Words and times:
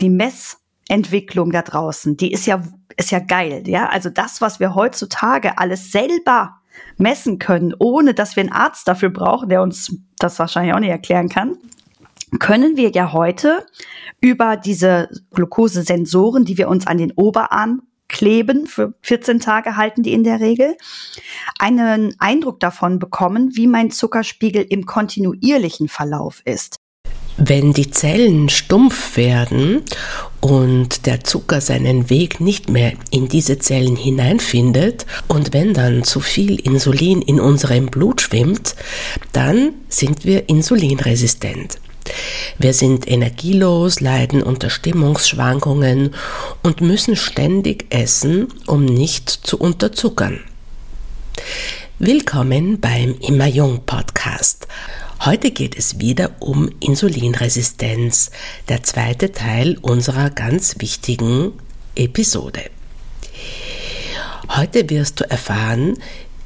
die 0.00 0.10
Messentwicklung 0.10 1.50
da 1.52 1.62
draußen, 1.62 2.16
die 2.16 2.32
ist 2.32 2.46
ja, 2.46 2.62
ist 2.96 3.10
ja 3.10 3.18
geil, 3.20 3.62
ja. 3.66 3.88
Also 3.88 4.10
das, 4.10 4.40
was 4.40 4.60
wir 4.60 4.74
heutzutage 4.74 5.58
alles 5.58 5.92
selber 5.92 6.56
messen 6.96 7.38
können, 7.38 7.74
ohne 7.78 8.14
dass 8.14 8.36
wir 8.36 8.42
einen 8.42 8.52
Arzt 8.52 8.88
dafür 8.88 9.10
brauchen, 9.10 9.48
der 9.48 9.62
uns 9.62 9.96
das 10.18 10.38
wahrscheinlich 10.38 10.74
auch 10.74 10.80
nicht 10.80 10.90
erklären 10.90 11.28
kann, 11.28 11.56
können 12.38 12.76
wir 12.76 12.90
ja 12.90 13.12
heute 13.12 13.66
über 14.20 14.56
diese 14.56 15.08
Glukosesensoren, 15.32 16.44
die 16.44 16.58
wir 16.58 16.68
uns 16.68 16.86
an 16.86 16.98
den 16.98 17.12
Oberarm 17.12 17.82
kleben, 18.08 18.66
für 18.66 18.94
14 19.02 19.40
Tage 19.40 19.76
halten 19.76 20.02
die 20.02 20.12
in 20.12 20.24
der 20.24 20.40
Regel, 20.40 20.76
einen 21.58 22.14
Eindruck 22.18 22.60
davon 22.60 22.98
bekommen, 22.98 23.56
wie 23.56 23.66
mein 23.66 23.90
Zuckerspiegel 23.90 24.66
im 24.68 24.84
kontinuierlichen 24.84 25.88
Verlauf 25.88 26.42
ist. 26.44 26.79
Wenn 27.42 27.72
die 27.72 27.90
Zellen 27.90 28.50
stumpf 28.50 29.16
werden 29.16 29.80
und 30.40 31.06
der 31.06 31.24
Zucker 31.24 31.62
seinen 31.62 32.10
Weg 32.10 32.38
nicht 32.38 32.68
mehr 32.68 32.92
in 33.10 33.28
diese 33.28 33.58
Zellen 33.58 33.96
hineinfindet 33.96 35.06
und 35.26 35.54
wenn 35.54 35.72
dann 35.72 36.04
zu 36.04 36.20
viel 36.20 36.60
Insulin 36.60 37.22
in 37.22 37.40
unserem 37.40 37.86
Blut 37.86 38.20
schwimmt, 38.20 38.74
dann 39.32 39.72
sind 39.88 40.26
wir 40.26 40.50
insulinresistent. 40.50 41.78
Wir 42.58 42.74
sind 42.74 43.10
energielos, 43.10 44.00
leiden 44.00 44.42
unter 44.42 44.68
Stimmungsschwankungen 44.68 46.14
und 46.62 46.82
müssen 46.82 47.16
ständig 47.16 47.86
essen, 47.88 48.48
um 48.66 48.84
nicht 48.84 49.30
zu 49.30 49.58
unterzuckern. 49.58 50.40
Willkommen 51.98 52.80
beim 52.80 53.14
Immer 53.18 53.46
Jung 53.46 53.86
Podcast. 53.86 54.68
Heute 55.22 55.50
geht 55.50 55.76
es 55.76 56.00
wieder 56.00 56.30
um 56.40 56.70
Insulinresistenz, 56.80 58.30
der 58.70 58.82
zweite 58.84 59.32
Teil 59.32 59.76
unserer 59.82 60.30
ganz 60.30 60.76
wichtigen 60.78 61.52
Episode. 61.94 62.62
Heute 64.48 64.88
wirst 64.88 65.20
du 65.20 65.30
erfahren, 65.30 65.98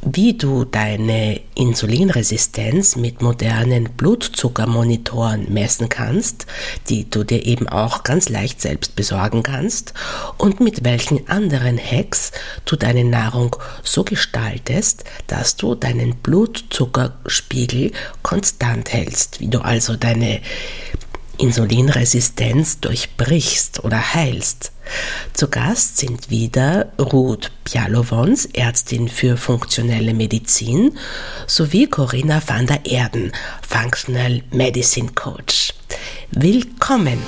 wie 0.05 0.35
du 0.35 0.65
deine 0.65 1.41
Insulinresistenz 1.55 2.97
mit 2.97 3.23
modernen 3.23 3.91
Blutzuckermonitoren 3.97 5.53
messen 5.53 5.89
kannst, 5.89 6.47
die 6.89 7.09
du 7.09 7.25
dir 7.25 7.47
eben 7.47 7.69
auch 7.69 8.03
ganz 8.03 8.29
leicht 8.29 8.61
selbst 8.61 8.97
besorgen 8.97 9.43
kannst 9.43 9.95
und 10.37 10.61
mit 10.61 10.85
welchen 10.85 11.29
anderen 11.29 11.79
Hacks 11.79 12.33
du 12.67 12.77
deine 12.77 13.05
Nahrung 13.05 13.57
so 13.83 14.05
gestaltest, 14.05 15.05
dass 15.27 15.57
du 15.57 15.75
deinen 15.75 16.17
Blutzuckerspiegel 16.17 17.93
konstant 18.23 18.93
hältst, 18.93 19.41
wie 19.41 19.49
du 19.49 19.61
also 19.61 19.97
deine 19.97 20.41
Insulinresistenz 21.39 22.81
durchbrichst 22.81 23.85
oder 23.85 24.15
heilst. 24.15 24.73
Zu 25.33 25.49
Gast 25.49 25.99
sind 25.99 26.31
wieder 26.31 26.93
Ruth 26.99 27.51
Pialovons, 27.65 28.47
Ärztin 28.47 29.09
für 29.09 29.37
funktionelle 29.37 30.15
Medizin, 30.15 30.97
sowie 31.47 31.87
Corinna 31.87 32.43
van 32.47 32.67
der 32.67 32.85
Erden, 32.87 33.33
Functional 33.67 34.43
Medicine 34.51 35.11
Coach. 35.15 35.75
Willkommen! 36.31 37.19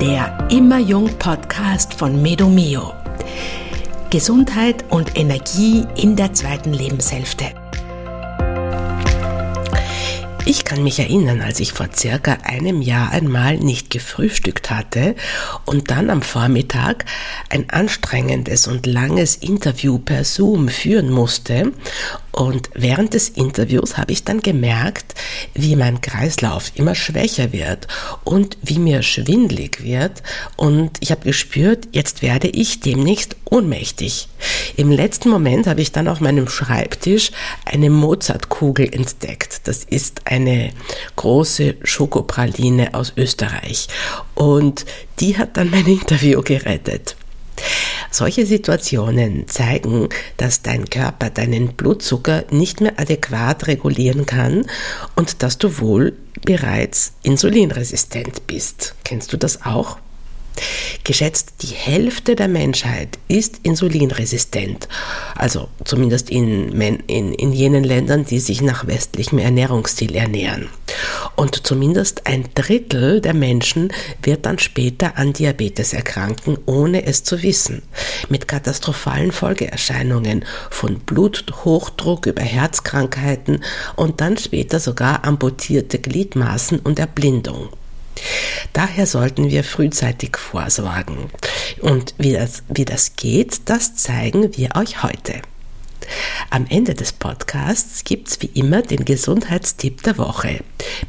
Der 0.00 0.48
Immer 0.50 0.78
Jung 0.78 1.08
Podcast 1.18 1.94
von 1.94 2.20
Medomio. 2.20 2.92
Gesundheit 4.10 4.84
und 4.90 5.16
Energie 5.16 5.86
in 5.96 6.16
der 6.16 6.34
zweiten 6.34 6.72
Lebenshälfte. 6.72 7.61
Ich 10.44 10.64
kann 10.64 10.82
mich 10.82 10.98
erinnern, 10.98 11.40
als 11.40 11.60
ich 11.60 11.72
vor 11.72 11.88
circa 11.94 12.38
einem 12.42 12.82
Jahr 12.82 13.12
einmal 13.12 13.58
nicht 13.58 13.90
gefrühstückt 13.90 14.70
hatte 14.70 15.14
und 15.66 15.92
dann 15.92 16.10
am 16.10 16.20
Vormittag 16.20 17.04
ein 17.48 17.70
anstrengendes 17.70 18.66
und 18.66 18.86
langes 18.86 19.36
Interview 19.36 20.00
per 20.00 20.24
Zoom 20.24 20.68
führen 20.68 21.10
musste 21.10 21.72
und 22.32 22.70
während 22.74 23.12
des 23.12 23.28
Interviews 23.28 23.98
habe 23.98 24.12
ich 24.12 24.24
dann 24.24 24.40
gemerkt, 24.40 25.14
wie 25.52 25.76
mein 25.76 26.00
Kreislauf 26.00 26.72
immer 26.74 26.94
schwächer 26.94 27.52
wird 27.52 27.86
und 28.24 28.56
wie 28.62 28.78
mir 28.78 29.02
schwindlig 29.02 29.84
wird. 29.84 30.22
Und 30.56 30.96
ich 31.00 31.10
habe 31.10 31.24
gespürt, 31.24 31.88
jetzt 31.92 32.22
werde 32.22 32.48
ich 32.48 32.80
demnächst 32.80 33.36
ohnmächtig. 33.50 34.28
Im 34.76 34.90
letzten 34.90 35.28
Moment 35.28 35.66
habe 35.66 35.82
ich 35.82 35.92
dann 35.92 36.08
auf 36.08 36.20
meinem 36.20 36.48
Schreibtisch 36.48 37.32
eine 37.66 37.90
Mozartkugel 37.90 38.92
entdeckt. 38.92 39.68
Das 39.68 39.84
ist 39.84 40.22
eine 40.24 40.72
große 41.16 41.76
Schokopraline 41.84 42.94
aus 42.94 43.12
Österreich. 43.16 43.88
Und 44.34 44.86
die 45.20 45.36
hat 45.36 45.58
dann 45.58 45.70
mein 45.70 45.86
Interview 45.86 46.40
gerettet. 46.40 47.16
Solche 48.10 48.44
Situationen 48.44 49.48
zeigen, 49.48 50.08
dass 50.36 50.62
dein 50.62 50.90
Körper 50.90 51.30
deinen 51.30 51.68
Blutzucker 51.74 52.44
nicht 52.50 52.80
mehr 52.80 52.98
adäquat 52.98 53.66
regulieren 53.66 54.26
kann 54.26 54.66
und 55.16 55.42
dass 55.42 55.56
du 55.58 55.78
wohl 55.78 56.12
bereits 56.44 57.14
insulinresistent 57.22 58.46
bist. 58.46 58.94
Kennst 59.04 59.32
du 59.32 59.38
das 59.38 59.64
auch? 59.64 59.98
Geschätzt 61.04 61.54
die 61.62 61.74
Hälfte 61.74 62.36
der 62.36 62.48
Menschheit 62.48 63.18
ist 63.26 63.60
insulinresistent, 63.64 64.88
also 65.34 65.68
zumindest 65.84 66.30
in, 66.30 66.70
in, 66.80 67.32
in 67.32 67.52
jenen 67.52 67.82
Ländern, 67.82 68.24
die 68.24 68.38
sich 68.38 68.62
nach 68.62 68.86
westlichem 68.86 69.38
Ernährungsstil 69.38 70.14
ernähren. 70.14 70.68
Und 71.34 71.66
zumindest 71.66 72.26
ein 72.26 72.48
Drittel 72.54 73.20
der 73.20 73.34
Menschen 73.34 73.92
wird 74.22 74.46
dann 74.46 74.58
später 74.58 75.16
an 75.18 75.32
Diabetes 75.32 75.92
erkranken, 75.92 76.58
ohne 76.66 77.04
es 77.04 77.24
zu 77.24 77.42
wissen, 77.42 77.82
mit 78.28 78.46
katastrophalen 78.46 79.32
Folgeerscheinungen 79.32 80.44
von 80.70 81.00
Bluthochdruck 81.00 82.26
über 82.26 82.42
Herzkrankheiten 82.42 83.64
und 83.96 84.20
dann 84.20 84.36
später 84.36 84.78
sogar 84.78 85.24
amputierte 85.24 85.98
Gliedmaßen 85.98 86.78
und 86.78 86.98
Erblindung. 86.98 87.70
Daher 88.72 89.06
sollten 89.06 89.50
wir 89.50 89.64
frühzeitig 89.64 90.36
vorsorgen. 90.36 91.30
Und 91.80 92.14
wie 92.18 92.32
das, 92.32 92.62
wie 92.68 92.84
das 92.84 93.16
geht, 93.16 93.68
das 93.68 93.96
zeigen 93.96 94.56
wir 94.56 94.70
euch 94.76 95.02
heute. 95.02 95.42
Am 96.50 96.66
Ende 96.68 96.94
des 96.94 97.12
Podcasts 97.12 98.04
gibt's 98.04 98.40
wie 98.40 98.50
immer 98.54 98.82
den 98.82 99.04
Gesundheitstipp 99.04 100.02
der 100.02 100.18
Woche. 100.18 100.60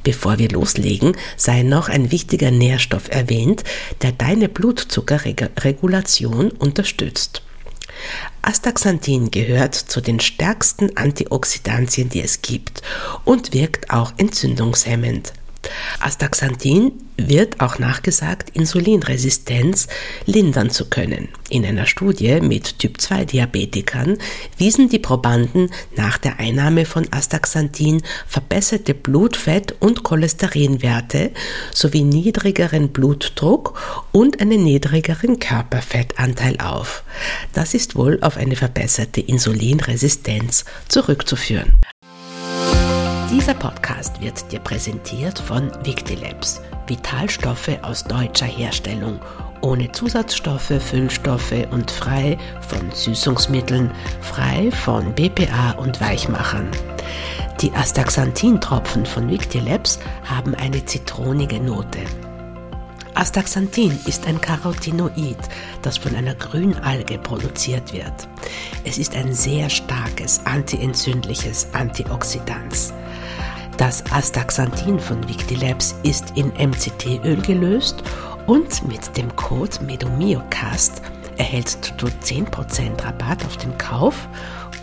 Bevor 0.04 0.40
wir 0.40 0.50
loslegen, 0.50 1.16
sei 1.36 1.64
noch 1.64 1.90
ein 1.90 2.12
wichtiger 2.12 2.52
Nährstoff 2.52 3.10
erwähnt, 3.10 3.64
der 4.02 4.12
deine 4.12 4.50
Blutzuckerregulation 4.50 6.52
unterstützt. 6.52 7.42
Astaxanthin 8.42 9.32
gehört 9.32 9.76
zu 9.76 10.02
den 10.02 10.20
stärksten 10.20 10.98
Antioxidantien, 10.98 12.10
die 12.10 12.22
es 12.22 12.42
gibt 12.42 12.82
und 13.24 13.54
wirkt 13.54 13.90
auch 13.90 14.14
entzündungshemmend. 14.18 15.34
Astaxanthin 16.00 16.94
wird 17.18 17.62
auch 17.62 17.80
nachgesagt, 17.80 18.50
Insulinresistenz 18.52 19.88
lindern 20.26 20.70
zu 20.70 20.90
können. 20.90 21.30
In 21.50 21.66
einer 21.66 21.86
Studie 21.86 22.42
mit 22.42 22.80
Typ-2-Diabetikern 22.80 24.18
wiesen 24.58 24.90
die 24.90 25.00
Probanden 25.00 25.70
nach 25.96 26.18
der 26.18 26.40
Einnahme 26.40 26.86
von 26.86 27.08
Astaxanthin 27.12 28.02
verbesserte 28.28 28.94
Blutfett- 28.94 29.76
und 29.80 30.04
Cholesterinwerte 30.04 31.32
sowie 31.74 32.04
niedrigeren 32.04 32.90
Blutdruck 32.90 33.80
und 34.12 34.42
einen 34.42 34.64
niedrigeren 34.64 35.40
Körperfettanteil 35.40 36.58
auf. 36.60 37.04
Das 37.54 37.74
ist 37.74 37.96
wohl 37.96 38.20
auf 38.22 38.38
eine 38.38 38.56
verbesserte 38.56 39.22
Insulinresistenz 39.22 40.66
zurückzuführen. 40.88 41.74
Dieser 43.34 43.56
Podcast 43.56 44.22
wird 44.22 44.52
dir 44.52 44.60
präsentiert 44.60 45.40
von 45.40 45.72
Victilabs. 45.84 46.62
Vitalstoffe 46.86 47.80
aus 47.82 48.04
deutscher 48.04 48.46
Herstellung, 48.46 49.20
ohne 49.62 49.92
Zusatzstoffe, 49.92 50.72
Füllstoffe 50.80 51.66
und 51.72 51.90
frei 51.90 52.38
von 52.62 52.92
Süßungsmitteln, 52.92 53.90
frei 54.22 54.70
von 54.70 55.16
BPA 55.16 55.72
und 55.80 56.00
Weichmachern. 56.00 56.70
Die 57.60 57.72
Astaxanthin-Tropfen 57.72 59.04
von 59.04 59.28
Victilabs 59.28 59.98
haben 60.26 60.54
eine 60.54 60.86
zitronige 60.86 61.60
Note. 61.60 62.02
Astaxanthin 63.16 63.98
ist 64.06 64.28
ein 64.28 64.42
Carotinoid, 64.42 65.38
das 65.82 65.98
von 65.98 66.16
einer 66.16 66.36
Grünalge 66.36 67.18
produziert 67.18 67.94
wird. 67.94 68.28
Es 68.84 69.00
ist 69.00 69.16
ein 69.16 69.34
sehr 69.34 69.72
starkes 69.72 70.46
antientzündliches 70.46 71.68
Antioxidans. 71.74 72.94
Das 73.78 74.04
Astaxanthin 74.12 75.00
von 75.00 75.28
Victilabs 75.28 75.96
ist 76.04 76.38
in 76.38 76.50
MCT-Öl 76.50 77.42
gelöst 77.42 78.04
und 78.46 78.88
mit 78.88 79.18
dem 79.18 79.36
Code 79.36 79.84
MEDOMIOCAST 79.86 81.02
erhältst 81.38 81.96
du 81.98 82.06
10% 82.06 83.04
Rabatt 83.04 83.44
auf 83.44 83.58
den 83.58 83.76
Kauf 83.80 84.28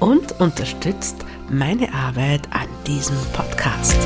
und 0.00 0.40
unterstützt 0.40 1.16
meine 1.48 1.92
Arbeit 1.94 2.42
an 2.50 2.66
diesem 2.84 3.16
Podcast. 3.32 3.96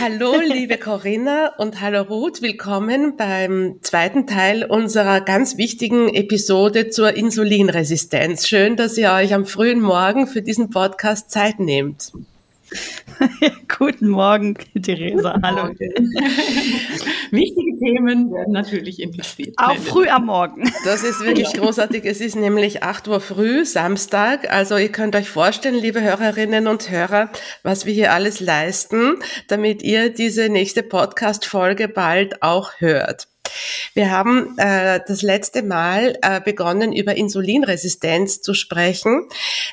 Hallo, 0.00 0.40
liebe 0.40 0.78
Corinna 0.78 1.52
und 1.58 1.82
hallo 1.82 2.02
Ruth. 2.02 2.40
Willkommen 2.40 3.16
beim 3.16 3.80
zweiten 3.82 4.26
Teil 4.26 4.64
unserer 4.64 5.20
ganz 5.20 5.58
wichtigen 5.58 6.08
Episode 6.08 6.88
zur 6.88 7.14
Insulinresistenz. 7.16 8.48
Schön, 8.48 8.76
dass 8.76 8.96
ihr 8.96 9.12
euch 9.12 9.34
am 9.34 9.44
frühen 9.44 9.80
Morgen 9.80 10.26
für 10.26 10.40
diesen 10.40 10.70
Podcast 10.70 11.30
Zeit 11.30 11.60
nehmt. 11.60 12.12
Guten 13.78 14.08
Morgen, 14.08 14.56
Theresa. 14.80 15.32
Guten 15.32 15.46
Hallo. 15.46 15.62
Morgen. 15.64 15.78
Wichtige 17.30 17.78
Themen 17.78 18.32
werden 18.32 18.52
natürlich 18.52 19.00
interessiert. 19.00 19.54
Auch 19.58 19.76
früh 19.76 20.08
am 20.08 20.26
Morgen. 20.26 20.70
Das 20.84 21.02
ist 21.02 21.24
wirklich 21.24 21.52
großartig. 21.52 22.04
Es 22.04 22.20
ist 22.20 22.36
nämlich 22.36 22.82
8 22.82 23.08
Uhr 23.08 23.20
früh, 23.20 23.64
Samstag. 23.64 24.50
Also 24.50 24.76
ihr 24.76 24.90
könnt 24.90 25.16
euch 25.16 25.28
vorstellen, 25.28 25.76
liebe 25.76 26.02
Hörerinnen 26.02 26.66
und 26.66 26.90
Hörer, 26.90 27.30
was 27.62 27.86
wir 27.86 27.92
hier 27.92 28.12
alles 28.12 28.40
leisten, 28.40 29.16
damit 29.48 29.82
ihr 29.82 30.10
diese 30.10 30.48
nächste 30.48 30.82
Podcast-Folge 30.82 31.88
bald 31.88 32.42
auch 32.42 32.72
hört. 32.78 33.28
Wir 33.94 34.10
haben 34.10 34.58
äh, 34.58 35.00
das 35.06 35.22
letzte 35.22 35.62
Mal 35.62 36.18
äh, 36.20 36.40
begonnen, 36.40 36.92
über 36.92 37.16
Insulinresistenz 37.16 38.42
zu 38.42 38.52
sprechen, 38.52 39.28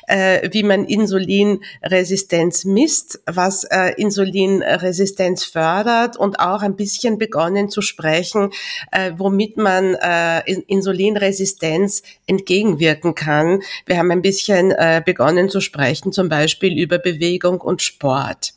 äh, 0.06 0.48
wie 0.50 0.62
man 0.62 0.86
Insulinresistenz 0.86 2.64
misst, 2.64 3.20
was 3.26 3.64
äh, 3.64 3.92
Insulinresistenz 3.96 5.44
fördert 5.44 6.16
und 6.16 6.40
auch 6.40 6.62
ein 6.62 6.76
bisschen 6.76 7.18
begonnen 7.18 7.68
zu 7.68 7.82
sprechen, 7.82 8.50
äh, 8.92 9.12
womit 9.16 9.56
man 9.56 9.94
äh, 9.94 10.40
Insulinresistenz 10.66 12.02
entgegenwirken 12.26 13.14
kann. 13.14 13.60
Wir 13.86 13.98
haben 13.98 14.10
ein 14.10 14.22
bisschen 14.22 14.70
äh, 14.70 15.02
begonnen 15.04 15.48
zu 15.48 15.60
sprechen, 15.60 16.12
zum 16.12 16.28
Beispiel 16.28 16.78
über 16.78 16.98
Bewegung 16.98 17.60
und 17.60 17.82
Sport. 17.82 18.54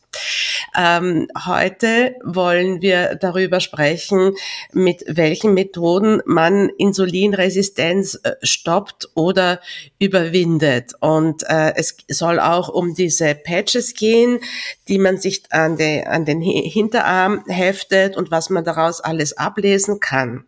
Ähm, 0.75 1.27
heute 1.45 2.15
wollen 2.23 2.81
wir 2.81 3.15
darüber 3.15 3.59
sprechen, 3.59 4.33
mit 4.71 5.03
welchen 5.07 5.53
Methoden 5.53 6.21
man 6.25 6.69
Insulinresistenz 6.77 8.19
äh, 8.23 8.33
stoppt 8.43 9.09
oder 9.15 9.59
überwindet. 9.99 10.93
Und 10.99 11.43
äh, 11.49 11.73
es 11.75 11.97
soll 12.07 12.39
auch 12.39 12.69
um 12.69 12.93
diese 12.93 13.33
Patches 13.33 13.93
gehen, 13.93 14.39
die 14.87 14.99
man 14.99 15.17
sich 15.17 15.43
an, 15.51 15.77
de, 15.77 16.05
an 16.05 16.25
den 16.25 16.41
Hinterarm 16.41 17.43
heftet 17.47 18.17
und 18.17 18.29
was 18.29 18.49
man 18.49 18.63
daraus 18.63 19.01
alles 19.01 19.37
ablesen 19.37 19.99
kann. 19.99 20.45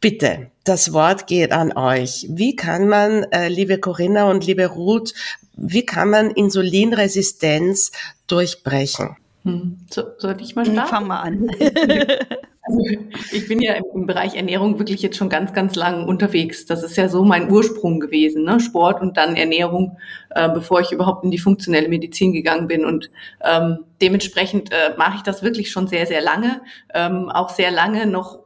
Bitte, 0.00 0.50
das 0.64 0.92
Wort 0.92 1.26
geht 1.26 1.52
an 1.52 1.72
euch. 1.76 2.26
Wie 2.28 2.54
kann 2.54 2.86
man, 2.86 3.24
äh, 3.32 3.48
liebe 3.48 3.78
Corinna 3.78 4.30
und 4.30 4.44
liebe 4.44 4.66
Ruth, 4.66 5.14
wie 5.56 5.86
kann 5.86 6.10
man 6.10 6.30
Insulinresistenz 6.30 7.92
durchbrechen? 8.26 9.16
Hm. 9.44 9.78
So, 9.90 10.02
soll 10.18 10.36
ich 10.40 10.56
mal 10.56 10.66
starten? 10.66 10.90
Fang 10.90 11.06
mal 11.06 11.20
an. 11.20 11.48
Also 12.62 12.80
ich 13.32 13.46
bin 13.46 13.60
ja 13.60 13.74
im, 13.74 14.06
Bereich 14.06 14.34
Ernährung 14.34 14.78
wirklich 14.78 15.02
jetzt 15.02 15.16
schon 15.16 15.28
ganz, 15.28 15.52
ganz 15.52 15.76
lang 15.76 16.08
unterwegs. 16.08 16.66
Das 16.66 16.82
ist 16.82 16.96
ja 16.96 17.08
so 17.08 17.24
mein 17.24 17.50
Ursprung 17.50 18.00
gewesen, 18.00 18.44
ne? 18.44 18.58
Sport 18.58 19.00
und 19.00 19.16
dann 19.16 19.36
Ernährung, 19.36 19.98
äh, 20.36 20.50
bevor 20.50 20.80
ich 20.80 20.92
überhaupt 20.92 21.24
in 21.24 21.30
die 21.30 21.38
funktionelle 21.38 21.88
Medizin 21.88 22.32
gegangen 22.32 22.68
bin. 22.68 22.84
Und 22.84 23.10
ähm, 23.42 23.78
dementsprechend 24.02 24.70
äh, 24.70 24.94
mache 24.98 25.16
ich 25.16 25.22
das 25.22 25.42
wirklich 25.42 25.70
schon 25.70 25.86
sehr, 25.86 26.06
sehr 26.06 26.20
lange. 26.20 26.60
Ähm, 26.92 27.30
auch 27.30 27.48
sehr 27.48 27.70
lange 27.70 28.06
noch, 28.06 28.40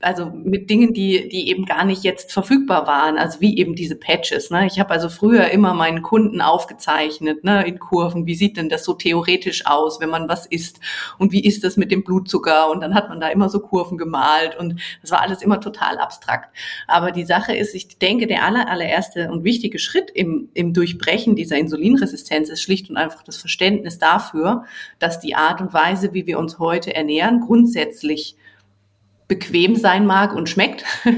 also 0.00 0.26
mit 0.26 0.68
Dingen, 0.68 0.92
die, 0.92 1.28
die 1.28 1.48
eben 1.48 1.64
gar 1.64 1.84
nicht 1.84 2.04
jetzt 2.04 2.32
verfügbar 2.32 2.86
waren, 2.86 3.16
also 3.16 3.40
wie 3.40 3.56
eben 3.56 3.74
diese 3.74 3.96
Patches. 3.96 4.50
Ne? 4.50 4.66
Ich 4.66 4.78
habe 4.78 4.90
also 4.90 5.08
früher 5.08 5.48
immer 5.50 5.72
meinen 5.72 6.02
Kunden 6.02 6.42
aufgezeichnet, 6.42 7.44
ne, 7.44 7.66
in 7.66 7.78
Kurven, 7.78 8.26
wie 8.26 8.34
sieht 8.34 8.56
denn 8.56 8.68
das 8.68 8.84
so 8.84 8.92
theoretisch 8.92 9.66
aus, 9.66 10.00
wenn 10.00 10.10
man 10.10 10.28
was 10.28 10.46
isst 10.46 10.80
und 11.18 11.32
wie 11.32 11.44
ist 11.44 11.64
das 11.64 11.76
mit 11.76 11.90
dem 11.90 12.04
Blutzucker? 12.04 12.70
Und 12.70 12.80
dann 12.82 12.94
hat 12.94 13.08
man 13.08 13.20
da 13.20 13.28
immer 13.28 13.48
so 13.48 13.60
Kurven 13.60 13.96
gemalt 13.96 14.58
und 14.58 14.80
das 15.00 15.10
war 15.10 15.22
alles 15.22 15.42
immer 15.42 15.60
total 15.60 15.98
abstrakt. 15.98 16.54
Aber 16.86 17.12
die 17.12 17.24
Sache 17.24 17.54
ist, 17.54 17.74
ich 17.74 17.98
denke, 17.98 18.26
der 18.26 18.44
aller, 18.44 18.68
allererste 18.68 19.30
und 19.30 19.44
wichtige 19.44 19.78
Schritt 19.78 20.10
im, 20.10 20.50
im 20.54 20.74
Durchbrechen 20.74 21.29
dieser 21.36 21.58
Insulinresistenz 21.58 22.48
ist 22.48 22.62
schlicht 22.62 22.90
und 22.90 22.96
einfach 22.96 23.22
das 23.22 23.36
Verständnis 23.36 23.98
dafür, 23.98 24.64
dass 24.98 25.20
die 25.20 25.34
Art 25.34 25.60
und 25.60 25.72
Weise, 25.72 26.12
wie 26.12 26.26
wir 26.26 26.38
uns 26.38 26.58
heute 26.58 26.94
ernähren, 26.94 27.40
grundsätzlich 27.40 28.36
bequem 29.30 29.76
sein 29.76 30.06
mag 30.06 30.34
und 30.34 30.48
schmeckt 30.48 30.84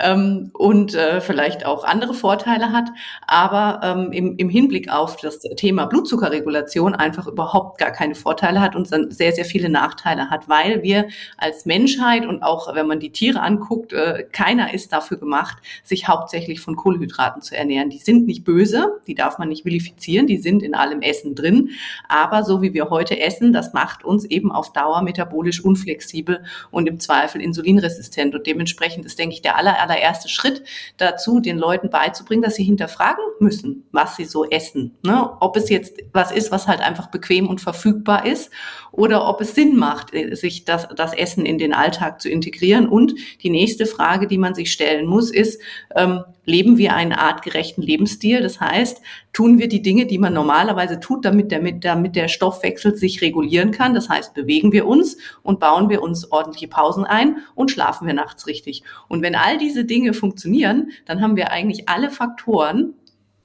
ähm, 0.00 0.50
und 0.52 0.94
äh, 0.94 1.20
vielleicht 1.20 1.66
auch 1.66 1.82
andere 1.82 2.14
Vorteile 2.14 2.70
hat, 2.70 2.90
aber 3.26 3.80
ähm, 3.82 4.12
im, 4.12 4.36
im 4.36 4.48
Hinblick 4.48 4.88
auf 4.88 5.16
das 5.16 5.40
Thema 5.40 5.86
Blutzuckerregulation 5.86 6.94
einfach 6.94 7.26
überhaupt 7.26 7.78
gar 7.78 7.90
keine 7.90 8.14
Vorteile 8.14 8.60
hat 8.60 8.76
und 8.76 8.90
dann 8.92 9.10
sehr, 9.10 9.32
sehr 9.32 9.44
viele 9.44 9.68
Nachteile 9.68 10.30
hat, 10.30 10.48
weil 10.48 10.84
wir 10.84 11.08
als 11.36 11.66
Menschheit 11.66 12.24
und 12.24 12.44
auch 12.44 12.72
wenn 12.72 12.86
man 12.86 13.00
die 13.00 13.10
Tiere 13.10 13.40
anguckt, 13.40 13.92
äh, 13.92 14.26
keiner 14.30 14.72
ist 14.72 14.92
dafür 14.92 15.16
gemacht, 15.16 15.56
sich 15.82 16.06
hauptsächlich 16.06 16.60
von 16.60 16.76
Kohlenhydraten 16.76 17.42
zu 17.42 17.56
ernähren. 17.56 17.90
Die 17.90 17.98
sind 17.98 18.26
nicht 18.26 18.44
böse, 18.44 19.00
die 19.08 19.16
darf 19.16 19.38
man 19.38 19.48
nicht 19.48 19.64
vilifizieren, 19.64 20.28
die 20.28 20.38
sind 20.38 20.62
in 20.62 20.76
allem 20.76 21.02
Essen 21.02 21.34
drin, 21.34 21.70
aber 22.08 22.44
so 22.44 22.62
wie 22.62 22.74
wir 22.74 22.90
heute 22.90 23.18
essen, 23.18 23.52
das 23.52 23.72
macht 23.72 24.04
uns 24.04 24.24
eben 24.24 24.52
auf 24.52 24.72
Dauer 24.72 25.02
metabolisch 25.02 25.64
unflexibel 25.64 26.44
und 26.70 26.88
im 26.88 27.00
Zweifel 27.00 27.23
Zweifel 27.24 27.40
insulinresistent. 27.40 28.34
Und 28.34 28.46
dementsprechend 28.46 29.06
ist, 29.06 29.18
denke 29.18 29.34
ich, 29.34 29.42
der 29.42 29.56
aller, 29.56 29.80
allererste 29.80 30.28
Schritt 30.28 30.62
dazu, 30.96 31.40
den 31.40 31.58
Leuten 31.58 31.90
beizubringen, 31.90 32.42
dass 32.42 32.56
sie 32.56 32.64
hinterfragen 32.64 33.24
müssen, 33.40 33.84
was 33.92 34.16
sie 34.16 34.24
so 34.24 34.44
essen. 34.44 34.96
Ne? 35.02 35.30
Ob 35.40 35.56
es 35.56 35.68
jetzt 35.68 35.98
was 36.12 36.30
ist, 36.30 36.50
was 36.50 36.66
halt 36.66 36.80
einfach 36.80 37.08
bequem 37.08 37.48
und 37.48 37.60
verfügbar 37.60 38.26
ist 38.26 38.50
oder 38.92 39.28
ob 39.28 39.40
es 39.40 39.54
Sinn 39.54 39.76
macht, 39.76 40.14
äh, 40.14 40.34
sich 40.34 40.64
das, 40.64 40.88
das 40.94 41.14
Essen 41.14 41.46
in 41.46 41.58
den 41.58 41.72
Alltag 41.72 42.20
zu 42.20 42.28
integrieren. 42.28 42.88
Und 42.88 43.14
die 43.42 43.50
nächste 43.50 43.86
Frage, 43.86 44.26
die 44.26 44.38
man 44.38 44.54
sich 44.54 44.72
stellen 44.72 45.06
muss, 45.06 45.30
ist, 45.30 45.60
ähm, 45.96 46.24
leben 46.44 46.78
wir 46.78 46.94
einen 46.94 47.12
artgerechten 47.12 47.82
Lebensstil? 47.82 48.42
Das 48.42 48.60
heißt, 48.60 49.00
tun 49.32 49.58
wir 49.58 49.68
die 49.68 49.82
Dinge, 49.82 50.06
die 50.06 50.18
man 50.18 50.32
normalerweise 50.32 51.00
tut, 51.00 51.24
damit 51.24 51.50
der, 51.50 51.60
damit 51.72 52.16
der 52.16 52.28
Stoffwechsel 52.28 52.96
sich 52.96 53.22
regulieren 53.22 53.70
kann? 53.70 53.94
Das 53.94 54.08
heißt, 54.08 54.34
bewegen 54.34 54.72
wir 54.72 54.86
uns 54.86 55.16
und 55.42 55.60
bauen 55.60 55.88
wir 55.88 56.02
uns 56.02 56.30
ordentliche 56.30 56.68
Pausen 56.68 57.04
ein 57.14 57.38
und 57.54 57.70
schlafen 57.70 58.06
wir 58.06 58.14
nachts 58.14 58.46
richtig. 58.46 58.82
Und 59.08 59.22
wenn 59.22 59.34
all 59.34 59.58
diese 59.58 59.84
Dinge 59.84 60.14
funktionieren, 60.14 60.90
dann 61.06 61.20
haben 61.20 61.36
wir 61.36 61.50
eigentlich 61.50 61.88
alle 61.88 62.10
Faktoren, 62.10 62.94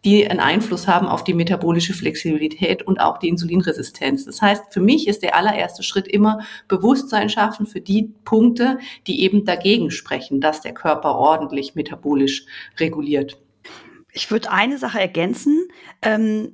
die 0.06 0.30
einen 0.30 0.40
Einfluss 0.40 0.88
haben 0.88 1.08
auf 1.08 1.24
die 1.24 1.34
metabolische 1.34 1.94
Flexibilität 1.94 2.84
und 2.84 3.00
auch 3.02 3.18
die 3.18 3.28
Insulinresistenz. 3.28 4.26
Das 4.26 4.42
heißt, 4.42 4.74
für 4.74 4.80
mich 4.80 5.08
ist 5.08 5.24
der 5.24 5.36
allererste 5.36 5.84
Schritt 5.84 6.08
immer 6.08 6.40
Bewusstsein 6.68 7.30
schaffen 7.30 7.66
für 7.66 7.82
die 7.82 8.14
Punkte, 8.24 8.80
die 9.08 9.22
eben 9.22 9.44
dagegen 9.46 9.92
sprechen, 9.92 10.40
dass 10.40 10.62
der 10.62 10.74
Körper 10.74 11.16
ordentlich 11.16 11.76
metabolisch 11.76 12.46
reguliert. 12.80 13.38
Ich 14.14 14.32
würde 14.32 14.52
eine 14.52 14.78
Sache 14.78 15.00
ergänzen. 15.00 15.68
Ähm 16.02 16.54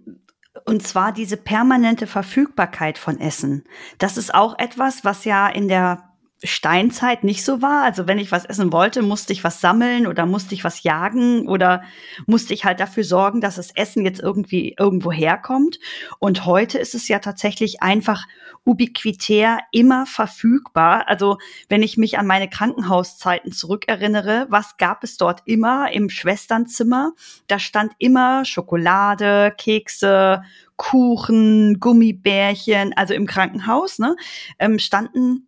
und 0.63 0.88
zwar 0.88 1.12
diese 1.12 1.38
permanente 1.38 2.07
Verfügbarkeit 2.07 2.98
von 2.98 3.19
Essen. 3.19 3.65
Das 3.98 4.17
ist 4.17 4.34
auch 4.34 4.57
etwas, 4.57 5.03
was 5.03 5.25
ja 5.25 5.48
in 5.50 5.67
der 5.67 6.14
Steinzeit 6.45 7.23
nicht 7.23 7.43
so 7.43 7.61
war. 7.61 7.83
Also 7.83 8.07
wenn 8.07 8.17
ich 8.17 8.31
was 8.31 8.45
essen 8.45 8.71
wollte, 8.71 9.01
musste 9.01 9.33
ich 9.33 9.43
was 9.43 9.61
sammeln 9.61 10.07
oder 10.07 10.25
musste 10.25 10.55
ich 10.55 10.63
was 10.63 10.83
jagen 10.83 11.47
oder 11.47 11.83
musste 12.25 12.53
ich 12.53 12.65
halt 12.65 12.79
dafür 12.79 13.03
sorgen, 13.03 13.41
dass 13.41 13.55
das 13.55 13.71
Essen 13.75 14.05
jetzt 14.05 14.19
irgendwie 14.19 14.75
irgendwo 14.77 15.11
herkommt. 15.11 15.79
Und 16.19 16.45
heute 16.45 16.77
ist 16.77 16.95
es 16.95 17.07
ja 17.07 17.19
tatsächlich 17.19 17.81
einfach 17.81 18.25
ubiquitär 18.63 19.59
immer 19.71 20.05
verfügbar. 20.05 21.07
Also 21.07 21.37
wenn 21.69 21.83
ich 21.83 21.97
mich 21.97 22.17
an 22.17 22.27
meine 22.27 22.49
Krankenhauszeiten 22.49 23.51
zurückerinnere, 23.51 24.47
was 24.49 24.77
gab 24.77 25.03
es 25.03 25.17
dort 25.17 25.41
immer 25.45 25.91
im 25.91 26.09
Schwesternzimmer? 26.09 27.13
Da 27.47 27.59
stand 27.59 27.93
immer 27.99 28.43
Schokolade, 28.43 29.53
Kekse, 29.57 30.43
Kuchen, 30.77 31.79
Gummibärchen, 31.79 32.93
also 32.95 33.13
im 33.13 33.27
Krankenhaus, 33.27 33.99
ne, 33.99 34.15
ähm, 34.59 34.79
standen 34.79 35.44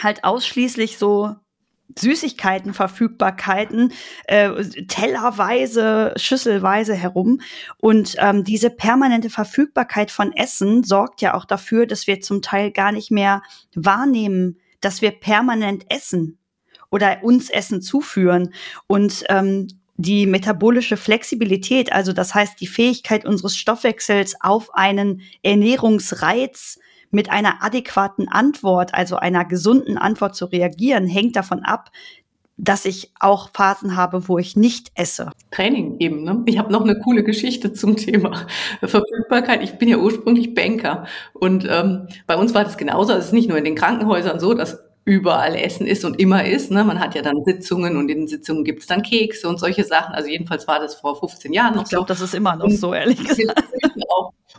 halt 0.00 0.24
ausschließlich 0.24 0.98
so 0.98 1.36
Süßigkeiten, 1.98 2.74
Verfügbarkeiten, 2.74 3.92
äh, 4.24 4.64
tellerweise, 4.86 6.14
schüsselweise 6.16 6.94
herum. 6.94 7.40
Und 7.78 8.16
ähm, 8.18 8.44
diese 8.44 8.70
permanente 8.70 9.30
Verfügbarkeit 9.30 10.10
von 10.10 10.32
Essen 10.32 10.84
sorgt 10.84 11.20
ja 11.20 11.34
auch 11.34 11.44
dafür, 11.44 11.86
dass 11.86 12.06
wir 12.06 12.20
zum 12.20 12.42
Teil 12.42 12.70
gar 12.70 12.92
nicht 12.92 13.10
mehr 13.10 13.42
wahrnehmen, 13.74 14.58
dass 14.80 15.02
wir 15.02 15.12
permanent 15.12 15.84
essen 15.90 16.38
oder 16.90 17.22
uns 17.22 17.50
Essen 17.50 17.82
zuführen. 17.82 18.54
Und 18.86 19.24
ähm, 19.28 19.68
die 19.96 20.26
metabolische 20.26 20.96
Flexibilität, 20.96 21.92
also 21.92 22.12
das 22.12 22.34
heißt 22.34 22.60
die 22.60 22.66
Fähigkeit 22.66 23.24
unseres 23.24 23.56
Stoffwechsels 23.56 24.34
auf 24.40 24.74
einen 24.74 25.22
Ernährungsreiz 25.42 26.78
mit 27.12 27.30
einer 27.30 27.62
adäquaten 27.62 28.28
Antwort, 28.28 28.94
also 28.94 29.16
einer 29.16 29.44
gesunden 29.44 29.96
Antwort 29.98 30.34
zu 30.34 30.46
reagieren, 30.46 31.06
hängt 31.06 31.36
davon 31.36 31.60
ab, 31.60 31.90
dass 32.56 32.84
ich 32.84 33.12
auch 33.18 33.50
Phasen 33.52 33.96
habe, 33.96 34.28
wo 34.28 34.38
ich 34.38 34.56
nicht 34.56 34.92
esse. 34.94 35.30
Training 35.50 35.96
eben. 35.98 36.24
Ne? 36.24 36.42
Ich 36.46 36.58
habe 36.58 36.72
noch 36.72 36.82
eine 36.82 36.98
coole 36.98 37.24
Geschichte 37.24 37.72
zum 37.72 37.96
Thema 37.96 38.46
Verfügbarkeit. 38.80 39.62
Ich 39.62 39.78
bin 39.78 39.88
ja 39.88 39.98
ursprünglich 39.98 40.54
Banker 40.54 41.06
und 41.32 41.66
ähm, 41.68 42.08
bei 42.26 42.36
uns 42.36 42.54
war 42.54 42.64
das 42.64 42.76
genauso. 42.76 43.12
Es 43.12 43.26
ist 43.26 43.32
nicht 43.32 43.48
nur 43.48 43.58
in 43.58 43.64
den 43.64 43.74
Krankenhäusern 43.74 44.38
so, 44.38 44.54
dass 44.54 44.78
überall 45.04 45.56
Essen 45.56 45.86
ist 45.86 46.04
und 46.04 46.20
immer 46.20 46.44
ist. 46.44 46.70
Ne? 46.70 46.84
Man 46.84 47.00
hat 47.00 47.14
ja 47.14 47.22
dann 47.22 47.44
Sitzungen 47.44 47.96
und 47.96 48.08
in 48.08 48.20
den 48.20 48.28
Sitzungen 48.28 48.64
gibt 48.64 48.82
es 48.82 48.86
dann 48.86 49.02
Kekse 49.02 49.48
und 49.48 49.58
solche 49.58 49.84
Sachen. 49.84 50.14
Also 50.14 50.28
jedenfalls 50.28 50.68
war 50.68 50.78
das 50.78 50.94
vor 50.94 51.18
15 51.18 51.52
Jahren 51.52 51.74
noch 51.74 51.84
ich 51.84 51.88
glaub, 51.90 52.00
so. 52.00 52.04
Ich 52.04 52.06
glaube, 52.06 52.20
das 52.20 52.20
ist 52.20 52.34
immer 52.34 52.56
noch 52.56 52.64
und 52.64 52.76
so, 52.76 52.94
ehrlich 52.94 53.18
gesagt. 53.24 53.62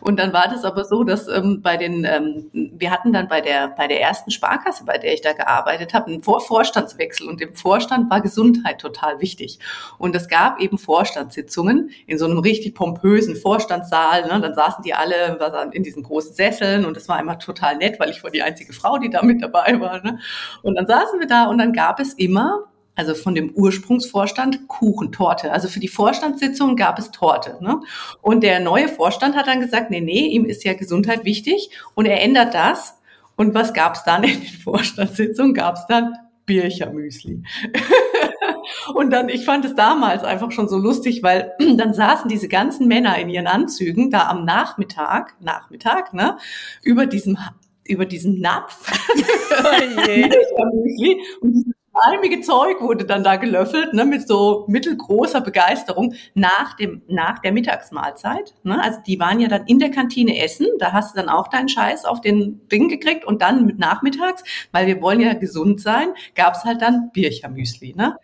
Und 0.04 0.20
dann 0.20 0.34
war 0.34 0.50
das 0.50 0.66
aber 0.66 0.84
so, 0.84 1.06
dass 1.06 1.30
ähm, 1.30 1.62
bei 1.62 1.78
den, 1.78 2.04
ähm, 2.04 2.50
wir 2.52 2.92
hatten 2.92 3.14
dann 3.14 3.30
bei 3.30 3.40
der, 3.40 3.70
bei 3.70 3.88
der 3.88 4.02
ersten 4.02 4.32
Sparkasse, 4.32 4.84
bei 4.84 4.98
der 4.98 5.14
ich 5.14 5.22
da 5.22 5.32
gearbeitet 5.32 5.94
habe, 5.94 6.08
einen 6.08 6.22
Vor 6.22 6.42
Vorstandswechsel 6.42 7.26
und 7.28 7.40
im 7.40 7.56
Vorstand 7.56 8.10
war 8.12 8.20
Gesundheit 8.20 8.82
total 8.82 9.22
wichtig. 9.22 9.60
Und 9.98 10.14
es 10.14 10.28
gab 10.28 10.60
eben 10.60 10.78
Vorstandssitzungen 10.78 11.92
in 12.06 12.18
so 12.18 12.26
einem 12.26 12.40
richtig 12.40 12.76
pompösen 12.76 13.38
Vorstandssaal. 13.38 14.24
Ne? 14.24 14.42
Dann 14.42 14.54
saßen 14.54 14.84
die 14.84 14.94
alle 14.94 15.40
in 15.72 15.84
diesen 15.84 16.04
großen 16.04 16.34
Sesseln 16.34 16.84
und 16.84 16.98
das 16.98 17.08
war 17.08 17.18
immer 17.22 17.40
total 17.40 17.78
nett, 17.78 17.98
weil 17.98 18.10
ich 18.10 18.22
war 18.26 18.32
die 18.32 18.44
einzige 18.44 18.74
Frau, 18.74 18.98
die 18.98 19.10
da 19.10 19.24
mit 19.24 19.42
dabei 19.42 19.80
war. 19.80 20.04
Ne? 20.04 20.20
Und 20.62 20.76
dann 20.76 20.88
saßen 20.88 21.20
wir 21.20 21.28
da 21.28 21.46
und 21.46 21.58
dann 21.58 21.74
gab 21.74 22.00
es 22.00 22.14
immer 22.14 22.66
also 22.96 23.16
von 23.16 23.34
dem 23.34 23.52
Ursprungsvorstand 23.52 24.68
Kuchentorte. 24.68 25.52
Also 25.52 25.68
für 25.68 25.80
die 25.80 25.88
Vorstandssitzung 25.88 26.76
gab 26.76 27.00
es 27.00 27.12
Torte. 27.12 27.58
Ne? 27.60 27.82
Und 28.22 28.44
der 28.44 28.60
neue 28.60 28.88
Vorstand 28.88 29.36
hat 29.36 29.48
dann 29.48 29.62
gesagt, 29.62 29.90
nee, 29.90 30.02
nee, 30.02 30.28
ihm 30.28 30.46
ist 30.46 30.64
ja 30.64 30.74
Gesundheit 30.74 31.26
wichtig 31.26 31.72
und 31.96 32.06
er 32.06 32.22
ändert 32.22 32.54
das. 32.54 33.00
Und 33.36 33.56
was 33.56 33.74
gab 33.74 33.96
es 33.96 34.04
dann 34.04 34.24
in 34.24 34.42
den 34.42 34.62
Vorstandssitzungen? 34.64 35.56
Gab 35.56 35.76
es 35.76 35.88
dann 35.88 36.14
Birchermüsli. 36.46 37.42
und 38.94 39.12
dann, 39.12 39.30
ich 39.30 39.46
fand 39.46 39.66
es 39.66 39.76
damals 39.76 40.24
einfach 40.24 40.52
schon 40.52 40.68
so 40.68 40.78
lustig, 40.78 41.24
weil 41.24 41.54
dann 41.78 41.94
saßen 41.94 42.30
diese 42.30 42.48
ganzen 42.48 42.88
Männer 42.88 43.18
in 43.18 43.30
ihren 43.30 43.48
Anzügen 43.48 44.12
da 44.12 44.28
am 44.28 44.46
Nachmittag, 44.46 45.36
Nachmittag, 45.40 46.14
ne, 46.14 46.38
über 46.84 47.06
diesem 47.06 47.38
über 47.86 48.06
diesen 48.06 48.40
Napf. 48.40 48.92
Oh 50.56 51.46
und 51.46 51.74
schleimige 51.94 52.42
Zeug 52.42 52.82
wurde 52.82 53.06
dann 53.06 53.24
da 53.24 53.36
gelöffelt, 53.36 53.94
ne, 53.94 54.06
mit 54.06 54.28
so 54.28 54.66
mittelgroßer 54.68 55.42
Begeisterung 55.42 56.14
nach 56.34 56.76
dem, 56.76 57.02
nach 57.08 57.40
der 57.40 57.52
Mittagsmahlzeit. 57.52 58.54
Ne? 58.64 58.82
Also 58.82 59.00
die 59.06 59.20
waren 59.20 59.40
ja 59.40 59.48
dann 59.48 59.66
in 59.68 59.80
der 59.80 59.92
Kantine 59.92 60.42
essen, 60.42 60.68
da 60.80 60.92
hast 60.92 61.16
du 61.16 61.20
dann 61.20 61.30
auch 61.30 61.48
deinen 61.48 61.70
Scheiß 61.70 62.06
auf 62.06 62.22
den 62.22 62.68
Ding 62.70 62.90
gekriegt 62.90 63.26
und 63.26 63.42
dann 63.42 63.66
mit 63.66 63.80
nachmittags, 63.80 64.44
weil 64.72 64.88
wir 64.88 65.02
wollen 65.02 65.20
ja 65.20 65.34
gesund 65.34 65.82
sein, 65.82 66.10
gab's 66.36 66.64
halt 66.64 66.82
dann 66.82 67.12
Birchermüsli, 67.14 67.94
ne? 67.96 68.16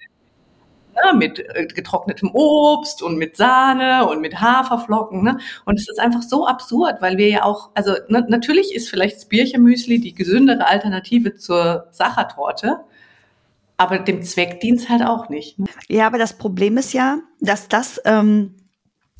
Ja, 1.03 1.13
mit 1.13 1.39
äh, 1.39 1.65
getrocknetem 1.67 2.31
Obst 2.33 3.01
und 3.01 3.17
mit 3.17 3.37
Sahne 3.37 4.07
und 4.07 4.21
mit 4.21 4.39
Haferflocken. 4.39 5.23
Ne? 5.23 5.37
Und 5.65 5.79
es 5.79 5.89
ist 5.89 5.99
einfach 5.99 6.21
so 6.21 6.47
absurd, 6.47 7.01
weil 7.01 7.17
wir 7.17 7.29
ja 7.29 7.43
auch, 7.43 7.69
also 7.73 7.93
ne, 8.07 8.25
natürlich 8.27 8.73
ist 8.73 8.89
vielleicht 8.89 9.17
das 9.17 9.25
Birchermüsli 9.25 9.99
die 9.99 10.13
gesündere 10.13 10.67
Alternative 10.67 11.35
zur 11.35 11.87
Sachertorte, 11.91 12.79
aber 13.77 13.99
dem 13.99 14.23
Zweck 14.23 14.59
dient 14.59 14.89
halt 14.89 15.03
auch 15.03 15.29
nicht. 15.29 15.59
Ne? 15.59 15.67
Ja, 15.87 16.07
aber 16.07 16.17
das 16.17 16.37
Problem 16.37 16.77
ist 16.77 16.93
ja, 16.93 17.19
dass 17.39 17.67
das 17.69 18.01
ähm, 18.05 18.55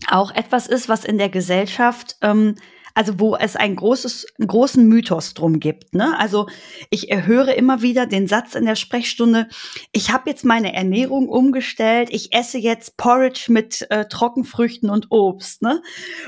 auch 0.09 0.33
etwas 0.33 0.67
ist, 0.67 0.89
was 0.89 1.05
in 1.05 1.17
der 1.17 1.29
Gesellschaft, 1.29 2.17
ähm, 2.21 2.55
also 2.93 3.19
wo 3.19 3.36
es 3.36 3.55
ein 3.55 3.75
großes, 3.75 4.27
einen 4.39 4.48
großen 4.48 4.88
Mythos 4.88 5.34
drum 5.34 5.60
gibt. 5.60 5.93
Ne? 5.93 6.17
Also 6.17 6.48
ich 6.89 7.08
höre 7.12 7.55
immer 7.55 7.81
wieder 7.81 8.05
den 8.05 8.27
Satz 8.27 8.55
in 8.55 8.65
der 8.65 8.75
Sprechstunde, 8.75 9.48
ich 9.91 10.12
habe 10.12 10.29
jetzt 10.29 10.46
meine 10.46 10.74
Ernährung 10.74 11.29
umgestellt, 11.29 12.10
ich 12.12 12.34
esse 12.34 12.58
jetzt 12.58 12.98
Porridge 12.98 13.46
mit 13.50 13.89
äh, 13.89 14.05
Trockenfrüchten 14.05 14.89
und 14.89 15.08
Obst. 15.12 15.62
Ne? 15.62 15.81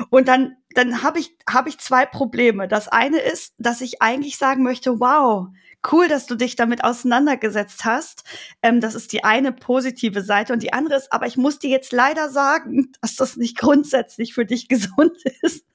Und 0.10 0.28
dann 0.28 0.56
dann 0.74 1.04
habe 1.04 1.20
ich, 1.20 1.36
hab 1.50 1.68
ich 1.68 1.80
zwei 1.80 2.06
Probleme. 2.06 2.68
Das 2.68 2.88
eine 2.88 3.20
ist, 3.20 3.54
dass 3.58 3.82
ich 3.82 4.02
eigentlich 4.02 4.38
sagen 4.38 4.64
möchte, 4.64 5.02
wow, 5.02 5.48
cool, 5.92 6.08
dass 6.08 6.28
du 6.28 6.36
dich 6.36 6.56
damit 6.56 6.84
auseinandergesetzt 6.84 7.86
hast. 7.86 8.24
Ähm, 8.62 8.80
das 8.82 8.96
ist 8.96 9.14
die 9.14 9.24
eine 9.24 9.52
positive 9.52 10.22
Seite. 10.22 10.54
Und 10.54 10.64
die 10.64 10.74
andere 10.74 10.98
ist, 10.98 11.12
aber 11.12 11.28
ich 11.28 11.38
muss 11.38 11.60
dir 11.60 11.70
jetzt 11.70 11.92
leider 11.92 12.30
sagen, 12.30 12.92
dass 13.02 13.16
das 13.16 13.38
nicht 13.38 13.58
grundsätzlich 13.58 14.34
für 14.34 14.46
dich 14.46 14.68
gesund 14.68 15.18
ist. 15.42 15.66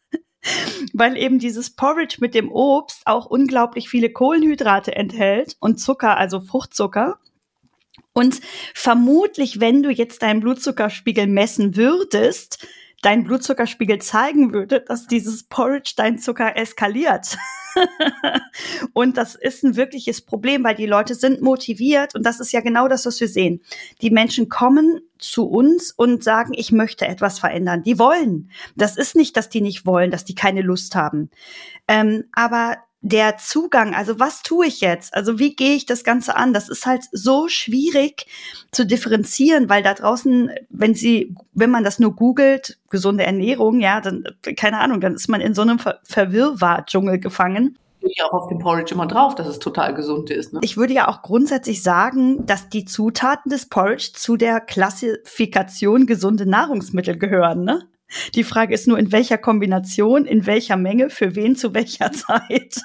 Weil 0.93 1.17
eben 1.17 1.39
dieses 1.39 1.71
Porridge 1.75 2.19
mit 2.21 2.35
dem 2.35 2.51
Obst 2.51 3.03
auch 3.07 3.27
unglaublich 3.27 3.89
viele 3.89 4.11
Kohlenhydrate 4.11 4.95
enthält 4.95 5.57
und 5.61 5.79
Zucker, 5.79 6.17
also 6.17 6.41
Fruchtzucker. 6.41 7.19
Und 8.13 8.41
vermutlich, 8.75 9.61
wenn 9.61 9.83
du 9.83 9.91
jetzt 9.91 10.23
deinen 10.23 10.41
Blutzuckerspiegel 10.41 11.27
messen 11.27 11.77
würdest, 11.77 12.67
dein 13.07 13.23
Blutzuckerspiegel 13.23 14.01
zeigen 14.01 14.53
würde, 14.53 14.81
dass 14.81 15.07
dieses 15.07 15.45
Porridge 15.45 15.93
dein 15.97 16.19
Zucker 16.19 16.57
eskaliert. 16.57 17.39
und 18.95 19.17
das 19.17 19.37
ist 19.37 19.63
ein 19.63 19.77
wirkliches 19.77 20.23
Problem, 20.23 20.65
weil 20.65 20.75
die 20.75 20.87
Leute 20.87 21.15
sind 21.15 21.41
motiviert 21.41 22.17
und 22.17 22.27
das 22.27 22.41
ist 22.41 22.51
ja 22.51 22.63
genau 22.63 22.89
das, 22.89 23.07
was 23.07 23.21
wir 23.21 23.29
sehen. 23.29 23.63
Die 24.03 24.11
Menschen 24.11 24.49
kommen 24.49 25.03
zu 25.19 25.47
uns 25.47 25.93
und 25.93 26.25
sagen, 26.25 26.53
ich 26.57 26.73
möchte 26.73 27.07
etwas 27.07 27.39
verändern. 27.39 27.85
Die 27.85 28.01
wollen. 28.01 28.51
Das 28.75 28.97
ist 28.97 29.15
nicht, 29.15 29.37
dass 29.37 29.49
die 29.49 29.61
nicht 29.61 29.87
wollen, 29.87 30.11
dass 30.11 30.25
die 30.25 30.35
keine 30.35 30.63
Lust 30.63 30.97
haben. 30.97 31.31
Ähm, 31.87 32.25
aber 32.33 32.79
der 33.09 33.37
Zugang, 33.39 33.95
also 33.95 34.19
was 34.19 34.43
tue 34.43 34.67
ich 34.67 34.81
jetzt? 34.81 35.15
Also 35.15 35.39
wie 35.39 35.55
gehe 35.55 35.75
ich 35.75 35.87
das 35.87 36.05
Ganze 36.05 36.37
an? 36.37 36.53
Das 36.53 36.69
ist 36.69 36.87
halt 36.87 37.05
so 37.13 37.49
schwierig 37.49 38.27
zu 38.73 38.87
differenzieren, 38.87 39.69
weil 39.69 39.83
da 39.83 39.95
draußen, 39.95 40.51
wenn 40.71 40.95
sie, 40.95 41.35
wenn 41.53 41.71
man 41.71 41.85
das 41.85 41.99
nur 41.99 42.15
googelt, 42.15 42.79
gesunde 42.91 43.25
Ernährung, 43.25 43.81
ja, 43.81 44.01
dann, 44.01 44.25
keine 44.57 44.79
Ahnung, 44.81 45.01
dann 45.01 45.15
ist 45.15 45.29
man 45.29 45.41
in 45.41 45.55
so 45.55 45.63
einem 45.63 45.79
Ver 45.79 46.01
Verwirrwar-Dschungel 46.05 47.19
gefangen 47.19 47.79
ja 48.17 48.27
auch 48.27 48.33
auf 48.33 48.49
dem 48.49 48.59
Porridge 48.59 48.95
immer 48.95 49.07
drauf, 49.07 49.35
dass 49.35 49.47
es 49.47 49.59
total 49.59 49.95
gesund 49.95 50.31
ist. 50.31 50.53
Ne? 50.53 50.61
Ich 50.63 50.77
würde 50.77 50.95
ja 50.95 51.09
auch 51.09 51.23
grundsätzlich 51.23 51.83
sagen, 51.83 52.47
dass 52.47 52.69
die 52.69 52.85
Zutaten 52.85 53.51
des 53.51 53.69
Porridge 53.69 54.11
zu 54.15 54.37
der 54.37 54.61
Klassifikation 54.61 56.07
gesunde 56.07 56.47
Nahrungsmittel 56.49 57.19
gehören. 57.19 57.65
Ne? 57.65 57.83
Die 58.35 58.45
Frage 58.45 58.75
ist 58.75 58.87
nur, 58.87 58.99
in 58.99 59.13
welcher 59.13 59.39
Kombination, 59.39 60.27
in 60.27 60.47
welcher 60.47 60.77
Menge, 60.77 61.11
für 61.11 61.35
wen, 61.35 61.57
zu 61.57 61.75
welcher 61.75 62.13
Zeit. 62.13 62.81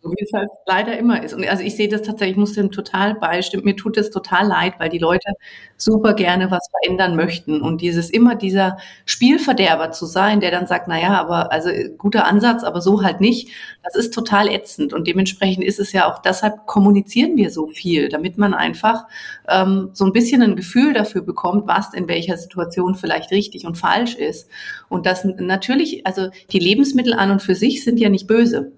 So 0.00 0.10
wie 0.12 0.22
es 0.22 0.32
halt 0.32 0.48
leider 0.66 0.96
immer 0.96 1.24
ist. 1.24 1.34
Und 1.34 1.44
also 1.48 1.64
ich 1.64 1.74
sehe 1.74 1.88
das 1.88 2.02
tatsächlich, 2.02 2.36
ich 2.36 2.38
muss 2.38 2.52
dem 2.52 2.70
total 2.70 3.16
beistimmen. 3.16 3.64
Mir 3.64 3.74
tut 3.74 3.96
es 3.96 4.10
total 4.10 4.46
leid, 4.46 4.74
weil 4.78 4.90
die 4.90 4.98
Leute 4.98 5.32
super 5.76 6.14
gerne 6.14 6.52
was 6.52 6.68
verändern 6.70 7.16
möchten. 7.16 7.60
Und 7.60 7.80
dieses 7.80 8.08
immer 8.08 8.36
dieser 8.36 8.76
Spielverderber 9.06 9.90
zu 9.90 10.06
sein, 10.06 10.38
der 10.38 10.52
dann 10.52 10.68
sagt, 10.68 10.86
na 10.86 11.00
ja, 11.00 11.20
aber 11.20 11.50
also 11.50 11.70
guter 11.98 12.26
Ansatz, 12.26 12.62
aber 12.62 12.80
so 12.80 13.02
halt 13.02 13.20
nicht, 13.20 13.50
das 13.82 13.96
ist 13.96 14.14
total 14.14 14.48
ätzend. 14.48 14.92
Und 14.92 15.08
dementsprechend 15.08 15.64
ist 15.64 15.80
es 15.80 15.92
ja 15.92 16.08
auch, 16.08 16.20
deshalb 16.20 16.66
kommunizieren 16.66 17.36
wir 17.36 17.50
so 17.50 17.66
viel, 17.66 18.08
damit 18.08 18.38
man 18.38 18.54
einfach 18.54 19.04
ähm, 19.48 19.90
so 19.94 20.04
ein 20.04 20.12
bisschen 20.12 20.42
ein 20.42 20.54
Gefühl 20.54 20.92
dafür 20.92 21.22
bekommt, 21.22 21.66
was 21.66 21.92
in 21.92 22.06
welcher 22.06 22.36
Situation 22.36 22.94
vielleicht 22.94 23.32
richtig 23.32 23.66
und 23.66 23.76
falsch 23.76 24.14
ist. 24.14 24.48
Und 24.88 25.06
das 25.06 25.24
natürlich, 25.24 26.06
also 26.06 26.28
die 26.52 26.60
Lebensmittel 26.60 27.14
an 27.14 27.32
und 27.32 27.42
für 27.42 27.56
sich 27.56 27.82
sind 27.82 27.98
ja 27.98 28.08
nicht 28.10 28.28
böse. 28.28 28.77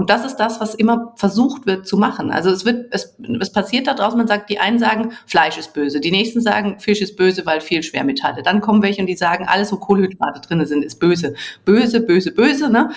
Und 0.00 0.08
das 0.08 0.24
ist 0.24 0.36
das, 0.36 0.62
was 0.62 0.74
immer 0.74 1.12
versucht 1.16 1.66
wird 1.66 1.86
zu 1.86 1.98
machen. 1.98 2.30
Also 2.30 2.48
es 2.48 2.64
wird, 2.64 2.86
es, 2.90 3.14
es 3.38 3.52
passiert 3.52 3.86
da 3.86 3.92
draußen, 3.92 4.16
man 4.16 4.28
sagt, 4.28 4.48
die 4.48 4.58
einen 4.58 4.78
sagen, 4.78 5.12
Fleisch 5.26 5.58
ist 5.58 5.74
böse, 5.74 6.00
die 6.00 6.10
nächsten 6.10 6.40
sagen, 6.40 6.80
Fisch 6.80 7.02
ist 7.02 7.16
böse, 7.18 7.44
weil 7.44 7.60
viel 7.60 7.82
Schwermetalle. 7.82 8.42
Dann 8.42 8.62
kommen 8.62 8.80
welche 8.82 9.02
und 9.02 9.08
die 9.08 9.14
sagen, 9.14 9.44
alles, 9.46 9.70
wo 9.72 9.76
Kohlenhydrate 9.76 10.40
drin 10.40 10.64
sind, 10.64 10.86
ist 10.86 11.00
böse. 11.00 11.34
Böse, 11.66 12.00
böse, 12.00 12.32
böse, 12.32 12.70
ne? 12.70 12.88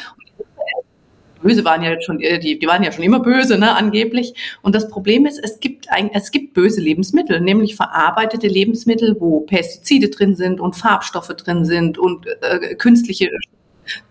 Böse 1.41 1.65
waren 1.65 1.83
ja 1.83 1.99
schon, 1.99 2.19
die, 2.19 2.57
die 2.57 2.67
waren 2.67 2.83
ja 2.83 2.93
schon 2.93 3.03
immer 3.03 3.19
böse, 3.19 3.57
ne, 3.57 3.75
angeblich. 3.75 4.33
Und 4.61 4.73
das 4.73 4.87
Problem 4.87 5.25
ist, 5.25 5.43
es 5.43 5.59
gibt 5.59 5.89
ein, 5.89 6.09
es 6.13 6.31
gibt 6.31 6.53
böse 6.53 6.79
Lebensmittel, 6.79 7.41
nämlich 7.41 7.75
verarbeitete 7.75 8.47
Lebensmittel, 8.47 9.17
wo 9.19 9.41
Pestizide 9.41 10.07
drin 10.07 10.37
sind 10.37 10.61
und 10.61 10.77
Farbstoffe 10.77 11.35
drin 11.35 11.65
sind 11.65 11.97
und 11.97 12.27
äh, 12.27 12.75
künstliche 12.75 13.29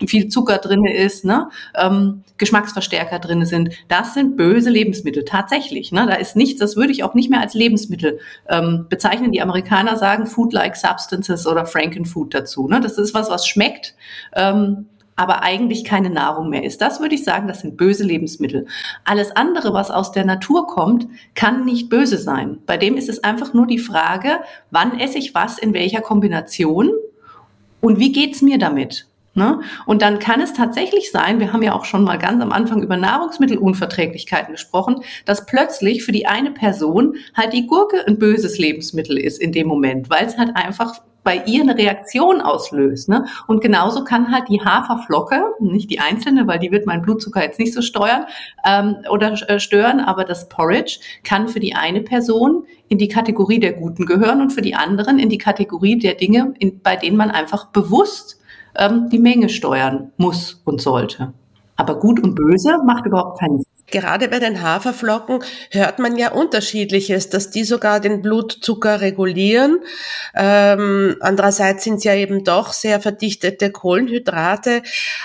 viel 0.07 0.29
Zucker 0.29 0.59
drin 0.59 0.85
ist, 0.85 1.25
ne? 1.25 1.49
ähm, 1.75 2.23
Geschmacksverstärker 2.39 3.19
drin 3.19 3.45
sind. 3.47 3.71
Das 3.89 4.15
sind 4.15 4.37
böse 4.37 4.71
Lebensmittel, 4.71 5.25
tatsächlich. 5.25 5.93
Ne? 5.93 6.07
Da 6.07 6.15
ist 6.15 6.37
nichts, 6.37 6.59
das 6.59 6.77
würde 6.77 6.93
ich 6.93 7.05
auch 7.05 7.15
nicht 7.15 7.31
mehr 7.31 7.41
als 7.41 7.55
Lebensmittel 7.55 8.19
ähm, 8.49 8.87
bezeichnen. 8.89 9.33
Die 9.33 9.43
Amerikaner 9.43 9.97
sagen 9.97 10.27
Food-like 10.27 10.77
Substances 10.77 11.47
oder 11.47 11.67
Frankenfood 11.67 12.35
dazu. 12.35 12.67
Ne? 12.69 12.81
Das 12.81 12.99
ist 12.99 13.15
was, 13.15 13.31
was 13.31 13.47
schmeckt, 13.47 13.95
ähm, 14.35 14.87
aber 15.15 15.43
eigentlich 15.43 15.85
keine 15.85 16.11
Nahrung 16.11 16.49
mehr 16.49 16.65
ist. 16.65 16.81
Das 16.81 17.01
würde 17.01 17.15
ich 17.15 17.23
sagen, 17.23 17.47
das 17.47 17.61
sind 17.61 17.77
böse 17.77 18.03
Lebensmittel. 18.03 18.67
Alles 19.05 19.31
andere, 19.37 19.73
was 19.73 19.91
aus 19.91 20.11
der 20.11 20.25
Natur 20.25 20.67
kommt, 20.67 21.07
kann 21.35 21.65
nicht 21.65 21.89
böse 21.89 22.19
sein. 22.19 22.59
Bei 22.67 22.77
dem 22.77 22.97
ist 22.97 23.09
es 23.09 23.23
einfach 23.23 23.55
nur 23.55 23.67
die 23.67 23.79
Frage, 23.79 24.41
wann 24.71 24.99
esse 24.99 25.19
ich 25.19 25.35
was 25.35 25.59
in 25.59 25.75
welcher 25.75 26.01
Kombination 26.01 26.91
und 27.81 27.99
wie 27.99 28.13
geht's 28.13 28.43
mir 28.43 28.59
damit? 28.59 29.07
Ne? 29.35 29.61
Und 29.87 30.03
dann 30.03 30.19
kann 30.19 30.41
es 30.41 30.53
tatsächlich 30.53 31.11
sein, 31.11 31.41
wir 31.41 31.53
haben 31.53 31.63
ja 31.63 31.75
auch 31.75 31.87
schon 31.87 32.05
mal 32.05 32.19
ganz 32.19 32.43
am 32.43 32.53
Anfang 32.53 32.83
über 32.83 32.99
Nahrungsmittelunverträglichkeiten 32.99 34.53
gesprochen, 34.53 35.03
dass 35.25 35.47
plötzlich 35.47 36.05
für 36.05 36.13
die 36.13 36.27
eine 36.27 36.51
Person 36.51 37.17
halt 37.35 37.55
die 37.55 37.67
Gurke 37.67 38.07
ein 38.07 38.19
böses 38.19 38.59
Lebensmittel 38.59 39.17
ist 39.17 39.41
in 39.41 39.53
dem 39.53 39.69
Moment, 39.69 40.11
weil 40.11 40.27
es 40.27 40.37
halt 40.37 40.55
einfach 40.55 41.01
bei 41.25 41.43
ihr 41.47 41.63
eine 41.63 41.77
Reaktion 41.77 42.41
auslöst. 42.41 43.09
Ne? 43.09 43.27
Und 43.47 43.63
genauso 43.63 44.05
kann 44.05 44.33
halt 44.33 44.49
die 44.49 44.61
Haferflocke, 44.61 45.43
nicht 45.61 45.91
die 45.91 46.01
einzelne, 46.01 46.47
weil 46.47 46.59
die 46.59 46.73
wird 46.73 46.87
meinen 46.87 47.03
Blutzucker 47.03 47.43
jetzt 47.43 47.59
nicht 47.59 47.73
so 47.73 47.81
steuern 47.81 48.27
ähm, 48.67 48.97
oder 49.11 49.33
äh, 49.49 49.61
stören, 49.61 50.01
aber 50.01 50.25
das 50.25 50.49
Porridge 50.49 50.99
kann 51.23 51.49
für 51.49 51.61
die 51.61 51.75
eine 51.75 52.01
Person 52.01 52.65
in 52.89 52.99
die 52.99 53.09
Kategorie 53.09 53.61
der 53.61 53.73
Guten 53.73 54.05
gehören 54.05 54.41
und 54.41 54.51
für 54.51 54.63
die 54.63 54.75
anderen 54.75 55.19
in 55.19 55.29
die 55.29 55.39
Kategorie 55.39 55.99
der 55.99 56.15
Dinge, 56.15 56.55
in, 56.59 56.81
bei 56.81 56.97
denen 56.97 57.17
man 57.17 57.31
einfach 57.31 57.67
bewusst 57.67 58.42
ähm, 58.77 59.09
die 59.11 59.19
Menge 59.19 59.49
steuern 59.49 60.13
muss 60.17 60.61
und 60.65 60.81
sollte. 60.81 61.33
Aber 61.77 61.99
gut 61.99 62.23
und 62.23 62.35
böse 62.35 62.79
macht 62.85 63.07
überhaupt 63.07 63.41
keinen 63.41 63.59
Sinn. 63.59 63.67
Gerade 63.91 64.29
bei 64.29 64.39
den 64.39 64.63
Haferflocken 64.63 65.41
hört 65.71 65.99
man 65.99 66.17
ja 66.17 66.33
unterschiedliches, 66.33 67.29
dass 67.29 67.51
die 67.51 67.65
sogar 67.65 68.01
den 68.01 68.23
Blutzucker 68.23 69.03
regulieren. 69.03 69.81
Ähm, 70.35 71.17
andererseits 71.21 71.85
sind 71.85 71.97
es 71.97 72.05
ja 72.05 72.15
eben 72.15 72.43
doch 72.43 72.73
sehr 72.73 73.01
verdichtete 73.01 73.71
Kohlenhydrate. 73.71 74.83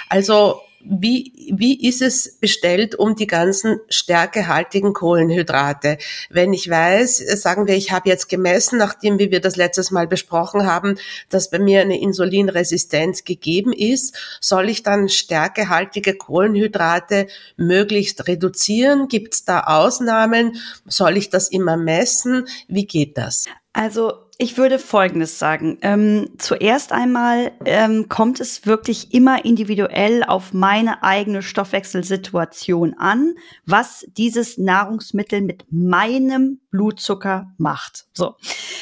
Also 0.09 0.59
wie, 0.89 1.53
wie 1.56 1.88
ist 1.88 2.01
es 2.01 2.38
bestellt 2.39 2.96
um 2.96 3.15
die 3.15 3.27
ganzen 3.27 3.79
stärkehaltigen 3.89 4.94
Kohlenhydrate? 4.94 5.98
Wenn 6.29 6.53
ich 6.53 6.70
weiß, 6.70 7.17
sagen 7.41 7.67
wir, 7.67 7.75
ich 7.75 7.91
habe 7.91 8.10
jetzt 8.10 8.29
gemessen, 8.29 8.77
nachdem 8.77 9.20
wie 9.20 9.32
wir 9.32 9.41
das 9.41 9.56
letztes 9.56 9.91
Mal 9.91 10.08
besprochen 10.08 10.65
haben, 10.65 10.98
dass 11.29 11.50
bei 11.50 11.60
mir 11.60 11.82
eine 11.82 12.00
Insulinresistenz 12.00 13.24
gegeben 13.24 13.74
ist, 13.74 14.17
soll 14.39 14.70
ich 14.70 14.84
dann 14.84 15.10
stärkehaltige 15.10 16.15
Kohlenhydrate 16.15 17.27
möglichst 17.58 18.27
reduzieren? 18.27 19.08
Gibt 19.08 19.34
es 19.34 19.46
da 19.46 19.62
Ausnahmen? 19.62 20.58
Soll 20.86 21.17
ich 21.17 21.29
das 21.29 21.50
immer 21.50 21.77
messen? 21.77 22.48
Wie 22.67 22.86
geht 22.86 23.17
das? 23.17 23.46
Also 23.77 24.13
ich 24.39 24.57
würde 24.57 24.79
Folgendes 24.79 25.38
sagen. 25.38 25.77
Ähm, 25.84 26.29
zuerst 26.39 26.91
einmal 26.91 27.51
ähm, 27.63 28.10
kommt 28.10 28.39
es 28.39 28.65
wirklich 28.65 29.13
immer 29.13 29.46
individuell 29.46 30.24
auf 30.24 30.51
meine 30.51 31.03
eigene 31.03 31.43
Stoffwechselsituation 31.43 32.96
an, 32.96 33.36
was 33.67 34.03
dieses 34.17 34.57
Nahrungsmittel 34.57 35.41
mit 35.41 35.65
meinem 35.69 36.60
Blutzucker 36.72 37.53
macht. 37.60 38.07
So, 38.13 38.34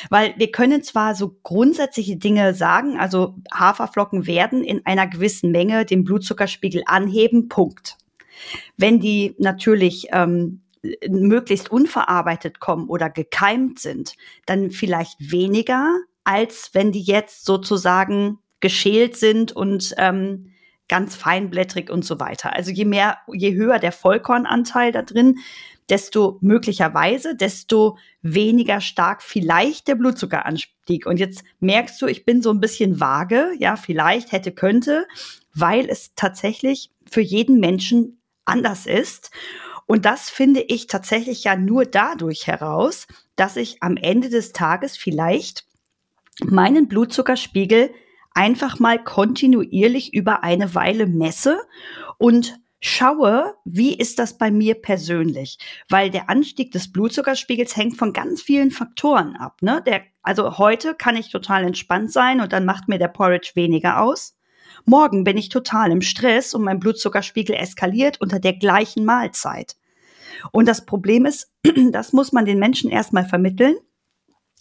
weil 0.09 0.33
wir 0.37 0.49
können 0.53 0.81
zwar 0.81 1.13
so 1.13 1.35
grundsätzliche 1.43 2.15
Dinge 2.15 2.53
sagen, 2.53 2.97
also 2.97 3.35
Haferflocken 3.53 4.27
werden 4.27 4.63
in 4.63 4.85
einer 4.85 5.07
gewissen 5.07 5.51
Menge 5.51 5.83
den 5.83 6.05
Blutzuckerspiegel 6.05 6.83
anheben. 6.85 7.49
Punkt. 7.49 7.97
Wenn 8.77 9.01
die 9.01 9.35
natürlich 9.39 10.07
ähm, 10.13 10.61
möglichst 11.09 11.71
unverarbeitet 11.71 12.59
kommen 12.59 12.87
oder 12.87 13.09
gekeimt 13.09 13.79
sind, 13.79 14.15
dann 14.45 14.71
vielleicht 14.71 15.31
weniger, 15.31 15.95
als 16.23 16.71
wenn 16.73 16.91
die 16.91 17.03
jetzt 17.03 17.45
sozusagen 17.45 18.39
geschält 18.59 19.15
sind 19.15 19.51
und 19.51 19.93
ähm, 19.97 20.51
ganz 20.87 21.15
feinblättrig 21.15 21.89
und 21.89 22.05
so 22.05 22.19
weiter. 22.19 22.53
Also 22.53 22.71
je 22.71 22.85
mehr, 22.85 23.17
je 23.31 23.53
höher 23.55 23.79
der 23.79 23.91
Vollkornanteil 23.91 24.91
da 24.91 25.01
drin, 25.01 25.39
desto 25.89 26.37
möglicherweise, 26.41 27.35
desto 27.35 27.97
weniger 28.21 28.81
stark 28.81 29.21
vielleicht 29.21 29.87
der 29.87 29.95
Blutzuckeranstieg. 29.95 31.05
Und 31.05 31.19
jetzt 31.19 31.43
merkst 31.59 32.01
du, 32.01 32.07
ich 32.07 32.25
bin 32.25 32.41
so 32.41 32.51
ein 32.51 32.59
bisschen 32.59 32.99
vage, 32.99 33.51
ja, 33.59 33.75
vielleicht 33.75 34.31
hätte, 34.31 34.51
könnte, 34.51 35.07
weil 35.53 35.87
es 35.87 36.15
tatsächlich 36.15 36.91
für 37.09 37.21
jeden 37.21 37.59
Menschen 37.59 38.19
anders 38.45 38.85
ist. 38.85 39.31
Und 39.85 40.05
das 40.05 40.29
finde 40.29 40.61
ich 40.61 40.87
tatsächlich 40.87 41.43
ja 41.43 41.55
nur 41.55 41.85
dadurch 41.85 42.47
heraus, 42.47 43.07
dass 43.35 43.55
ich 43.55 43.81
am 43.81 43.97
Ende 43.97 44.29
des 44.29 44.51
Tages 44.51 44.97
vielleicht 44.97 45.65
meinen 46.43 46.87
Blutzuckerspiegel 46.87 47.93
einfach 48.33 48.79
mal 48.79 49.01
kontinuierlich 49.01 50.13
über 50.13 50.43
eine 50.43 50.75
Weile 50.75 51.07
messe 51.07 51.59
und 52.17 52.59
schaue, 52.81 53.55
wie 53.63 53.95
ist 53.95 54.19
das 54.19 54.37
bei 54.37 54.51
mir 54.51 54.75
persönlich? 54.75 55.57
Weil 55.89 56.09
der 56.09 56.29
Anstieg 56.29 56.71
des 56.71 56.91
Blutzuckerspiegels 56.91 57.75
hängt 57.75 57.97
von 57.97 58.13
ganz 58.13 58.41
vielen 58.41 58.71
Faktoren 58.71 59.35
ab. 59.35 59.61
Ne? 59.61 59.81
Der, 59.85 60.03
also 60.21 60.57
heute 60.57 60.93
kann 60.93 61.15
ich 61.15 61.29
total 61.29 61.63
entspannt 61.63 62.11
sein 62.11 62.41
und 62.41 62.53
dann 62.53 62.65
macht 62.65 62.87
mir 62.87 62.99
der 62.99 63.07
Porridge 63.07 63.51
weniger 63.55 64.01
aus. 64.01 64.35
Morgen 64.85 65.23
bin 65.23 65.37
ich 65.37 65.49
total 65.49 65.91
im 65.91 66.01
Stress 66.01 66.53
und 66.53 66.63
mein 66.63 66.79
Blutzuckerspiegel 66.79 67.55
eskaliert 67.55 68.21
unter 68.21 68.39
der 68.39 68.53
gleichen 68.53 69.03
Mahlzeit. 69.03 69.75
Und 70.51 70.67
das 70.67 70.85
Problem 70.85 71.25
ist, 71.25 71.51
das 71.91 72.13
muss 72.13 72.31
man 72.31 72.45
den 72.45 72.59
Menschen 72.59 72.91
erstmal 72.91 73.25
vermitteln, 73.25 73.75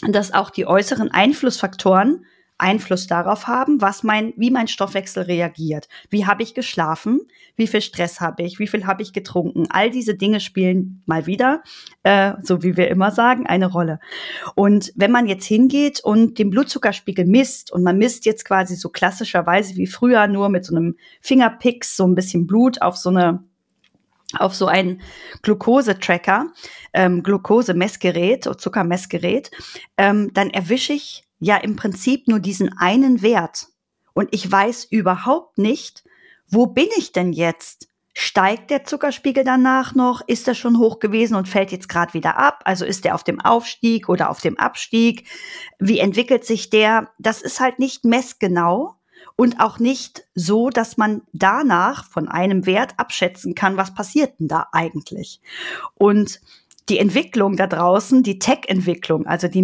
dass 0.09 0.33
auch 0.33 0.51
die 0.51 0.67
äußeren 0.67 1.11
Einflussfaktoren 1.11 2.25
Einfluss 2.59 3.09
darauf 3.09 3.49
haben, 3.49 3.81
was 3.81 4.05
mein, 4.05 4.33
wie 4.37 4.51
mein 4.51 4.69
Stoffwechsel 4.69 5.25
reagiert. 5.25 5.89
Wie 6.09 6.25
habe 6.25 6.43
ich 6.43 6.55
geschlafen? 6.55 7.21
Wie 7.57 7.67
viel 7.67 7.81
Stress 7.81 8.21
habe 8.21 8.45
ich? 8.45 8.59
Wie 8.61 8.69
viel 8.69 8.87
habe 8.87 9.03
ich 9.03 9.13
getrunken? 9.13 9.67
All 9.71 9.91
diese 9.91 10.15
Dinge 10.15 10.39
spielen 10.39 11.03
mal 11.07 11.27
wieder, 11.27 11.63
äh, 12.05 12.35
so 12.43 12.63
wie 12.63 12.77
wir 12.77 12.89
immer 12.89 13.11
sagen, 13.11 13.47
eine 13.47 13.67
Rolle. 13.67 13.99
Und 14.55 14.93
wenn 14.95 15.11
man 15.11 15.27
jetzt 15.27 15.47
hingeht 15.47 16.01
und 16.01 16.39
den 16.39 16.51
Blutzuckerspiegel 16.51 17.25
misst 17.25 17.73
und 17.73 17.83
man 17.83 17.99
misst 17.99 18.25
jetzt 18.25 18.45
quasi 18.45 18.77
so 18.77 18.89
klassischerweise 18.89 19.75
wie 19.77 19.89
früher 19.89 20.27
nur 20.29 20.49
mit 20.49 20.65
so 20.65 20.77
einem 20.77 20.97
Fingerpix 21.21 21.97
so 21.97 22.07
ein 22.07 22.15
bisschen 22.15 22.47
Blut 22.47 22.83
auf 22.83 22.97
so 22.97 23.11
eine 23.11 23.43
auf 24.39 24.55
so 24.55 24.67
ein 24.67 25.01
Glucose-Tracker, 25.43 26.47
ähm, 26.93 27.23
Glucose-Messgerät, 27.23 28.45
Zuckermessgerät, 28.59 29.53
ähm, 29.97 30.33
dann 30.35 30.51
erwische 30.51 30.93
ich 30.93 31.24
ja 31.45 31.59
im 31.59 31.77
Prinzip 31.77 32.27
nur 32.27 32.41
diesen 32.41 32.77
einen 32.79 33.21
Wert. 33.21 33.69
Und 34.15 34.31
ich 34.33 34.51
weiß 34.51 34.85
überhaupt 34.85 35.59
nicht, 35.59 36.03
wo 36.49 36.67
bin 36.67 36.89
ich 36.97 37.13
denn 37.13 37.33
jetzt? 37.33 37.89
Steigt 38.15 38.71
der 38.71 38.85
Zuckerspiegel 38.85 39.45
danach 39.45 39.95
noch? 39.95 40.23
Ist 40.27 40.49
er 40.49 40.55
schon 40.55 40.79
hoch 40.79 41.01
gewesen 41.01 41.35
und 41.35 41.49
fällt 41.49 41.71
jetzt 41.71 41.89
gerade 41.89 42.15
wieder 42.15 42.39
ab? 42.39 42.63
Also 42.65 42.87
ist 42.87 43.05
er 43.05 43.15
auf 43.15 43.25
dem 43.25 43.41
Aufstieg 43.41 44.09
oder 44.09 44.31
auf 44.31 44.41
dem 44.41 44.57
Abstieg? 44.57 45.29
Wie 45.79 45.99
entwickelt 45.99 46.47
sich 46.47 46.71
der? 46.71 47.11
Das 47.19 47.43
ist 47.43 47.61
halt 47.61 47.79
nicht 47.79 48.05
messgenau 48.05 48.95
und 49.37 49.61
auch 49.61 49.79
nicht 49.79 50.27
so, 50.35 50.71
dass 50.71 50.97
man 50.97 51.23
danach 51.33 52.09
von 52.09 52.29
einem 52.29 52.65
Wert 52.65 52.95
abschätzen 52.97 53.55
kann, 53.55 53.77
was 53.77 53.93
passiert 53.93 54.39
denn 54.41 54.49
da 54.49 54.69
eigentlich? 54.73 55.41
Und 55.95 56.41
die 56.89 56.99
Entwicklung 56.99 57.57
da 57.57 57.67
draußen, 57.67 58.23
die 58.23 58.39
Tech-Entwicklung, 58.39 59.27
also 59.27 59.49
die 59.49 59.63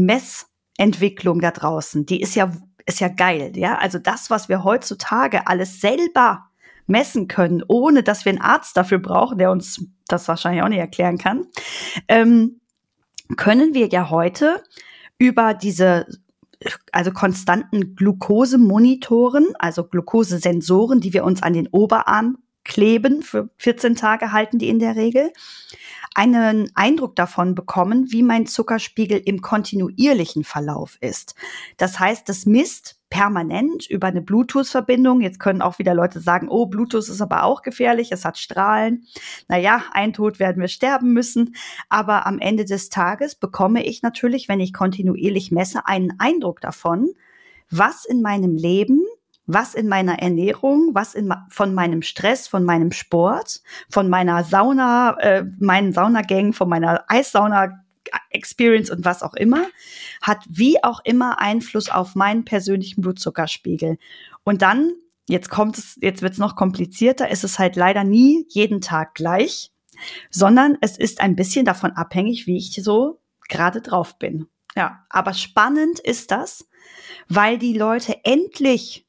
Messentwicklung 0.81 1.41
da 1.41 1.51
draußen, 1.51 2.07
die 2.07 2.21
ist 2.21 2.35
ja 2.35 2.51
ist 2.87 3.01
ja 3.01 3.09
geil, 3.09 3.53
ja. 3.55 3.77
Also 3.79 3.99
das, 3.99 4.31
was 4.31 4.49
wir 4.49 4.65
heutzutage 4.65 5.47
alles 5.47 5.81
selber 5.81 6.47
messen 6.87 7.29
können, 7.29 7.63
ohne 7.69 8.03
dass 8.03 8.25
wir 8.25 8.31
einen 8.31 8.41
Arzt 8.41 8.77
dafür 8.77 8.99
brauchen, 8.99 9.39
der 9.39 9.51
uns 9.51 9.85
das 10.09 10.27
wahrscheinlich 10.27 10.63
auch 10.63 10.69
nicht 10.69 10.79
erklären 10.79 11.19
kann, 11.19 11.47
ähm, 12.09 12.61
können 13.37 13.75
wir 13.75 13.89
ja 13.89 14.11
heute 14.11 14.65
über 15.19 15.55
diese 15.55 16.07
also 16.91 17.13
konstanten 17.13 17.95
Glukosemonitoren, 17.95 19.49
also 19.59 19.85
Glukosesensoren, 19.85 21.01
die 21.01 21.13
wir 21.13 21.25
uns 21.25 21.43
an 21.43 21.53
den 21.53 21.69
Oberarm 21.69 22.39
kleben. 22.65 23.23
Für 23.23 23.51
14 23.59 23.95
Tage 23.95 24.33
halten 24.33 24.59
die 24.59 24.69
in 24.69 24.79
der 24.79 24.97
Regel 24.97 25.31
einen 26.15 26.71
Eindruck 26.75 27.15
davon 27.15 27.55
bekommen, 27.55 28.11
wie 28.11 28.23
mein 28.23 28.47
Zuckerspiegel 28.47 29.19
im 29.25 29.43
kontinuierlichen 29.43 30.45
Verlauf 30.45 30.97
ist. 31.01 31.35
Das 31.77 32.01
heißt, 32.01 32.29
das 32.29 32.47
misst 32.47 33.01
permanent 33.11 33.89
über 33.89 34.09
eine 34.09 34.23
Bluetooth-Verbindung. 34.23 35.21
Jetzt 35.21 35.41
können 35.41 35.63
auch 35.63 35.79
wieder 35.79 35.95
Leute 35.95 36.21
sagen, 36.21 36.49
oh, 36.49 36.67
Bluetooth 36.67 37.09
ist 37.09 37.21
aber 37.21 37.45
auch 37.45 37.63
gefährlich, 37.63 38.13
es 38.13 38.25
hat 38.25 38.39
Strahlen. 38.39 39.07
Naja, 39.49 39.83
ein 39.93 40.13
Tod 40.13 40.39
werden 40.39 40.61
wir 40.61 40.69
sterben 40.69 41.13
müssen. 41.13 41.55
Aber 41.89 42.27
am 42.27 42.39
Ende 42.39 42.65
des 42.65 42.89
Tages 42.89 43.35
bekomme 43.35 43.85
ich 43.85 44.03
natürlich, 44.03 44.49
wenn 44.49 44.61
ich 44.61 44.73
kontinuierlich 44.73 45.51
messe, 45.51 45.87
einen 45.87 46.15
Eindruck 46.19 46.61
davon, 46.61 47.11
was 47.71 48.05
in 48.05 48.23
meinem 48.23 48.57
Leben 48.57 49.05
was 49.53 49.75
in 49.75 49.89
meiner 49.89 50.19
Ernährung, 50.21 50.91
was 50.95 51.15
in, 51.15 51.33
von 51.49 51.75
meinem 51.75 52.03
Stress, 52.03 52.49
von 52.49 52.65
meinem 52.65 52.93
Sport, 52.93 53.61
von 53.89 54.09
meiner 54.09 54.45
Sauna, 54.45 55.17
äh, 55.19 55.45
meinen 55.59 55.93
Saunagängen, 55.93 56.53
von 56.53 56.69
meiner 56.69 57.05
Eissauna 57.09 57.81
Experience 58.31 58.91
und 58.91 59.05
was 59.05 59.23
auch 59.23 59.35
immer, 59.35 59.67
hat 60.23 60.45
wie 60.49 60.83
auch 60.83 61.01
immer 61.05 61.41
Einfluss 61.41 61.91
auf 61.91 62.15
meinen 62.15 62.45
persönlichen 62.45 63.03
Blutzuckerspiegel. 63.03 63.99
Und 64.45 64.63
dann, 64.63 64.93
jetzt 65.29 65.51
kommt 65.51 65.79
es, 65.79 65.99
jetzt 66.01 66.23
wird 66.23 66.33
es 66.33 66.39
noch 66.39 66.57
komplizierter, 66.57 67.29
ist 67.31 67.45
es 67.45 67.59
halt 67.59 67.77
leider 67.77 68.05
nie 68.05 68.47
jeden 68.49 68.81
Tag 68.81 69.15
gleich, 69.15 69.73
sondern 70.31 70.79
es 70.81 70.97
ist 70.97 71.21
ein 71.21 71.37
bisschen 71.37 71.65
davon 71.65 71.93
abhängig, 71.93 72.47
wie 72.47 72.57
ich 72.57 72.81
so 72.83 73.21
gerade 73.49 73.83
drauf 73.83 74.19
bin. 74.19 74.47
Ja, 74.77 75.05
aber 75.11 75.35
spannend 75.35 75.99
ist 75.99 76.31
das, 76.31 76.69
weil 77.29 77.59
die 77.59 77.77
Leute 77.77 78.25
endlich 78.25 79.07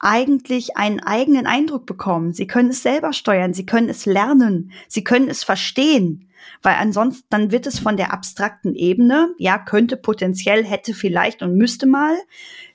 eigentlich 0.00 0.76
einen 0.76 1.00
eigenen 1.00 1.46
Eindruck 1.46 1.86
bekommen. 1.86 2.32
Sie 2.32 2.46
können 2.46 2.70
es 2.70 2.82
selber 2.82 3.12
steuern, 3.12 3.54
sie 3.54 3.66
können 3.66 3.90
es 3.90 4.06
lernen, 4.06 4.72
sie 4.88 5.04
können 5.04 5.28
es 5.28 5.44
verstehen. 5.44 6.28
Weil 6.62 6.76
ansonsten, 6.76 7.26
dann 7.28 7.52
wird 7.52 7.66
es 7.66 7.78
von 7.78 7.98
der 7.98 8.12
abstrakten 8.12 8.74
Ebene, 8.74 9.34
ja, 9.38 9.58
könnte 9.58 9.96
potenziell, 9.98 10.64
hätte 10.64 10.94
vielleicht 10.94 11.42
und 11.42 11.56
müsste 11.56 11.86
mal, 11.86 12.16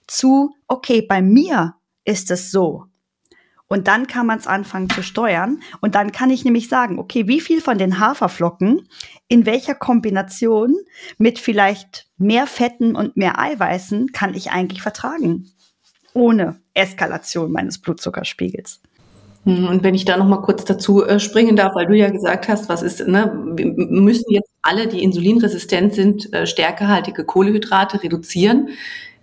zu, 0.08 0.56
okay, 0.68 1.02
bei 1.02 1.24
mir 1.24 1.76
ist 2.04 2.30
es 2.30 2.52
so. 2.52 2.86
Und 3.68 3.88
dann 3.88 4.06
kann 4.06 4.28
man 4.28 4.38
es 4.38 4.46
anfangen 4.46 4.92
zu 4.92 5.02
steuern. 5.02 5.60
Und 5.82 5.96
dann 5.96 6.12
kann 6.12 6.30
ich 6.30 6.46
nämlich 6.46 6.70
sagen, 6.70 7.00
okay, 7.00 7.28
wie 7.28 7.42
viel 7.42 7.62
von 7.62 7.80
den 7.80 8.00
Haferflocken 8.00 8.88
in 9.28 9.48
welcher 9.48 9.74
Kombination 9.74 10.76
mit 11.18 11.40
vielleicht 11.40 12.08
mehr 12.18 12.46
Fetten 12.46 12.96
und 12.96 13.18
mehr 13.18 13.40
Eiweißen 13.40 14.12
kann 14.12 14.36
ich 14.36 14.52
eigentlich 14.52 14.84
vertragen? 14.84 15.50
Ohne 16.14 16.62
Eskalation 16.76 17.52
meines 17.52 17.80
Blutzuckerspiegels. 17.80 18.82
Hm, 19.46 19.68
und 19.68 19.84
wenn 19.84 19.96
ich 19.96 20.06
da 20.06 20.18
noch 20.18 20.28
mal 20.28 20.42
kurz 20.42 20.66
dazu 20.66 21.06
äh, 21.06 21.20
springen 21.20 21.56
darf, 21.56 21.76
weil 21.76 21.86
du 21.86 21.96
ja 21.96 22.10
gesagt 22.10 22.48
hast, 22.48 22.68
was 22.70 22.82
ist, 22.82 23.08
ne, 23.08 23.32
wir 23.56 23.68
müssen 23.68 24.32
jetzt 24.32 24.50
alle, 24.62 24.88
die 24.88 25.04
insulinresistent 25.04 25.94
sind, 25.94 26.34
äh, 26.34 26.46
stärkehaltige 26.48 27.24
Kohlehydrate 27.24 28.04
reduzieren. 28.04 28.70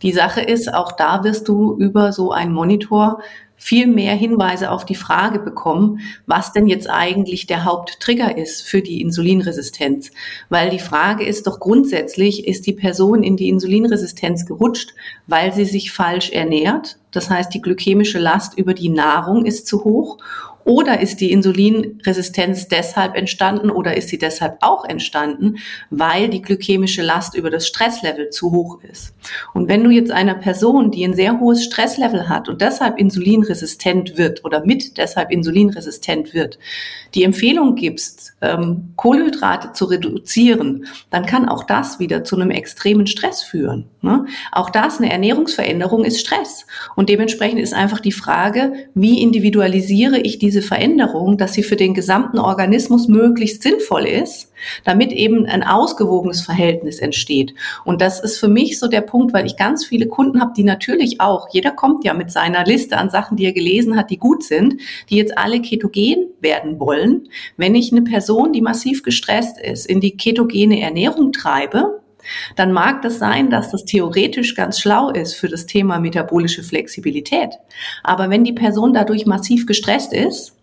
Die 0.03 0.13
Sache 0.13 0.41
ist, 0.41 0.73
auch 0.73 0.93
da 0.93 1.23
wirst 1.25 1.49
du 1.49 1.77
über 1.77 2.13
so 2.13 2.33
einen 2.33 2.53
Monitor 2.53 3.21
viel 3.63 3.87
mehr 3.87 4.17
Hinweise 4.17 4.73
auf 4.73 4.85
die 4.85 4.97
Frage 4.97 5.39
bekommen, 5.39 6.01
was 6.27 6.53
denn 6.53 6.67
jetzt 6.67 6.91
eigentlich 6.91 7.47
der 7.47 7.65
Haupttrigger 7.65 8.37
ist 8.37 8.63
für 8.63 8.83
die 8.83 9.01
Insulinresistenz. 9.01 10.11
Weil 10.49 10.71
die 10.71 10.81
Frage 10.81 11.25
ist 11.25 11.47
doch 11.47 11.61
grundsätzlich, 11.61 12.49
ist 12.49 12.67
die 12.67 12.73
Person 12.73 13.23
in 13.23 13.37
die 13.37 13.49
Insulinresistenz 13.49 14.47
gerutscht, 14.47 14.95
weil 15.29 15.53
sie 15.53 15.65
sich 15.65 15.93
falsch 15.93 16.31
ernährt? 16.31 16.99
Das 17.13 17.31
heißt, 17.31 17.55
die 17.55 17.61
glykämische 17.61 18.19
Last 18.19 18.59
über 18.59 18.75
die 18.75 18.89
Nahrung 18.89 19.47
ist 19.47 19.69
zu 19.69 19.85
hoch 19.85 20.19
oder 20.65 21.01
ist 21.01 21.21
die 21.21 21.33
Insulinresistenz 21.33 22.69
deshalb 22.69 23.17
entstanden 23.17 23.71
oder 23.71 23.97
ist 23.97 24.09
sie 24.09 24.19
deshalb 24.19 24.59
auch 24.61 24.85
entstanden, 24.85 25.57
weil 25.91 26.29
die 26.29 26.43
glykämische 26.43 27.03
Last 27.03 27.35
über 27.35 27.51
das 27.51 27.67
Stresslevel 27.67 28.31
zu 28.31 28.53
hoch 28.53 28.81
ist? 28.83 29.15
Und 29.55 29.69
wenn 29.69 29.85
du 29.85 29.91
jetzt 29.91 30.11
einer 30.11 30.35
Person, 30.35 30.91
die 30.91 31.05
ein 31.05 31.15
sehr 31.15 31.41
hohes 31.41 31.65
Stresslevel 31.65 32.29
hat 32.29 32.49
und 32.49 32.61
deshalb 32.61 32.99
insulinresistent 32.99 34.17
wird 34.17 34.45
oder 34.45 34.65
mit 34.65 34.99
deshalb 34.99 35.31
insulinresistent 35.31 36.35
wird, 36.35 36.59
die 37.15 37.25
Empfehlung 37.25 37.75
gibst, 37.75 38.35
ähm, 38.41 38.93
Kohlenhydrate 38.97 39.73
zu 39.73 39.87
reduzieren, 39.87 40.87
dann 41.11 41.27
kann 41.27 41.49
auch 41.49 41.65
das 41.65 41.99
wieder 41.99 42.25
zu 42.25 42.37
einem 42.37 42.51
extremen 42.51 43.07
Stress 43.07 43.43
führen. 43.43 43.87
Ne? 44.01 44.27
Auch 44.51 44.71
das, 44.71 44.99
eine 44.99 45.13
Ernährungsveränderung 45.13 46.05
ist 46.05 46.21
Stress. 46.21 46.67
Und 46.97 47.09
dementsprechend 47.09 47.61
ist 47.61 47.75
einfach 47.75 48.01
die 48.01 48.13
Frage, 48.13 48.73
wie 48.95 49.23
individualisiere 49.23 50.19
ich 50.19 50.39
diese 50.39 50.52
Veränderung, 50.61 51.39
dass 51.39 51.55
sie 51.55 51.63
für 51.63 51.77
den 51.77 51.95
gesamten 51.95 52.39
Organismus 52.39 53.09
möglichst 53.09 53.63
sinnvoll 53.63 54.05
ist, 54.05 54.53
damit 54.85 55.13
eben 55.13 55.47
ein 55.47 55.63
ausgewogenes 55.63 56.43
Verhältnis 56.43 56.99
entsteht. 56.99 57.55
Und 57.85 58.03
das 58.03 58.21
ist 58.21 58.39
für 58.39 58.49
mich 58.49 58.79
so 58.79 58.89
der 58.89 59.01
Punkt, 59.01 59.33
weil 59.33 59.47
ich 59.47 59.57
ganz 59.57 59.87
viele 59.87 60.09
Kunden 60.09 60.41
habe, 60.41 60.53
die 60.57 60.65
natürlich 60.65 61.21
auch, 61.21 61.49
jeder 61.53 61.71
kommt 61.71 62.05
ja 62.05 62.13
mit 62.13 62.31
seiner 62.31 62.65
Liste 62.65 62.99
an 62.99 63.09
Sachen, 63.09 63.37
die 63.37 63.47
er 63.47 63.53
gelesen 63.53 63.97
hat, 63.97 64.11
die 64.11 64.19
gut 64.19 64.45
sind, 64.45 64.81
die 65.09 65.17
jetzt 65.17 65.39
alle 65.39 65.63
ketogen 65.63 66.27
werden 66.41 66.79
wollen. 66.79 67.29
Wenn 67.57 67.75
ich 67.75 67.93
eine 67.93 68.03
Person, 68.03 68.53
die 68.53 68.61
massiv 68.61 69.03
gestresst 69.03 69.59
ist, 69.59 69.87
in 69.87 70.01
die 70.01 70.17
ketogene 70.17 70.81
Ernährung 70.81 71.33
treibe, 71.33 72.02
dann 72.57 72.73
mag 72.73 73.03
das 73.03 73.19
sein, 73.19 73.51
dass 73.51 73.71
das 73.71 73.85
theoretisch 73.85 74.55
ganz 74.55 74.81
schlau 74.81 75.11
ist 75.11 75.35
für 75.35 75.49
das 75.49 75.67
Thema 75.67 75.99
metabolische 75.99 76.63
Flexibilität. 76.63 77.51
Aber 78.03 78.31
wenn 78.31 78.45
die 78.45 78.53
Person 78.53 78.95
dadurch 78.95 79.27
massiv 79.27 79.67
gestresst 79.67 80.13
ist, 80.13 80.57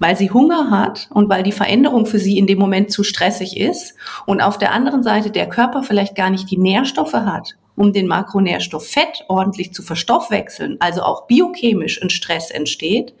weil 0.00 0.16
sie 0.16 0.30
Hunger 0.30 0.70
hat 0.70 1.08
und 1.10 1.28
weil 1.28 1.42
die 1.42 1.52
Veränderung 1.52 2.06
für 2.06 2.18
sie 2.18 2.38
in 2.38 2.46
dem 2.46 2.58
Moment 2.58 2.90
zu 2.90 3.04
stressig 3.04 3.60
ist 3.60 3.94
und 4.26 4.40
auf 4.40 4.58
der 4.58 4.72
anderen 4.72 5.02
Seite 5.02 5.30
der 5.30 5.48
Körper 5.48 5.82
vielleicht 5.82 6.16
gar 6.16 6.30
nicht 6.30 6.50
die 6.50 6.58
Nährstoffe 6.58 7.12
hat, 7.12 7.54
um 7.80 7.94
den 7.94 8.08
Makronährstoff 8.08 8.86
Fett 8.86 9.24
ordentlich 9.28 9.72
zu 9.72 9.82
verstoffwechseln, 9.82 10.76
also 10.80 11.00
auch 11.00 11.26
biochemisch 11.26 12.02
ein 12.02 12.10
Stress 12.10 12.50
entsteht, 12.50 13.14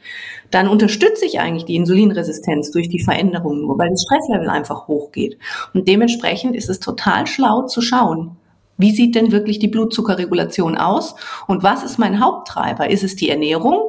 dann 0.50 0.68
unterstütze 0.68 1.24
ich 1.24 1.40
eigentlich 1.40 1.64
die 1.64 1.76
Insulinresistenz 1.76 2.70
durch 2.70 2.90
die 2.90 3.02
Veränderung 3.02 3.62
nur, 3.62 3.78
weil 3.78 3.88
das 3.88 4.02
Stresslevel 4.02 4.50
einfach 4.50 4.86
hochgeht. 4.86 5.38
Und 5.72 5.88
dementsprechend 5.88 6.54
ist 6.54 6.68
es 6.68 6.78
total 6.78 7.26
schlau 7.26 7.62
zu 7.68 7.80
schauen, 7.80 8.36
wie 8.76 8.90
sieht 8.90 9.14
denn 9.14 9.32
wirklich 9.32 9.60
die 9.60 9.68
Blutzuckerregulation 9.68 10.76
aus 10.76 11.14
und 11.46 11.62
was 11.62 11.82
ist 11.82 11.98
mein 11.98 12.20
Haupttreiber? 12.20 12.90
Ist 12.90 13.02
es 13.02 13.16
die 13.16 13.30
Ernährung 13.30 13.80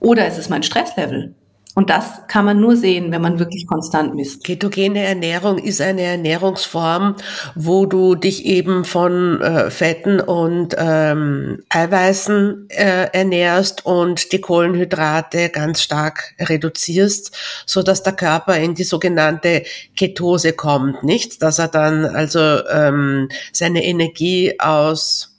oder 0.00 0.26
ist 0.26 0.38
es 0.38 0.48
mein 0.48 0.62
Stresslevel? 0.62 1.34
Und 1.76 1.90
das 1.90 2.26
kann 2.26 2.46
man 2.46 2.58
nur 2.58 2.74
sehen, 2.74 3.12
wenn 3.12 3.20
man 3.20 3.38
wirklich 3.38 3.66
konstant 3.66 4.14
misst. 4.14 4.44
Ketogene 4.44 5.00
Ernährung 5.00 5.58
ist 5.58 5.82
eine 5.82 6.00
Ernährungsform, 6.00 7.16
wo 7.54 7.84
du 7.84 8.14
dich 8.14 8.46
eben 8.46 8.86
von 8.86 9.42
äh, 9.42 9.68
Fetten 9.70 10.18
und 10.20 10.74
ähm, 10.78 11.62
Eiweißen 11.68 12.70
äh, 12.70 13.10
ernährst 13.12 13.84
und 13.84 14.32
die 14.32 14.40
Kohlenhydrate 14.40 15.50
ganz 15.50 15.82
stark 15.82 16.34
reduzierst, 16.40 17.36
so 17.66 17.82
dass 17.82 18.02
der 18.02 18.14
Körper 18.14 18.56
in 18.56 18.74
die 18.74 18.84
sogenannte 18.84 19.64
Ketose 19.96 20.54
kommt, 20.54 21.02
nicht? 21.02 21.42
Dass 21.42 21.58
er 21.58 21.68
dann 21.68 22.06
also 22.06 22.66
ähm, 22.70 23.28
seine 23.52 23.84
Energie 23.84 24.58
aus 24.60 25.36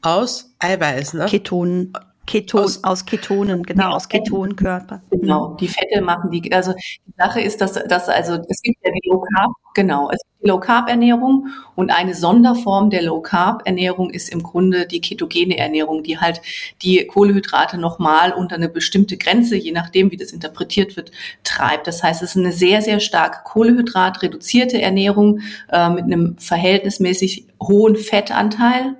aus 0.00 0.50
Eiweiß, 0.58 1.14
ne? 1.14 1.26
Ketonen 1.26 1.92
Keton, 2.26 2.60
aus, 2.60 2.84
aus 2.84 3.04
Ketonen, 3.04 3.64
genau, 3.64 3.90
ja, 3.90 3.96
aus 3.96 4.08
Ketonkörper. 4.08 5.02
Genau, 5.10 5.56
die 5.60 5.66
Fette 5.66 6.00
machen 6.00 6.30
die, 6.30 6.52
also 6.52 6.72
die 6.72 7.12
Sache 7.18 7.40
ist, 7.40 7.60
dass, 7.60 7.72
dass 7.72 8.08
also 8.08 8.34
es 8.48 8.62
gibt 8.62 8.78
ja 8.84 8.92
die 8.92 9.08
Low 9.08 9.20
Carb, 9.20 9.52
genau, 9.74 10.08
es 10.08 10.20
gibt 10.22 10.44
die 10.44 10.48
Low 10.48 10.60
Carb 10.60 10.88
Ernährung 10.88 11.48
und 11.74 11.90
eine 11.90 12.14
Sonderform 12.14 12.90
der 12.90 13.02
Low 13.02 13.20
Carb 13.20 13.62
Ernährung 13.66 14.10
ist 14.10 14.28
im 14.28 14.42
Grunde 14.42 14.86
die 14.86 15.00
ketogene 15.00 15.58
Ernährung, 15.58 16.04
die 16.04 16.18
halt 16.18 16.40
die 16.82 17.04
Kohlehydrate 17.06 17.76
nochmal 17.76 18.32
unter 18.32 18.54
eine 18.54 18.68
bestimmte 18.68 19.16
Grenze, 19.16 19.56
je 19.56 19.72
nachdem 19.72 20.12
wie 20.12 20.16
das 20.16 20.30
interpretiert 20.30 20.96
wird, 20.96 21.10
treibt. 21.42 21.88
Das 21.88 22.04
heißt, 22.04 22.22
es 22.22 22.30
ist 22.30 22.36
eine 22.36 22.52
sehr, 22.52 22.82
sehr 22.82 23.00
stark 23.00 23.44
Kohlenhydrat 23.44 24.22
reduzierte 24.22 24.80
Ernährung 24.80 25.40
äh, 25.70 25.90
mit 25.90 26.04
einem 26.04 26.38
verhältnismäßig 26.38 27.46
hohen 27.60 27.96
Fettanteil 27.96 28.96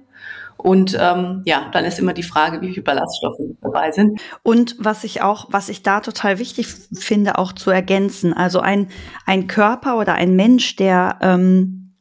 und 0.63 0.97
ähm, 0.99 1.43
ja, 1.45 1.69
dann 1.73 1.85
ist 1.85 1.99
immer 1.99 2.13
die 2.13 2.23
Frage, 2.23 2.61
wie 2.61 2.69
viele 2.69 2.83
Ballaststoffe 2.83 3.41
dabei 3.61 3.91
sind. 3.91 4.21
Und 4.45 4.77
was 4.79 5.03
ich 5.03 5.21
auch, 5.21 5.47
was 5.51 5.69
ich 5.69 5.83
da 5.83 6.01
total 6.01 6.39
wichtig 6.39 6.69
finde, 6.69 7.39
auch 7.39 7.53
zu 7.53 7.71
ergänzen, 7.71 8.33
also 8.33 8.61
ein, 8.61 8.89
ein 9.27 9.49
Körper 9.49 9.99
oder 9.99 10.15
ein 10.15 10.37
Mensch, 10.37 10.77
der 10.77 11.19
ähm, 11.21 11.95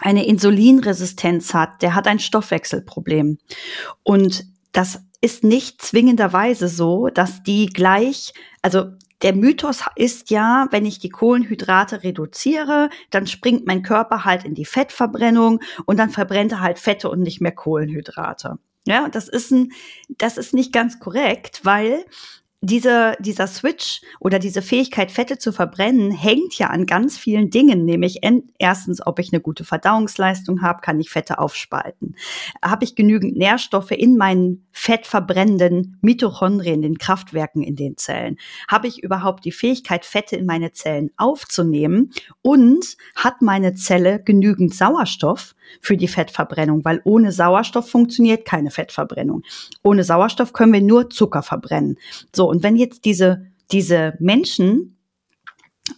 eine 0.00 0.24
Insulinresistenz 0.26 1.52
hat, 1.52 1.82
der 1.82 1.94
hat 1.94 2.06
ein 2.06 2.18
Stoffwechselproblem. 2.18 3.36
Und 4.02 4.44
das 4.72 5.02
ist 5.20 5.44
nicht 5.44 5.82
zwingenderweise 5.82 6.68
so, 6.68 7.08
dass 7.08 7.42
die 7.42 7.66
gleich, 7.66 8.32
also 8.62 8.92
der 9.22 9.34
Mythos 9.34 9.84
ist 9.96 10.30
ja, 10.30 10.66
wenn 10.70 10.84
ich 10.84 10.98
die 10.98 11.08
Kohlenhydrate 11.08 12.02
reduziere, 12.02 12.90
dann 13.10 13.26
springt 13.26 13.66
mein 13.66 13.82
Körper 13.82 14.24
halt 14.24 14.44
in 14.44 14.54
die 14.54 14.64
Fettverbrennung 14.64 15.60
und 15.86 15.98
dann 15.98 16.10
verbrennt 16.10 16.52
er 16.52 16.60
halt 16.60 16.78
Fette 16.78 17.08
und 17.08 17.20
nicht 17.20 17.40
mehr 17.40 17.52
Kohlenhydrate. 17.52 18.58
Ja, 18.86 19.08
das 19.08 19.28
ist 19.28 19.50
ein, 19.50 19.72
das 20.08 20.36
ist 20.36 20.54
nicht 20.54 20.72
ganz 20.72 21.00
korrekt, 21.00 21.60
weil 21.64 22.04
diese, 22.66 23.14
dieser 23.20 23.46
Switch 23.46 24.00
oder 24.18 24.38
diese 24.38 24.60
Fähigkeit, 24.60 25.12
Fette 25.12 25.38
zu 25.38 25.52
verbrennen, 25.52 26.10
hängt 26.10 26.58
ja 26.58 26.68
an 26.68 26.86
ganz 26.86 27.16
vielen 27.16 27.50
Dingen, 27.50 27.84
nämlich 27.84 28.20
erstens, 28.58 29.06
ob 29.06 29.18
ich 29.18 29.32
eine 29.32 29.40
gute 29.40 29.64
Verdauungsleistung 29.64 30.62
habe, 30.62 30.80
kann 30.80 30.98
ich 30.98 31.10
Fette 31.10 31.38
aufspalten. 31.38 32.16
Habe 32.64 32.84
ich 32.84 32.96
genügend 32.96 33.36
Nährstoffe 33.36 33.92
in 33.92 34.16
meinen 34.16 34.66
fettverbrennenden 34.72 35.98
Mitochondrien, 36.00 36.82
den 36.82 36.98
Kraftwerken 36.98 37.62
in 37.62 37.76
den 37.76 37.96
Zellen? 37.96 38.36
Habe 38.68 38.88
ich 38.88 39.02
überhaupt 39.02 39.44
die 39.44 39.52
Fähigkeit, 39.52 40.04
Fette 40.04 40.36
in 40.36 40.46
meine 40.46 40.72
Zellen 40.72 41.10
aufzunehmen? 41.16 42.10
Und 42.42 42.96
hat 43.14 43.42
meine 43.42 43.74
Zelle 43.74 44.22
genügend 44.22 44.74
Sauerstoff, 44.74 45.54
für 45.80 45.96
die 45.96 46.08
Fettverbrennung, 46.08 46.84
weil 46.84 47.00
ohne 47.04 47.32
Sauerstoff 47.32 47.88
funktioniert 47.88 48.44
keine 48.44 48.70
Fettverbrennung. 48.70 49.42
Ohne 49.82 50.04
Sauerstoff 50.04 50.52
können 50.52 50.72
wir 50.72 50.82
nur 50.82 51.10
Zucker 51.10 51.42
verbrennen. 51.42 51.98
So, 52.34 52.48
und 52.48 52.62
wenn 52.62 52.76
jetzt 52.76 53.04
diese, 53.04 53.46
diese 53.70 54.14
Menschen 54.18 54.98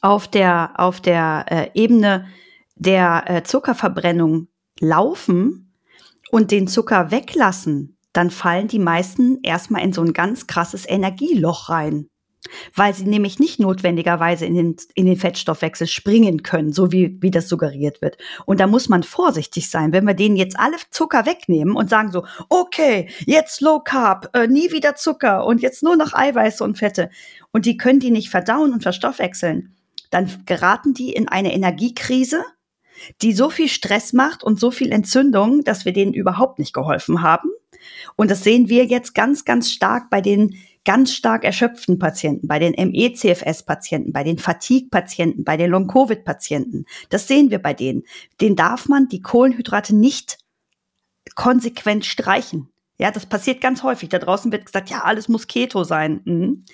auf 0.00 0.28
der, 0.28 0.72
auf 0.76 1.00
der 1.00 1.46
äh, 1.48 1.70
Ebene 1.74 2.26
der 2.76 3.24
äh, 3.26 3.42
Zuckerverbrennung 3.42 4.48
laufen 4.80 5.72
und 6.30 6.50
den 6.50 6.68
Zucker 6.68 7.10
weglassen, 7.10 7.96
dann 8.12 8.30
fallen 8.30 8.68
die 8.68 8.78
meisten 8.78 9.38
erstmal 9.42 9.82
in 9.82 9.92
so 9.92 10.02
ein 10.02 10.12
ganz 10.12 10.46
krasses 10.46 10.88
Energieloch 10.88 11.68
rein. 11.68 12.08
Weil 12.74 12.94
sie 12.94 13.04
nämlich 13.04 13.38
nicht 13.38 13.60
notwendigerweise 13.60 14.46
in 14.46 14.54
den, 14.54 14.76
in 14.94 15.06
den 15.06 15.16
Fettstoffwechsel 15.16 15.86
springen 15.86 16.42
können, 16.42 16.72
so 16.72 16.92
wie, 16.92 17.16
wie 17.20 17.30
das 17.30 17.48
suggeriert 17.48 18.02
wird. 18.02 18.18
Und 18.46 18.60
da 18.60 18.66
muss 18.66 18.88
man 18.88 19.02
vorsichtig 19.02 19.70
sein, 19.70 19.92
wenn 19.92 20.06
wir 20.06 20.14
denen 20.14 20.36
jetzt 20.36 20.58
alle 20.58 20.76
Zucker 20.90 21.26
wegnehmen 21.26 21.76
und 21.76 21.90
sagen 21.90 22.12
so, 22.12 22.24
okay, 22.48 23.08
jetzt 23.26 23.60
Low 23.60 23.80
Carb, 23.80 24.30
äh, 24.34 24.46
nie 24.46 24.72
wieder 24.72 24.94
Zucker 24.94 25.46
und 25.46 25.62
jetzt 25.62 25.82
nur 25.82 25.96
noch 25.96 26.12
Eiweiße 26.12 26.62
und 26.62 26.78
Fette. 26.78 27.10
Und 27.52 27.66
die 27.66 27.76
können 27.76 28.00
die 28.00 28.10
nicht 28.10 28.30
verdauen 28.30 28.72
und 28.72 28.82
verstoffwechseln. 28.82 29.74
Dann 30.10 30.44
geraten 30.46 30.94
die 30.94 31.12
in 31.12 31.28
eine 31.28 31.52
Energiekrise, 31.52 32.42
die 33.22 33.32
so 33.32 33.50
viel 33.50 33.68
Stress 33.68 34.12
macht 34.12 34.42
und 34.42 34.58
so 34.58 34.70
viel 34.70 34.92
Entzündung, 34.92 35.62
dass 35.64 35.84
wir 35.84 35.92
denen 35.92 36.14
überhaupt 36.14 36.58
nicht 36.58 36.72
geholfen 36.72 37.22
haben. 37.22 37.50
Und 38.16 38.30
das 38.30 38.42
sehen 38.42 38.68
wir 38.68 38.86
jetzt 38.86 39.14
ganz, 39.14 39.44
ganz 39.44 39.70
stark 39.70 40.10
bei 40.10 40.20
den 40.20 40.56
ganz 40.84 41.12
stark 41.12 41.44
erschöpften 41.44 41.98
Patienten, 41.98 42.48
bei 42.48 42.58
den 42.58 42.72
ME-CFS-Patienten, 42.72 44.12
bei 44.12 44.24
den 44.24 44.38
Fatigue-Patienten, 44.38 45.44
bei 45.44 45.56
den 45.56 45.70
Long-Covid-Patienten. 45.70 46.86
Das 47.10 47.28
sehen 47.28 47.50
wir 47.50 47.58
bei 47.58 47.74
denen. 47.74 48.04
Den 48.40 48.56
darf 48.56 48.88
man 48.88 49.08
die 49.08 49.22
Kohlenhydrate 49.22 49.94
nicht 49.94 50.38
konsequent 51.34 52.04
streichen. 52.04 52.68
Ja, 52.98 53.10
das 53.12 53.26
passiert 53.26 53.60
ganz 53.60 53.82
häufig. 53.82 54.08
Da 54.08 54.18
draußen 54.18 54.50
wird 54.50 54.66
gesagt, 54.66 54.90
ja, 54.90 55.04
alles 55.04 55.28
muss 55.28 55.46
Keto 55.46 55.84
sein. 55.84 56.20
Mhm. 56.24 56.64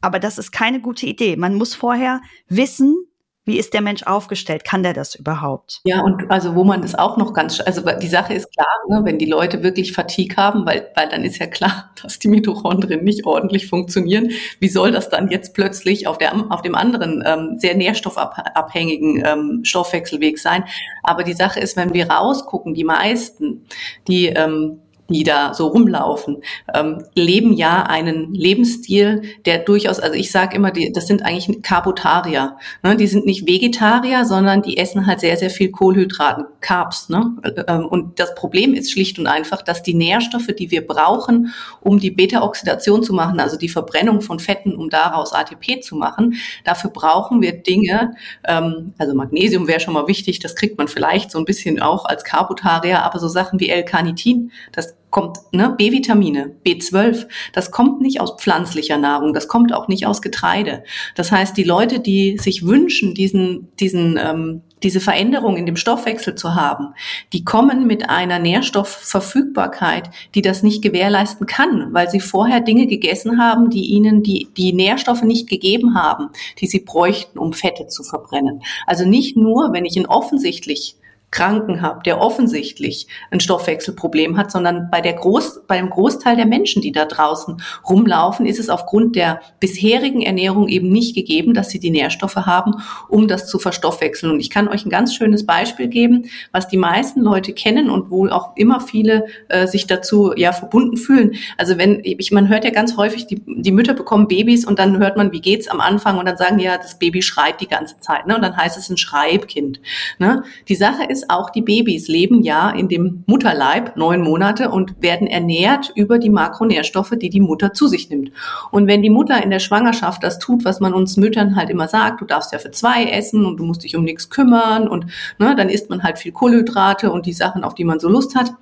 Aber 0.00 0.18
das 0.18 0.36
ist 0.36 0.52
keine 0.52 0.80
gute 0.80 1.06
Idee. 1.06 1.36
Man 1.36 1.54
muss 1.54 1.74
vorher 1.74 2.20
wissen, 2.48 3.06
wie 3.44 3.58
ist 3.58 3.74
der 3.74 3.80
Mensch 3.80 4.04
aufgestellt? 4.04 4.64
Kann 4.64 4.84
der 4.84 4.92
das 4.92 5.16
überhaupt? 5.16 5.80
Ja, 5.84 6.00
und 6.02 6.30
also 6.30 6.54
wo 6.54 6.62
man 6.62 6.82
das 6.82 6.94
auch 6.94 7.16
noch 7.16 7.32
ganz, 7.32 7.60
also 7.60 7.82
die 8.00 8.08
Sache 8.08 8.34
ist 8.34 8.52
klar, 8.52 8.68
ne, 8.88 9.00
wenn 9.04 9.18
die 9.18 9.26
Leute 9.26 9.64
wirklich 9.64 9.92
Fatigue 9.92 10.36
haben, 10.36 10.64
weil, 10.64 10.90
weil 10.94 11.08
dann 11.08 11.24
ist 11.24 11.38
ja 11.38 11.46
klar, 11.46 11.90
dass 12.02 12.18
die 12.20 12.28
Mitochondrien 12.28 13.02
nicht 13.02 13.26
ordentlich 13.26 13.66
funktionieren. 13.66 14.30
Wie 14.60 14.68
soll 14.68 14.92
das 14.92 15.08
dann 15.08 15.28
jetzt 15.28 15.54
plötzlich 15.54 16.06
auf, 16.06 16.18
der, 16.18 16.32
auf 16.50 16.62
dem 16.62 16.76
anderen 16.76 17.22
ähm, 17.26 17.56
sehr 17.58 17.74
nährstoffabhängigen 17.76 19.22
ähm, 19.24 19.60
Stoffwechselweg 19.64 20.38
sein? 20.38 20.64
Aber 21.02 21.24
die 21.24 21.34
Sache 21.34 21.58
ist, 21.58 21.76
wenn 21.76 21.94
wir 21.94 22.10
rausgucken, 22.10 22.74
die 22.74 22.84
meisten, 22.84 23.66
die 24.06 24.26
ähm, 24.26 24.81
die 25.08 25.24
da 25.24 25.54
so 25.54 25.68
rumlaufen, 25.68 26.42
ähm, 26.74 27.04
leben 27.14 27.52
ja 27.52 27.82
einen 27.82 28.34
Lebensstil, 28.34 29.22
der 29.44 29.58
durchaus, 29.58 30.00
also 30.00 30.14
ich 30.14 30.30
sage 30.30 30.56
immer, 30.56 30.70
die, 30.70 30.92
das 30.92 31.06
sind 31.06 31.22
eigentlich 31.22 31.62
Carbotarier. 31.62 32.56
Ne? 32.82 32.96
Die 32.96 33.06
sind 33.06 33.26
nicht 33.26 33.46
Vegetarier, 33.46 34.24
sondern 34.24 34.62
die 34.62 34.78
essen 34.78 35.06
halt 35.06 35.20
sehr, 35.20 35.36
sehr 35.36 35.50
viel 35.50 35.70
Kohlenhydraten, 35.70 36.44
Carbs. 36.60 37.08
Ne? 37.08 37.36
Ähm, 37.68 37.86
und 37.86 38.18
das 38.18 38.34
Problem 38.34 38.74
ist 38.74 38.90
schlicht 38.92 39.18
und 39.18 39.26
einfach, 39.26 39.62
dass 39.62 39.82
die 39.82 39.94
Nährstoffe, 39.94 40.48
die 40.58 40.70
wir 40.70 40.86
brauchen, 40.86 41.52
um 41.80 41.98
die 41.98 42.10
Beta-Oxidation 42.10 43.02
zu 43.02 43.12
machen, 43.12 43.40
also 43.40 43.56
die 43.56 43.68
Verbrennung 43.68 44.20
von 44.20 44.38
Fetten, 44.38 44.74
um 44.74 44.88
daraus 44.88 45.32
ATP 45.32 45.82
zu 45.82 45.96
machen, 45.96 46.34
dafür 46.64 46.90
brauchen 46.90 47.42
wir 47.42 47.52
Dinge, 47.52 48.14
ähm, 48.44 48.94
also 48.98 49.14
Magnesium 49.14 49.68
wäre 49.68 49.80
schon 49.80 49.94
mal 49.94 50.08
wichtig, 50.08 50.38
das 50.38 50.56
kriegt 50.56 50.78
man 50.78 50.88
vielleicht 50.88 51.30
so 51.30 51.38
ein 51.38 51.44
bisschen 51.44 51.80
auch 51.80 52.04
als 52.04 52.24
Carbotarier, 52.24 53.02
aber 53.02 53.18
so 53.18 53.28
Sachen 53.28 53.60
wie 53.60 53.68
L-Carnitin, 53.68 54.52
das 54.72 54.94
kommt, 55.12 55.38
ne, 55.52 55.72
B-Vitamine, 55.76 56.56
B12, 56.66 57.28
das 57.52 57.70
kommt 57.70 58.00
nicht 58.00 58.20
aus 58.20 58.34
pflanzlicher 58.38 58.96
Nahrung, 58.96 59.34
das 59.34 59.46
kommt 59.46 59.72
auch 59.72 59.86
nicht 59.86 60.06
aus 60.06 60.22
Getreide. 60.22 60.82
Das 61.14 61.30
heißt, 61.30 61.56
die 61.56 61.62
Leute, 61.62 62.00
die 62.00 62.38
sich 62.38 62.66
wünschen, 62.66 63.14
diesen, 63.14 63.68
diesen, 63.78 64.18
ähm, 64.18 64.62
diese 64.82 65.00
Veränderung 65.00 65.56
in 65.56 65.66
dem 65.66 65.76
Stoffwechsel 65.76 66.34
zu 66.34 66.54
haben, 66.54 66.94
die 67.34 67.44
kommen 67.44 67.86
mit 67.86 68.08
einer 68.08 68.38
Nährstoffverfügbarkeit, 68.38 70.10
die 70.34 70.42
das 70.42 70.62
nicht 70.62 70.82
gewährleisten 70.82 71.46
kann, 71.46 71.92
weil 71.92 72.08
sie 72.08 72.20
vorher 72.20 72.60
Dinge 72.60 72.86
gegessen 72.86 73.38
haben, 73.38 73.68
die 73.68 73.84
ihnen 73.86 74.22
die, 74.22 74.48
die 74.56 74.72
Nährstoffe 74.72 75.22
nicht 75.22 75.48
gegeben 75.48 75.94
haben, 75.94 76.30
die 76.58 76.66
sie 76.66 76.80
bräuchten, 76.80 77.38
um 77.38 77.52
Fette 77.52 77.86
zu 77.86 78.02
verbrennen. 78.02 78.62
Also 78.86 79.04
nicht 79.04 79.36
nur, 79.36 79.72
wenn 79.74 79.84
ich 79.84 79.96
ihn 79.96 80.06
offensichtlich 80.06 80.96
Kranken 81.32 81.82
habe, 81.82 82.02
der 82.04 82.20
offensichtlich 82.20 83.08
ein 83.30 83.40
Stoffwechselproblem 83.40 84.36
hat, 84.36 84.52
sondern 84.52 84.88
bei 84.90 85.00
der 85.00 85.14
Groß, 85.14 85.62
beim 85.66 85.90
Großteil 85.90 86.36
der 86.36 86.46
Menschen, 86.46 86.82
die 86.82 86.92
da 86.92 87.06
draußen 87.06 87.60
rumlaufen, 87.88 88.46
ist 88.46 88.60
es 88.60 88.68
aufgrund 88.68 89.16
der 89.16 89.40
bisherigen 89.58 90.22
Ernährung 90.22 90.68
eben 90.68 90.90
nicht 90.90 91.14
gegeben, 91.14 91.54
dass 91.54 91.70
sie 91.70 91.80
die 91.80 91.90
Nährstoffe 91.90 92.36
haben, 92.36 92.74
um 93.08 93.28
das 93.28 93.48
zu 93.48 93.58
verstoffwechseln. 93.58 94.30
Und 94.30 94.40
ich 94.40 94.50
kann 94.50 94.68
euch 94.68 94.84
ein 94.84 94.90
ganz 94.90 95.14
schönes 95.14 95.46
Beispiel 95.46 95.88
geben, 95.88 96.26
was 96.52 96.68
die 96.68 96.76
meisten 96.76 97.22
Leute 97.22 97.54
kennen 97.54 97.88
und 97.88 98.10
wo 98.10 98.28
auch 98.28 98.54
immer 98.56 98.80
viele 98.80 99.24
äh, 99.48 99.66
sich 99.66 99.86
dazu 99.86 100.34
ja 100.36 100.52
verbunden 100.52 100.98
fühlen. 100.98 101.32
Also 101.56 101.78
wenn 101.78 102.00
ich, 102.04 102.30
man 102.30 102.48
hört 102.48 102.64
ja 102.64 102.70
ganz 102.70 102.98
häufig, 102.98 103.26
die, 103.26 103.42
die 103.46 103.72
Mütter 103.72 103.94
bekommen 103.94 104.28
Babys 104.28 104.66
und 104.66 104.78
dann 104.78 104.98
hört 104.98 105.16
man, 105.16 105.32
wie 105.32 105.40
geht's 105.40 105.66
am 105.66 105.80
Anfang 105.80 106.18
und 106.18 106.26
dann 106.26 106.36
sagen 106.36 106.58
die 106.58 106.64
ja, 106.64 106.76
das 106.76 106.98
Baby 106.98 107.22
schreit 107.22 107.62
die 107.62 107.68
ganze 107.68 107.98
Zeit, 108.00 108.26
ne? 108.26 108.36
Und 108.36 108.42
dann 108.42 108.54
heißt 108.54 108.76
es 108.76 108.90
ein 108.90 108.98
Schreibkind. 108.98 109.80
Ne? 110.18 110.44
Die 110.68 110.74
Sache 110.74 111.04
ist 111.04 111.21
auch 111.30 111.50
die 111.50 111.62
Babys 111.62 112.08
leben 112.08 112.42
ja 112.42 112.70
in 112.70 112.88
dem 112.88 113.24
Mutterleib 113.26 113.96
neun 113.96 114.22
Monate 114.22 114.70
und 114.70 115.00
werden 115.02 115.26
ernährt 115.26 115.92
über 115.94 116.18
die 116.18 116.30
Makronährstoffe, 116.30 117.14
die 117.20 117.30
die 117.30 117.40
Mutter 117.40 117.72
zu 117.72 117.86
sich 117.86 118.10
nimmt. 118.10 118.30
Und 118.70 118.86
wenn 118.86 119.02
die 119.02 119.10
Mutter 119.10 119.42
in 119.42 119.50
der 119.50 119.58
Schwangerschaft 119.58 120.22
das 120.22 120.38
tut, 120.38 120.64
was 120.64 120.80
man 120.80 120.94
uns 120.94 121.16
Müttern 121.16 121.56
halt 121.56 121.70
immer 121.70 121.88
sagt, 121.88 122.20
du 122.20 122.24
darfst 122.24 122.52
ja 122.52 122.58
für 122.58 122.70
zwei 122.70 123.04
essen 123.04 123.44
und 123.44 123.58
du 123.58 123.64
musst 123.64 123.84
dich 123.84 123.96
um 123.96 124.04
nichts 124.04 124.30
kümmern 124.30 124.88
und 124.88 125.06
ne, 125.38 125.54
dann 125.56 125.68
isst 125.68 125.90
man 125.90 126.02
halt 126.02 126.18
viel 126.18 126.32
Kohlenhydrate 126.32 127.10
und 127.10 127.26
die 127.26 127.32
Sachen, 127.32 127.64
auf 127.64 127.74
die 127.74 127.84
man 127.84 128.00
so 128.00 128.08
Lust 128.08 128.34
hat, 128.34 128.52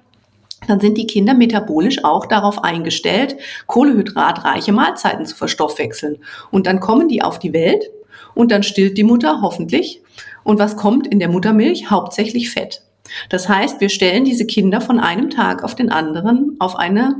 dann 0.69 0.81
sind 0.81 0.99
die 0.99 1.07
Kinder 1.07 1.35
metabolisch 1.35 2.05
auch 2.05 2.27
darauf 2.27 2.63
eingestellt, 2.63 3.37
kohlehydratreiche 3.67 4.73
Mahlzeiten 4.73 5.27
zu 5.27 5.37
verstoffwechseln. 5.37 6.19
Und 6.51 6.67
dann 6.67 6.81
kommen 6.81 7.09
die 7.09 7.23
auf 7.23 7.39
die 7.39 7.53
Welt 7.53 7.91
und 8.35 8.53
dann 8.53 8.63
stillt 8.63 8.99
die 8.99 9.05
Mutter 9.05 9.41
hoffentlich 9.43 10.03
und 10.51 10.59
was 10.59 10.77
kommt 10.77 11.07
in 11.07 11.21
der 11.21 11.29
Muttermilch? 11.29 11.91
Hauptsächlich 11.91 12.51
Fett. 12.51 12.83
Das 13.29 13.49
heißt, 13.49 13.81
wir 13.81 13.89
stellen 13.89 14.25
diese 14.25 14.47
Kinder 14.47 14.81
von 14.81 15.01
einem 15.01 15.31
Tag 15.31 15.65
auf 15.65 15.75
den 15.75 15.91
anderen 15.91 16.57
auf 16.59 16.77
eine 16.77 17.17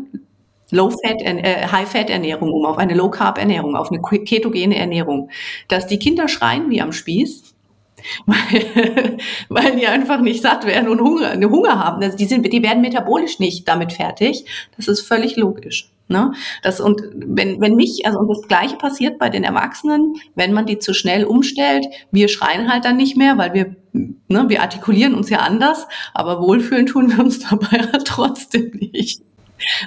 Low-Fat, 0.71 1.23
äh, 1.23 1.67
High-Fat-Ernährung 1.67 2.53
um, 2.53 2.65
auf 2.67 2.79
eine 2.79 2.95
Low-Carb-Ernährung, 2.95 3.77
auf 3.77 3.91
eine 3.91 4.01
ketogene 4.01 4.77
Ernährung. 4.77 5.31
Dass 5.69 5.87
die 5.87 5.99
Kinder 5.99 6.29
schreien 6.29 6.71
wie 6.71 6.81
am 6.81 6.93
Spieß, 6.93 7.55
weil, 8.27 9.19
weil 9.49 9.77
die 9.77 9.87
einfach 9.87 10.21
nicht 10.21 10.43
satt 10.43 10.67
werden 10.67 10.89
und 10.89 11.01
Hunger, 11.01 11.35
Hunger 11.35 11.85
haben. 11.85 12.03
Also 12.03 12.17
die, 12.17 12.27
sind, 12.27 12.51
die 12.53 12.63
werden 12.63 12.83
metabolisch 12.83 13.39
nicht 13.39 13.69
damit 13.69 13.93
fertig. 13.93 14.45
Das 14.77 14.89
ist 14.89 15.03
völlig 15.03 15.37
logisch. 15.37 15.91
Ne? 16.11 16.33
Das, 16.63 16.81
und 16.81 17.03
wenn, 17.15 17.61
wenn 17.61 17.77
mich, 17.77 18.05
also 18.05 18.19
und 18.19 18.29
das 18.29 18.43
Gleiche 18.49 18.77
passiert 18.77 19.19
bei 19.19 19.31
den 19.31 19.45
Erwachsenen, 19.45 20.15
wenn 20.35 20.53
man 20.53 20.67
die 20.67 20.81
zu 20.81 20.93
schnell 20.93 21.25
umstellt, 21.25 21.87
wir 22.11 22.29
schreien 22.29 22.71
halt 22.71 22.85
dann 22.85 22.97
nicht 22.97 23.17
mehr, 23.17 23.39
weil 23.39 23.55
wir, 23.55 23.77
ne, 23.93 24.49
wir 24.49 24.61
artikulieren 24.61 25.15
uns 25.15 25.31
ja 25.31 25.39
anders, 25.39 25.87
aber 26.13 26.41
wohlfühlen 26.41 26.87
tun 26.87 27.17
wir 27.17 27.21
uns 27.25 27.39
dabei 27.49 27.79
trotzdem 28.05 28.73
nicht 28.73 29.23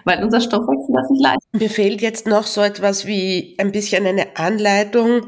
weil 0.05 0.23
unser 0.23 0.41
Stoffwechsel 0.41 0.93
das 0.93 1.09
nicht 1.09 1.23
leistet. 1.23 1.53
Mir 1.53 1.69
fehlt 1.69 2.01
jetzt 2.01 2.27
noch 2.27 2.45
so 2.45 2.62
etwas 2.62 3.05
wie 3.05 3.55
ein 3.59 3.71
bisschen 3.71 4.05
eine 4.05 4.38
Anleitung, 4.38 5.27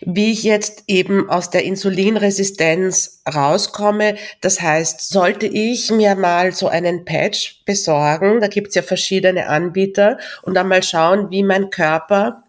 wie 0.00 0.32
ich 0.32 0.42
jetzt 0.42 0.84
eben 0.86 1.28
aus 1.28 1.50
der 1.50 1.64
Insulinresistenz 1.64 3.22
rauskomme. 3.32 4.16
Das 4.40 4.60
heißt, 4.60 5.08
sollte 5.08 5.46
ich 5.46 5.90
mir 5.90 6.14
mal 6.14 6.52
so 6.52 6.68
einen 6.68 7.04
Patch 7.04 7.62
besorgen, 7.64 8.40
da 8.40 8.48
gibt's 8.48 8.74
ja 8.74 8.82
verschiedene 8.82 9.48
Anbieter, 9.48 10.18
und 10.42 10.54
dann 10.54 10.68
mal 10.68 10.82
schauen, 10.82 11.30
wie 11.30 11.42
mein 11.42 11.70
Körper 11.70 12.42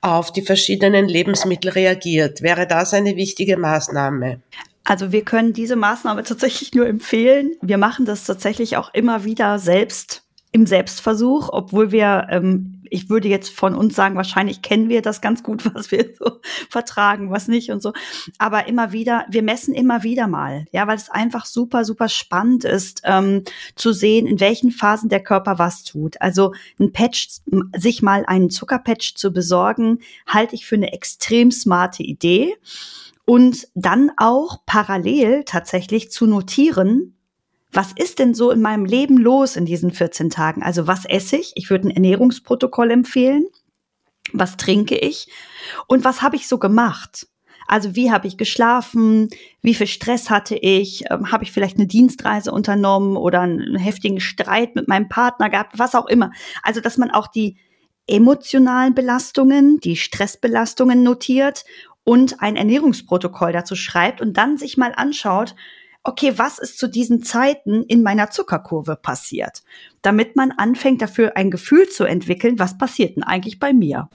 auf 0.00 0.32
die 0.32 0.42
verschiedenen 0.42 1.08
Lebensmittel 1.08 1.70
reagiert. 1.70 2.42
Wäre 2.42 2.66
das 2.66 2.94
eine 2.94 3.16
wichtige 3.16 3.56
Maßnahme? 3.56 4.40
Also 4.84 5.10
wir 5.10 5.24
können 5.24 5.52
diese 5.52 5.74
Maßnahme 5.74 6.22
tatsächlich 6.22 6.72
nur 6.74 6.86
empfehlen. 6.86 7.56
Wir 7.60 7.76
machen 7.76 8.06
das 8.06 8.24
tatsächlich 8.24 8.76
auch 8.76 8.94
immer 8.94 9.24
wieder 9.24 9.58
selbst 9.58 10.22
im 10.52 10.66
Selbstversuch, 10.66 11.50
obwohl 11.52 11.92
wir, 11.92 12.28
ähm, 12.30 12.80
ich 12.88 13.10
würde 13.10 13.28
jetzt 13.28 13.50
von 13.50 13.74
uns 13.74 13.94
sagen, 13.94 14.16
wahrscheinlich 14.16 14.62
kennen 14.62 14.88
wir 14.88 15.02
das 15.02 15.20
ganz 15.20 15.42
gut, 15.42 15.64
was 15.74 15.90
wir 15.90 16.14
so 16.18 16.40
vertragen, 16.70 17.30
was 17.30 17.48
nicht 17.48 17.70
und 17.70 17.82
so. 17.82 17.92
Aber 18.38 18.68
immer 18.68 18.92
wieder, 18.92 19.26
wir 19.28 19.42
messen 19.42 19.74
immer 19.74 20.02
wieder 20.02 20.28
mal, 20.28 20.64
ja, 20.72 20.86
weil 20.86 20.96
es 20.96 21.10
einfach 21.10 21.46
super, 21.46 21.84
super 21.84 22.08
spannend 22.08 22.64
ist, 22.64 23.02
ähm, 23.04 23.42
zu 23.74 23.92
sehen, 23.92 24.26
in 24.26 24.40
welchen 24.40 24.70
Phasen 24.70 25.08
der 25.08 25.22
Körper 25.22 25.58
was 25.58 25.84
tut. 25.84 26.20
Also 26.20 26.54
ein 26.78 26.92
Patch, 26.92 27.28
sich 27.76 28.02
mal 28.02 28.24
einen 28.26 28.50
Zuckerpatch 28.50 29.14
zu 29.14 29.32
besorgen, 29.32 29.98
halte 30.26 30.54
ich 30.54 30.66
für 30.66 30.76
eine 30.76 30.92
extrem 30.92 31.50
smarte 31.50 32.02
Idee. 32.02 32.54
Und 33.28 33.66
dann 33.74 34.12
auch 34.16 34.58
parallel 34.66 35.42
tatsächlich 35.44 36.12
zu 36.12 36.28
notieren, 36.28 37.15
was 37.72 37.92
ist 37.92 38.18
denn 38.18 38.34
so 38.34 38.50
in 38.50 38.60
meinem 38.60 38.84
Leben 38.84 39.18
los 39.18 39.56
in 39.56 39.66
diesen 39.66 39.90
14 39.90 40.30
Tagen? 40.30 40.62
Also 40.62 40.86
was 40.86 41.04
esse 41.04 41.36
ich? 41.36 41.52
Ich 41.56 41.70
würde 41.70 41.88
ein 41.88 41.90
Ernährungsprotokoll 41.90 42.90
empfehlen. 42.90 43.46
Was 44.32 44.56
trinke 44.56 44.96
ich? 44.96 45.28
Und 45.86 46.04
was 46.04 46.22
habe 46.22 46.36
ich 46.36 46.48
so 46.48 46.58
gemacht? 46.58 47.26
Also 47.66 47.96
wie 47.96 48.10
habe 48.10 48.28
ich 48.28 48.36
geschlafen? 48.36 49.28
Wie 49.60 49.74
viel 49.74 49.86
Stress 49.86 50.30
hatte 50.30 50.56
ich? 50.56 51.04
Ähm, 51.10 51.32
habe 51.32 51.44
ich 51.44 51.52
vielleicht 51.52 51.76
eine 51.76 51.86
Dienstreise 51.86 52.52
unternommen 52.52 53.16
oder 53.16 53.40
einen 53.40 53.76
heftigen 53.76 54.20
Streit 54.20 54.74
mit 54.74 54.88
meinem 54.88 55.08
Partner 55.08 55.50
gehabt? 55.50 55.78
Was 55.78 55.94
auch 55.94 56.06
immer. 56.06 56.32
Also 56.62 56.80
dass 56.80 56.96
man 56.96 57.10
auch 57.10 57.26
die 57.26 57.56
emotionalen 58.06 58.94
Belastungen, 58.94 59.80
die 59.80 59.96
Stressbelastungen 59.96 61.02
notiert 61.02 61.64
und 62.04 62.40
ein 62.40 62.54
Ernährungsprotokoll 62.54 63.52
dazu 63.52 63.74
schreibt 63.74 64.20
und 64.20 64.36
dann 64.36 64.58
sich 64.58 64.76
mal 64.76 64.92
anschaut, 64.94 65.56
okay, 66.06 66.34
was 66.36 66.58
ist 66.58 66.78
zu 66.78 66.88
diesen 66.88 67.22
Zeiten 67.22 67.82
in 67.82 68.02
meiner 68.02 68.30
Zuckerkurve 68.30 68.96
passiert, 68.96 69.62
damit 70.02 70.36
man 70.36 70.52
anfängt 70.52 71.02
dafür 71.02 71.36
ein 71.36 71.50
Gefühl 71.50 71.88
zu 71.88 72.04
entwickeln, 72.04 72.58
was 72.58 72.78
passiert 72.78 73.16
denn 73.16 73.24
eigentlich 73.24 73.58
bei 73.58 73.72
mir. 73.72 74.08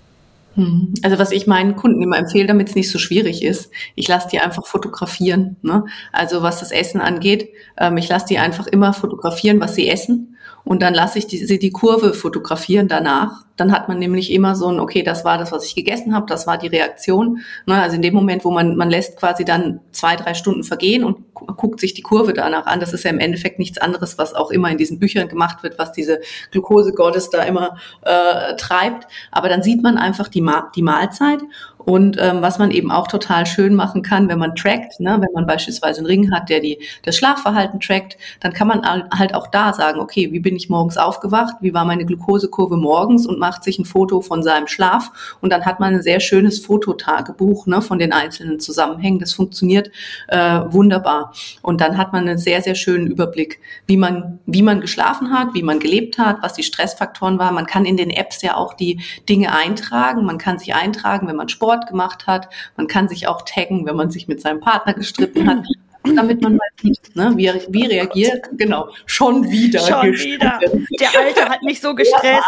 Hm. 0.56 0.93
Also 1.04 1.19
was 1.19 1.32
ich 1.32 1.47
meinen 1.47 1.75
Kunden 1.75 2.01
immer 2.01 2.17
empfehle, 2.17 2.47
damit 2.47 2.69
es 2.69 2.75
nicht 2.75 2.91
so 2.91 2.97
schwierig 2.97 3.43
ist, 3.43 3.71
ich 3.95 4.08
lasse 4.08 4.30
die 4.30 4.39
einfach 4.39 4.65
fotografieren. 4.65 5.58
Ne? 5.62 5.86
Also 6.12 6.41
was 6.41 6.60
das 6.60 6.71
Essen 6.71 7.01
angeht, 7.01 7.49
ähm, 7.77 7.97
ich 7.97 8.08
lasse 8.10 8.25
die 8.27 8.39
einfach 8.39 8.67
immer 8.67 8.93
fotografieren, 8.93 9.60
was 9.60 9.75
sie 9.75 9.89
essen 9.89 10.32
und 10.63 10.82
dann 10.82 10.93
lasse 10.93 11.19
ich 11.19 11.27
die, 11.27 11.45
sie 11.45 11.60
die 11.60 11.71
Kurve 11.71 12.13
fotografieren 12.13 12.88
danach. 12.88 13.43
Dann 13.58 13.71
hat 13.71 13.88
man 13.88 13.99
nämlich 13.99 14.32
immer 14.32 14.56
so 14.56 14.67
ein, 14.67 14.80
okay, 14.80 15.04
das 15.04 15.25
war 15.25 15.38
das, 15.38 15.51
was 15.51 15.65
ich 15.65 15.75
gegessen 15.75 16.13
habe, 16.15 16.25
das 16.27 16.47
war 16.47 16.58
die 16.58 16.67
Reaktion. 16.67 17.39
Ne, 17.65 17.82
also 17.82 17.95
in 17.95 18.01
dem 18.01 18.13
Moment, 18.13 18.45
wo 18.45 18.51
man, 18.51 18.75
man 18.75 18.89
lässt 18.89 19.17
quasi 19.17 19.43
dann 19.43 19.80
zwei, 19.91 20.15
drei 20.15 20.34
Stunden 20.34 20.63
vergehen 20.63 21.04
und 21.04 21.30
guckt 21.62 21.80
sich 21.80 21.93
die 21.93 22.02
Kurve 22.02 22.34
danach 22.34 22.65
an. 22.65 22.80
Das 22.80 22.91
ist 22.91 23.04
ja 23.04 23.12
im 23.12 23.19
Endeffekt 23.19 23.60
nichts 23.60 23.78
anderes, 23.78 24.17
was 24.17 24.34
auch 24.34 24.50
immer 24.50 24.71
in 24.71 24.80
diesen 24.80 24.97
Büchern 24.97 25.28
gemacht 25.28 25.62
wird, 25.62 25.78
was 25.78 25.91
diese 25.91 26.19
Glukosegottes 26.50 27.30
da 27.30 27.43
immer 27.43 27.78
äh, 28.02 28.56
treibt. 28.56 29.08
Aber 29.30 29.47
dann 29.47 29.62
sieht 29.62 29.84
man 29.84 29.97
einfach 29.97 30.28
die, 30.28 30.41
Ma 30.41 30.71
die 30.76 30.82
Mahlzeit 30.82 31.39
und 31.85 32.17
ähm, 32.19 32.41
was 32.41 32.59
man 32.59 32.71
eben 32.71 32.91
auch 32.91 33.07
total 33.07 33.45
schön 33.45 33.75
machen 33.75 34.01
kann, 34.01 34.29
wenn 34.29 34.39
man 34.39 34.55
trackt, 34.55 34.99
ne, 34.99 35.17
wenn 35.19 35.31
man 35.33 35.45
beispielsweise 35.45 35.99
einen 35.99 36.07
Ring 36.07 36.31
hat, 36.33 36.49
der 36.49 36.59
die, 36.59 36.79
das 37.03 37.15
Schlafverhalten 37.15 37.79
trackt, 37.79 38.17
dann 38.39 38.53
kann 38.53 38.67
man 38.67 38.85
halt 38.85 39.33
auch 39.33 39.47
da 39.47 39.73
sagen, 39.73 39.99
okay, 39.99 40.31
wie 40.31 40.39
bin 40.39 40.55
ich 40.55 40.69
morgens 40.69 40.97
aufgewacht, 40.97 41.55
wie 41.61 41.73
war 41.73 41.85
meine 41.85 42.05
Glukosekurve 42.05 42.77
morgens 42.77 43.25
und 43.25 43.39
macht 43.39 43.63
sich 43.63 43.79
ein 43.79 43.85
Foto 43.85 44.21
von 44.21 44.43
seinem 44.43 44.67
Schlaf 44.67 45.37
und 45.41 45.51
dann 45.51 45.65
hat 45.65 45.79
man 45.79 45.95
ein 45.95 46.01
sehr 46.01 46.19
schönes 46.19 46.59
Fototagebuch 46.59 47.65
ne, 47.67 47.81
von 47.81 47.99
den 47.99 48.13
einzelnen 48.13 48.59
Zusammenhängen. 48.59 49.19
Das 49.19 49.33
funktioniert 49.33 49.91
äh, 50.27 50.61
wunderbar. 50.67 51.33
Und 51.61 51.81
dann 51.81 51.97
hat 51.97 52.13
man 52.13 52.27
einen 52.27 52.37
sehr, 52.37 52.61
sehr 52.61 52.75
schönen 52.75 53.07
Überblick, 53.07 53.59
wie 53.87 53.97
man, 53.97 54.39
wie 54.45 54.61
man 54.61 54.81
geschlafen 54.81 55.31
hat, 55.31 55.53
wie 55.53 55.63
man 55.63 55.79
gelebt 55.79 56.17
hat, 56.17 56.37
was 56.41 56.53
die 56.53 56.63
Stressfaktoren 56.63 57.39
waren. 57.39 57.55
Man 57.55 57.65
kann 57.65 57.85
in 57.85 57.97
den 57.97 58.09
Apps 58.09 58.41
ja 58.41 58.55
auch 58.55 58.73
die 58.73 58.99
Dinge 59.27 59.53
eintragen. 59.53 60.25
Man 60.25 60.37
kann 60.37 60.59
sich 60.59 60.75
eintragen, 60.75 61.27
wenn 61.27 61.35
man 61.35 61.49
Sport 61.49 61.70
Sport 61.71 61.88
gemacht 61.88 62.27
hat. 62.27 62.49
Man 62.75 62.88
kann 62.88 63.07
sich 63.07 63.27
auch 63.27 63.43
taggen, 63.43 63.86
wenn 63.86 63.95
man 63.95 64.12
sich 64.12 64.27
mit 64.27 64.41
seinem 64.41 64.60
Partner 64.60 64.93
gestritten 64.93 65.47
hat. 65.47 65.65
damit 66.03 66.41
man 66.41 66.55
mal 66.55 66.67
sieht, 66.81 67.15
ne, 67.15 67.31
wie, 67.35 67.51
wie 67.69 67.85
reagiert, 67.85 68.49
genau, 68.57 68.89
schon 69.05 69.49
wieder. 69.51 69.79
Schon 69.79 70.13
wieder. 70.13 70.59
Der 70.99 71.19
Alte 71.19 71.45
hat 71.47 71.61
mich 71.63 71.79
so 71.79 71.93
gestresst. 71.93 72.43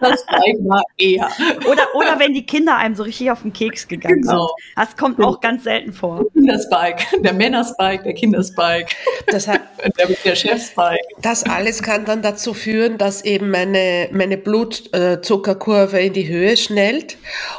das 0.00 0.24
mal 0.60 0.82
eher. 0.98 1.28
Oder, 1.70 1.94
oder 1.94 2.18
wenn 2.18 2.34
die 2.34 2.44
Kinder 2.44 2.76
einem 2.76 2.94
so 2.94 3.02
richtig 3.02 3.30
auf 3.30 3.42
den 3.42 3.52
Keks 3.52 3.86
gegangen 3.86 4.22
genau. 4.22 4.48
sind. 4.48 4.50
Das 4.76 4.96
kommt 4.96 5.20
auch 5.22 5.40
ganz 5.40 5.64
selten 5.64 5.92
vor. 5.92 6.24
Kinderspike, 6.32 7.20
der 7.20 7.32
Männerspike, 7.34 8.02
der 8.02 8.14
Kinderspike, 8.14 8.86
das 9.28 9.46
hat, 9.46 9.60
der, 9.98 10.08
der 10.24 10.34
Chefspike. 10.34 10.98
Das 11.22 11.44
alles 11.44 11.82
kann 11.82 12.04
dann 12.04 12.22
dazu 12.22 12.54
führen, 12.54 12.98
dass 12.98 13.24
eben 13.24 13.50
meine, 13.50 14.08
meine 14.12 14.36
Blutzuckerkurve 14.36 16.00
in 16.00 16.12
die 16.12 16.28
Höhe 16.28 16.56
schnellt. 16.56 17.16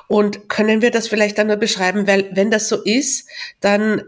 Und 0.08 0.50
können 0.50 0.82
wir 0.82 0.92
das 0.92 1.08
vielleicht 1.08 1.38
dann 1.38 1.48
nur 1.48 1.56
beschreiben, 1.56 2.08
weil 2.08 2.30
wenn 2.34 2.52
das 2.52 2.68
so 2.68 2.78
ist, 2.84 3.28
dann 3.62 4.01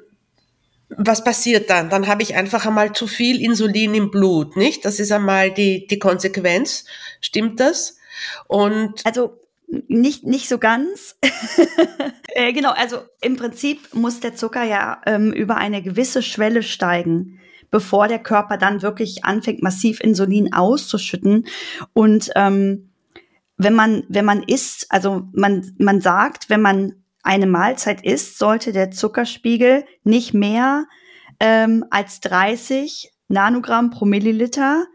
was 0.98 1.24
passiert 1.24 1.70
dann? 1.70 1.90
Dann 1.90 2.08
habe 2.08 2.24
ich 2.24 2.36
einfach 2.36 2.66
einmal 2.66 2.94
zu 2.94 3.08
viel 3.08 3.42
Insulin 3.42 3.94
im 3.96 4.12
Blut, 4.12 4.56
nicht? 4.58 4.86
Das 4.86 5.00
ist 5.00 5.12
einmal 5.12 5.52
die, 5.52 5.88
die 5.88 6.00
Konsequenz. 6.00 6.86
Stimmt 7.22 7.60
das? 7.60 7.98
Und 8.48 9.06
also 9.06 9.40
nicht, 9.88 10.24
nicht 10.24 10.48
so 10.48 10.58
ganz. 10.58 11.18
äh, 12.36 12.54
genau, 12.54 12.72
also 12.72 12.98
im 13.22 13.38
Prinzip 13.38 13.94
muss 13.94 14.20
der 14.20 14.36
Zucker 14.36 14.64
ja 14.64 15.02
ähm, 15.06 15.32
über 15.32 15.58
eine 15.58 15.82
gewisse 15.82 16.22
Schwelle 16.22 16.64
steigen, 16.64 17.40
bevor 17.72 18.08
der 18.08 18.20
Körper 18.20 18.58
dann 18.58 18.82
wirklich 18.82 19.26
anfängt, 19.26 19.64
massiv 19.64 20.00
Insulin 20.00 20.54
auszuschütten. 20.54 21.48
Und 21.94 22.30
ähm, 22.36 22.90
wenn 23.58 23.74
man, 23.74 24.04
wenn 24.10 24.26
man 24.26 24.44
isst, 24.44 24.88
also 24.90 25.28
man, 25.34 25.74
man 25.78 26.02
sagt, 26.02 26.50
wenn 26.50 26.62
man 26.62 27.03
eine 27.24 27.48
Mahlzeit 27.48 28.04
isst, 28.04 28.38
sollte 28.38 28.72
der 28.72 28.92
Zuckerspiegel 28.92 29.86
nicht 30.04 30.34
mehr 30.34 30.86
ähm, 31.40 31.86
als 31.90 32.20
30 32.20 33.12
Nanogramm 33.30 33.90
pro 33.90 34.06
Milliliter, 34.06 34.86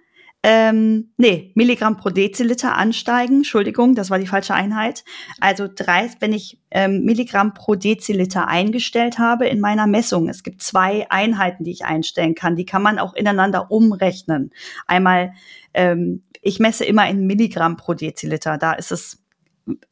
ähm, 0.45 1.11
nee, 1.17 1.51
Milligramm 1.57 1.97
pro 1.97 2.11
Deziliter 2.11 2.77
ansteigen. 2.77 3.39
Entschuldigung, 3.39 3.97
das 3.97 4.09
war 4.09 4.21
die 4.21 4.27
falsche 4.27 4.55
Einheit. 4.55 5.05
Also 5.41 5.67
drei, 5.73 6.09
wenn 6.21 6.33
ich 6.33 6.61
ähm, 6.71 7.03
Milligramm 7.05 7.55
pro 7.55 7.75
Deziliter 7.75 8.47
eingestellt 8.47 9.19
habe 9.19 9.49
in 9.49 9.59
meiner 9.59 9.89
Messung. 9.89 10.29
Es 10.29 10.45
gibt 10.45 10.63
zwei 10.63 11.11
Einheiten, 11.11 11.65
die 11.65 11.73
ich 11.73 11.85
einstellen 11.85 12.37
kann. 12.37 12.55
Die 12.55 12.67
kann 12.67 12.83
man 12.83 13.01
auch 13.01 13.15
ineinander 13.15 13.73
umrechnen. 13.73 14.53
Einmal, 14.87 15.33
ähm, 15.75 16.23
ich 16.41 16.61
messe 16.61 16.85
immer 16.85 17.09
in 17.09 17.27
Milligramm 17.27 17.77
pro 17.77 17.95
Deziliter. 17.95 18.59
Da 18.59 18.75
ist 18.75 18.93
es 18.93 19.19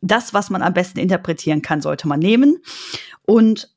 das, 0.00 0.34
was 0.34 0.50
man 0.50 0.62
am 0.62 0.74
besten 0.74 0.98
interpretieren 0.98 1.62
kann, 1.62 1.80
sollte 1.80 2.08
man 2.08 2.20
nehmen. 2.20 2.58
Und 3.24 3.70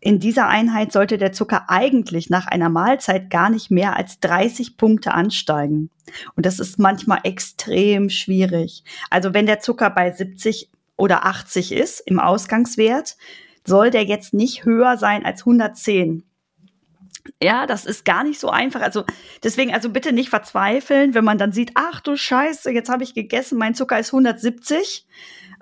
in 0.00 0.18
dieser 0.18 0.48
Einheit 0.48 0.90
sollte 0.92 1.16
der 1.16 1.32
Zucker 1.32 1.66
eigentlich 1.68 2.28
nach 2.28 2.46
einer 2.48 2.68
Mahlzeit 2.68 3.30
gar 3.30 3.50
nicht 3.50 3.70
mehr 3.70 3.96
als 3.96 4.18
30 4.18 4.76
Punkte 4.76 5.14
ansteigen. 5.14 5.90
Und 6.34 6.44
das 6.44 6.58
ist 6.58 6.78
manchmal 6.78 7.20
extrem 7.22 8.10
schwierig. 8.10 8.82
Also 9.10 9.32
wenn 9.32 9.46
der 9.46 9.60
Zucker 9.60 9.90
bei 9.90 10.10
70 10.10 10.70
oder 10.96 11.24
80 11.24 11.70
ist 11.70 12.00
im 12.00 12.18
Ausgangswert, 12.18 13.16
soll 13.64 13.90
der 13.90 14.04
jetzt 14.04 14.34
nicht 14.34 14.64
höher 14.64 14.98
sein 14.98 15.24
als 15.24 15.42
110. 15.42 16.24
Ja, 17.42 17.66
das 17.66 17.84
ist 17.84 18.04
gar 18.04 18.24
nicht 18.24 18.40
so 18.40 18.48
einfach. 18.48 18.80
Also 18.80 19.04
deswegen, 19.42 19.72
also 19.72 19.90
bitte 19.90 20.12
nicht 20.12 20.30
verzweifeln, 20.30 21.14
wenn 21.14 21.24
man 21.24 21.38
dann 21.38 21.52
sieht, 21.52 21.72
ach 21.74 22.00
du 22.00 22.16
Scheiße, 22.16 22.70
jetzt 22.70 22.88
habe 22.88 23.04
ich 23.04 23.14
gegessen, 23.14 23.58
mein 23.58 23.74
Zucker 23.74 23.98
ist 23.98 24.12
170 24.12 25.06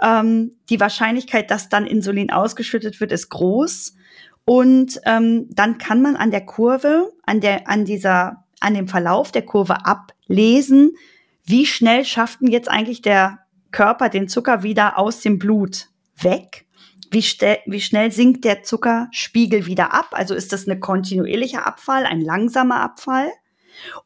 ähm, 0.03 0.53
die 0.69 0.81
Wahrscheinlichkeit, 0.81 1.51
dass 1.51 1.69
dann 1.69 1.87
Insulin 1.87 2.31
ausgeschüttet 2.31 3.01
wird, 3.01 3.13
ist 3.13 3.29
groß. 3.29 3.95
Und 4.45 5.01
ähm, 5.05 5.47
dann 5.51 5.79
kann 5.79 6.03
man 6.03 6.17
an 6.17 6.31
der 6.31 6.45
Kurve, 6.45 7.13
an 7.25 7.41
der, 7.41 7.69
an 7.69 7.85
dieser, 7.85 8.45
an 8.61 8.75
dem 8.75 8.89
Verlauf 8.89 9.33
der 9.33 9.43
Kurve 9.43 9.85
ablesen, 9.85 10.93
wie 11.45 11.67
schnell 11.67 12.05
schafft 12.05 12.41
denn 12.41 12.49
jetzt 12.49 12.71
eigentlich 12.71 13.03
der 13.03 13.41
Körper 13.71 14.09
den 14.09 14.29
Zucker 14.29 14.63
wieder 14.63 14.99
aus 14.99 15.21
dem 15.21 15.39
Blut 15.39 15.89
weg? 16.21 16.67
Wie, 17.11 17.25
wie 17.67 17.81
schnell 17.81 18.13
sinkt 18.13 18.45
der 18.45 18.63
Zuckerspiegel 18.63 19.67
wieder 19.67 19.93
ab? 19.93 20.11
Also 20.13 20.35
ist 20.35 20.53
das 20.53 20.67
ein 20.67 20.81
kontinuierlicher 20.81 21.67
Abfall, 21.67 22.07
ein 22.07 22.21
langsamer 22.21 22.81
Abfall? 22.81 23.31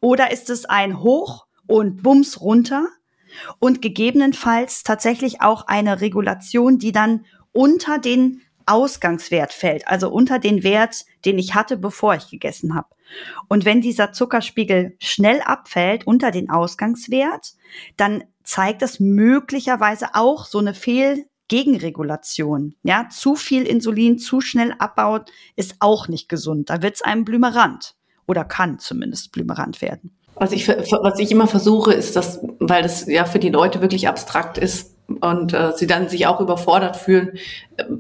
Oder 0.00 0.30
ist 0.30 0.50
es 0.50 0.64
ein 0.64 1.00
Hoch 1.00 1.46
und 1.66 2.02
Bums 2.02 2.40
runter? 2.40 2.88
und 3.58 3.82
gegebenenfalls 3.82 4.82
tatsächlich 4.82 5.40
auch 5.40 5.66
eine 5.66 6.00
Regulation, 6.00 6.78
die 6.78 6.92
dann 6.92 7.26
unter 7.52 7.98
den 7.98 8.42
Ausgangswert 8.66 9.52
fällt, 9.52 9.86
also 9.88 10.10
unter 10.10 10.38
den 10.38 10.62
Wert, 10.62 11.04
den 11.24 11.38
ich 11.38 11.54
hatte, 11.54 11.76
bevor 11.76 12.14
ich 12.14 12.30
gegessen 12.30 12.74
habe. 12.74 12.88
Und 13.48 13.64
wenn 13.64 13.82
dieser 13.82 14.12
Zuckerspiegel 14.12 14.96
schnell 15.00 15.42
abfällt 15.42 16.06
unter 16.06 16.30
den 16.30 16.48
Ausgangswert, 16.48 17.54
dann 17.96 18.24
zeigt 18.42 18.82
das 18.82 19.00
möglicherweise 19.00 20.14
auch 20.14 20.46
so 20.46 20.58
eine 20.58 20.74
Fehlgegenregulation. 21.50 22.74
Ja, 22.83 23.09
zu 23.11 23.37
viel 23.37 23.64
Insulin 23.64 24.18
zu 24.18 24.40
schnell 24.40 24.74
abbaut 24.78 25.30
ist 25.57 25.76
auch 25.80 26.09
nicht 26.09 26.28
gesund. 26.28 26.70
Da 26.70 26.83
wird 26.83 26.96
es 26.96 27.02
einem 27.02 27.24
blümerant 27.24 27.94
oder 28.26 28.44
kann 28.44 28.78
zumindest 28.78 29.33
blümerant 29.33 29.83
werden. 29.83 30.16
Was 30.37 30.52
ich, 30.52 30.66
was 30.66 31.18
ich 31.20 31.30
immer 31.30 31.46
versuche, 31.46 31.92
ist, 31.92 32.16
dass, 32.16 32.40
weil 32.59 32.83
das 32.83 33.07
ja 33.07 33.24
für 33.24 33.38
die 33.38 33.50
Leute 33.50 33.80
wirklich 33.80 34.09
abstrakt 34.09 34.59
ist 34.59 34.96
und 35.20 35.52
äh, 35.52 35.72
sie 35.76 35.87
dann 35.87 36.09
sich 36.09 36.26
auch 36.26 36.40
überfordert 36.40 36.96
fühlen. 36.96 37.38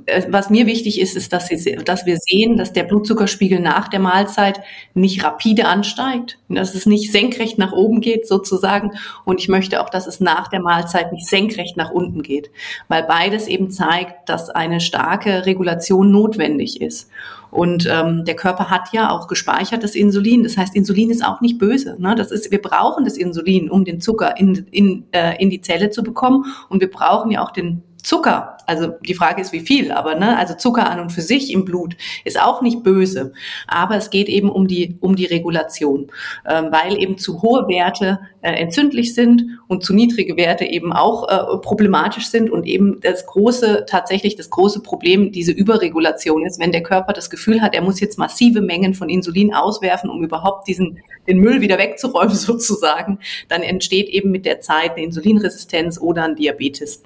Äh, 0.06 0.22
was 0.28 0.50
mir 0.50 0.66
wichtig 0.66 1.00
ist, 1.00 1.16
ist, 1.16 1.32
dass, 1.32 1.48
sie, 1.48 1.76
dass 1.84 2.06
wir 2.06 2.16
sehen, 2.18 2.56
dass 2.56 2.72
der 2.72 2.84
Blutzuckerspiegel 2.84 3.60
nach 3.60 3.88
der 3.88 4.00
Mahlzeit 4.00 4.60
nicht 4.94 5.24
rapide 5.24 5.66
ansteigt, 5.66 6.38
dass 6.48 6.74
es 6.74 6.86
nicht 6.86 7.12
senkrecht 7.12 7.58
nach 7.58 7.72
oben 7.72 8.00
geht 8.00 8.28
sozusagen. 8.28 8.92
Und 9.24 9.40
ich 9.40 9.48
möchte 9.48 9.82
auch, 9.82 9.90
dass 9.90 10.06
es 10.06 10.20
nach 10.20 10.48
der 10.48 10.60
Mahlzeit 10.60 11.12
nicht 11.12 11.26
senkrecht 11.26 11.76
nach 11.76 11.90
unten 11.90 12.22
geht, 12.22 12.50
weil 12.88 13.02
beides 13.02 13.48
eben 13.48 13.70
zeigt, 13.70 14.28
dass 14.28 14.50
eine 14.50 14.80
starke 14.80 15.46
Regulation 15.46 16.10
notwendig 16.10 16.80
ist. 16.80 17.10
Und 17.50 17.86
ähm, 17.88 18.24
der 18.24 18.34
Körper 18.34 18.68
hat 18.68 18.92
ja 18.92 19.10
auch 19.10 19.28
gespeichertes 19.28 19.94
Insulin. 19.94 20.42
Das 20.42 20.56
heißt, 20.56 20.74
Insulin 20.74 21.10
ist 21.10 21.24
auch 21.24 21.40
nicht 21.40 21.58
böse. 21.58 21.96
Ne? 22.00 22.16
Das 22.16 22.32
ist, 22.32 22.50
wir 22.50 22.60
brauchen 22.60 23.04
das 23.04 23.16
Insulin, 23.16 23.70
um 23.70 23.84
den 23.84 24.00
Zucker 24.00 24.36
in, 24.38 24.66
in, 24.72 25.04
äh, 25.12 25.40
in 25.40 25.50
die 25.50 25.60
Zelle 25.60 25.90
zu 25.90 26.02
bekommen. 26.02 26.46
Und 26.68 26.80
wir 26.80 26.90
brauchen 26.90 27.30
ja 27.30 27.44
auch 27.44 27.52
den 27.52 27.82
Zucker, 28.04 28.58
also 28.66 28.88
die 29.06 29.14
Frage 29.14 29.40
ist 29.40 29.52
wie 29.52 29.60
viel, 29.60 29.90
aber 29.90 30.14
ne, 30.14 30.36
also 30.36 30.54
Zucker 30.54 30.90
an 30.90 31.00
und 31.00 31.10
für 31.10 31.22
sich 31.22 31.50
im 31.50 31.64
Blut 31.64 31.96
ist 32.24 32.38
auch 32.38 32.60
nicht 32.60 32.82
böse, 32.82 33.32
aber 33.66 33.96
es 33.96 34.10
geht 34.10 34.28
eben 34.28 34.50
um 34.50 34.68
die 34.68 34.98
um 35.00 35.16
die 35.16 35.24
Regulation, 35.24 36.12
ähm, 36.46 36.66
weil 36.70 37.00
eben 37.00 37.16
zu 37.16 37.40
hohe 37.40 37.66
Werte 37.66 38.20
äh, 38.42 38.52
entzündlich 38.52 39.14
sind 39.14 39.44
und 39.68 39.84
zu 39.84 39.94
niedrige 39.94 40.36
Werte 40.36 40.66
eben 40.66 40.92
auch 40.92 41.28
äh, 41.28 41.58
problematisch 41.62 42.26
sind 42.26 42.50
und 42.50 42.66
eben 42.66 43.00
das 43.00 43.24
große 43.24 43.86
tatsächlich 43.88 44.36
das 44.36 44.50
große 44.50 44.82
Problem 44.82 45.32
diese 45.32 45.52
Überregulation 45.52 46.44
ist, 46.44 46.60
wenn 46.60 46.72
der 46.72 46.82
Körper 46.82 47.14
das 47.14 47.30
Gefühl 47.30 47.62
hat, 47.62 47.74
er 47.74 47.82
muss 47.82 48.00
jetzt 48.00 48.18
massive 48.18 48.60
Mengen 48.60 48.92
von 48.92 49.08
Insulin 49.08 49.54
auswerfen, 49.54 50.10
um 50.10 50.22
überhaupt 50.22 50.68
diesen 50.68 50.98
den 51.26 51.38
Müll 51.38 51.62
wieder 51.62 51.78
wegzuräumen 51.78 52.34
sozusagen, 52.34 53.18
dann 53.48 53.62
entsteht 53.62 54.10
eben 54.10 54.30
mit 54.30 54.44
der 54.44 54.60
Zeit 54.60 54.90
eine 54.90 55.04
Insulinresistenz 55.04 55.98
oder 55.98 56.24
ein 56.24 56.36
Diabetes. 56.36 57.02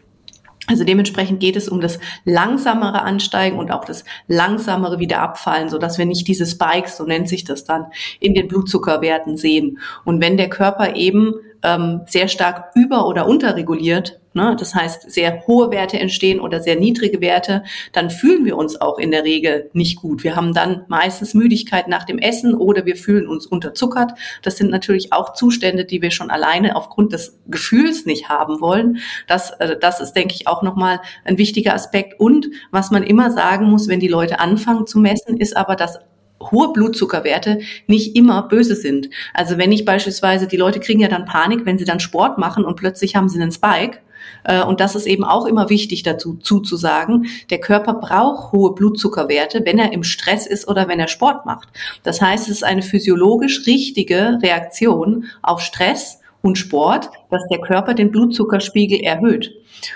Also 0.69 0.85
dementsprechend 0.85 1.41
geht 1.41 1.57
es 1.57 1.66
um 1.69 1.81
das 1.81 1.99
langsamere 2.25 3.03
Ansteigen 3.03 3.59
und 3.59 3.73
auch 3.73 3.87
das 3.87 4.05
langsamere 4.27 4.99
Wiederabfallen, 4.99 5.71
so 5.71 5.79
dass 5.79 5.97
wir 5.97 6.05
nicht 6.05 6.29
diese 6.29 6.45
Spikes, 6.45 6.99
so 6.99 7.05
nennt 7.05 7.29
sich 7.29 7.45
das 7.45 7.64
dann, 7.64 7.87
in 8.21 8.35
den 8.35 8.49
Blutzuckerwerten 8.49 9.39
sehen. 9.39 9.79
Und 10.05 10.21
wenn 10.21 10.37
der 10.37 10.51
Körper 10.51 10.95
eben 10.95 11.33
ähm, 11.62 12.02
sehr 12.06 12.28
stark 12.28 12.70
über- 12.74 13.06
oder 13.06 13.26
unterreguliert, 13.26 14.20
ne, 14.34 14.56
das 14.59 14.74
heißt 14.74 15.11
sehr 15.11 15.46
hohe 15.46 15.70
Werte 15.70 15.98
entstehen 15.98 16.40
oder 16.40 16.62
sehr 16.62 16.76
niedrige 16.76 17.20
Werte, 17.20 17.64
dann 17.92 18.11
fühlen 18.11 18.44
wir 18.44 18.56
uns 18.56 18.80
auch 18.80 18.98
in 18.98 19.11
der 19.11 19.24
Regel 19.24 19.68
nicht 19.72 19.96
gut. 19.96 20.24
Wir 20.24 20.36
haben 20.36 20.54
dann 20.54 20.84
meistens 20.88 21.34
Müdigkeit 21.34 21.88
nach 21.88 22.04
dem 22.04 22.18
Essen 22.18 22.54
oder 22.54 22.86
wir 22.86 22.96
fühlen 22.96 23.26
uns 23.26 23.46
unterzuckert. 23.46 24.12
Das 24.42 24.56
sind 24.56 24.70
natürlich 24.70 25.12
auch 25.12 25.34
Zustände, 25.34 25.84
die 25.84 26.00
wir 26.00 26.11
schon 26.11 26.30
alleine 26.30 26.76
aufgrund 26.76 27.12
des 27.12 27.38
Gefühls 27.48 28.06
nicht 28.06 28.28
haben 28.28 28.61
wollen. 28.61 28.98
Das, 29.26 29.50
äh, 29.59 29.76
das 29.78 30.00
ist, 30.00 30.12
denke 30.12 30.34
ich, 30.34 30.46
auch 30.46 30.62
nochmal 30.62 31.00
ein 31.24 31.38
wichtiger 31.38 31.74
Aspekt. 31.74 32.18
Und 32.20 32.48
was 32.70 32.90
man 32.90 33.02
immer 33.02 33.30
sagen 33.30 33.66
muss, 33.66 33.88
wenn 33.88 34.00
die 34.00 34.09
Leute 34.09 34.40
anfangen 34.40 34.86
zu 34.86 34.98
messen, 34.98 35.36
ist 35.36 35.56
aber, 35.56 35.76
dass 35.76 35.98
hohe 36.41 36.72
Blutzuckerwerte 36.72 37.61
nicht 37.86 38.16
immer 38.16 38.43
böse 38.43 38.76
sind. 38.76 39.11
Also 39.34 39.59
wenn 39.59 39.72
ich 39.72 39.84
beispielsweise, 39.84 40.47
die 40.47 40.57
Leute 40.57 40.80
kriegen 40.80 41.01
ja 41.01 41.09
dann 41.09 41.24
Panik, 41.24 41.66
wenn 41.66 41.78
sie 41.78 41.84
dann 41.84 42.01
Sport 42.01 42.39
machen 42.39 42.64
und 42.64 42.76
plötzlich 42.76 43.16
haben 43.16 43.28
sie 43.28 43.41
einen 43.41 43.53
Spike. 43.53 43.99
Äh, 44.45 44.62
und 44.62 44.80
das 44.80 44.95
ist 44.95 45.07
eben 45.07 45.24
auch 45.24 45.47
immer 45.47 45.70
wichtig 45.70 46.03
dazu 46.03 46.34
zuzusagen. 46.34 47.26
Der 47.51 47.59
Körper 47.59 47.95
braucht 47.95 48.53
hohe 48.53 48.74
Blutzuckerwerte, 48.74 49.62
wenn 49.64 49.78
er 49.78 49.93
im 49.93 50.05
Stress 50.05 50.47
ist 50.47 50.68
oder 50.68 50.89
wenn 50.89 51.01
er 51.01 51.09
Sport 51.09 51.47
macht. 51.47 51.68
Das 52.03 52.20
heißt, 52.20 52.49
es 52.49 52.57
ist 52.57 52.64
eine 52.64 52.82
physiologisch 52.82 53.66
richtige 53.66 54.39
Reaktion 54.43 55.26
auf 55.43 55.61
Stress 55.61 56.20
und 56.41 56.57
Sport, 56.57 57.11
dass 57.30 57.43
der 57.51 57.61
Körper 57.61 57.95
den 57.95 58.11
Blutzuckerspiegel 58.11 59.01
erhöht. 59.01 59.53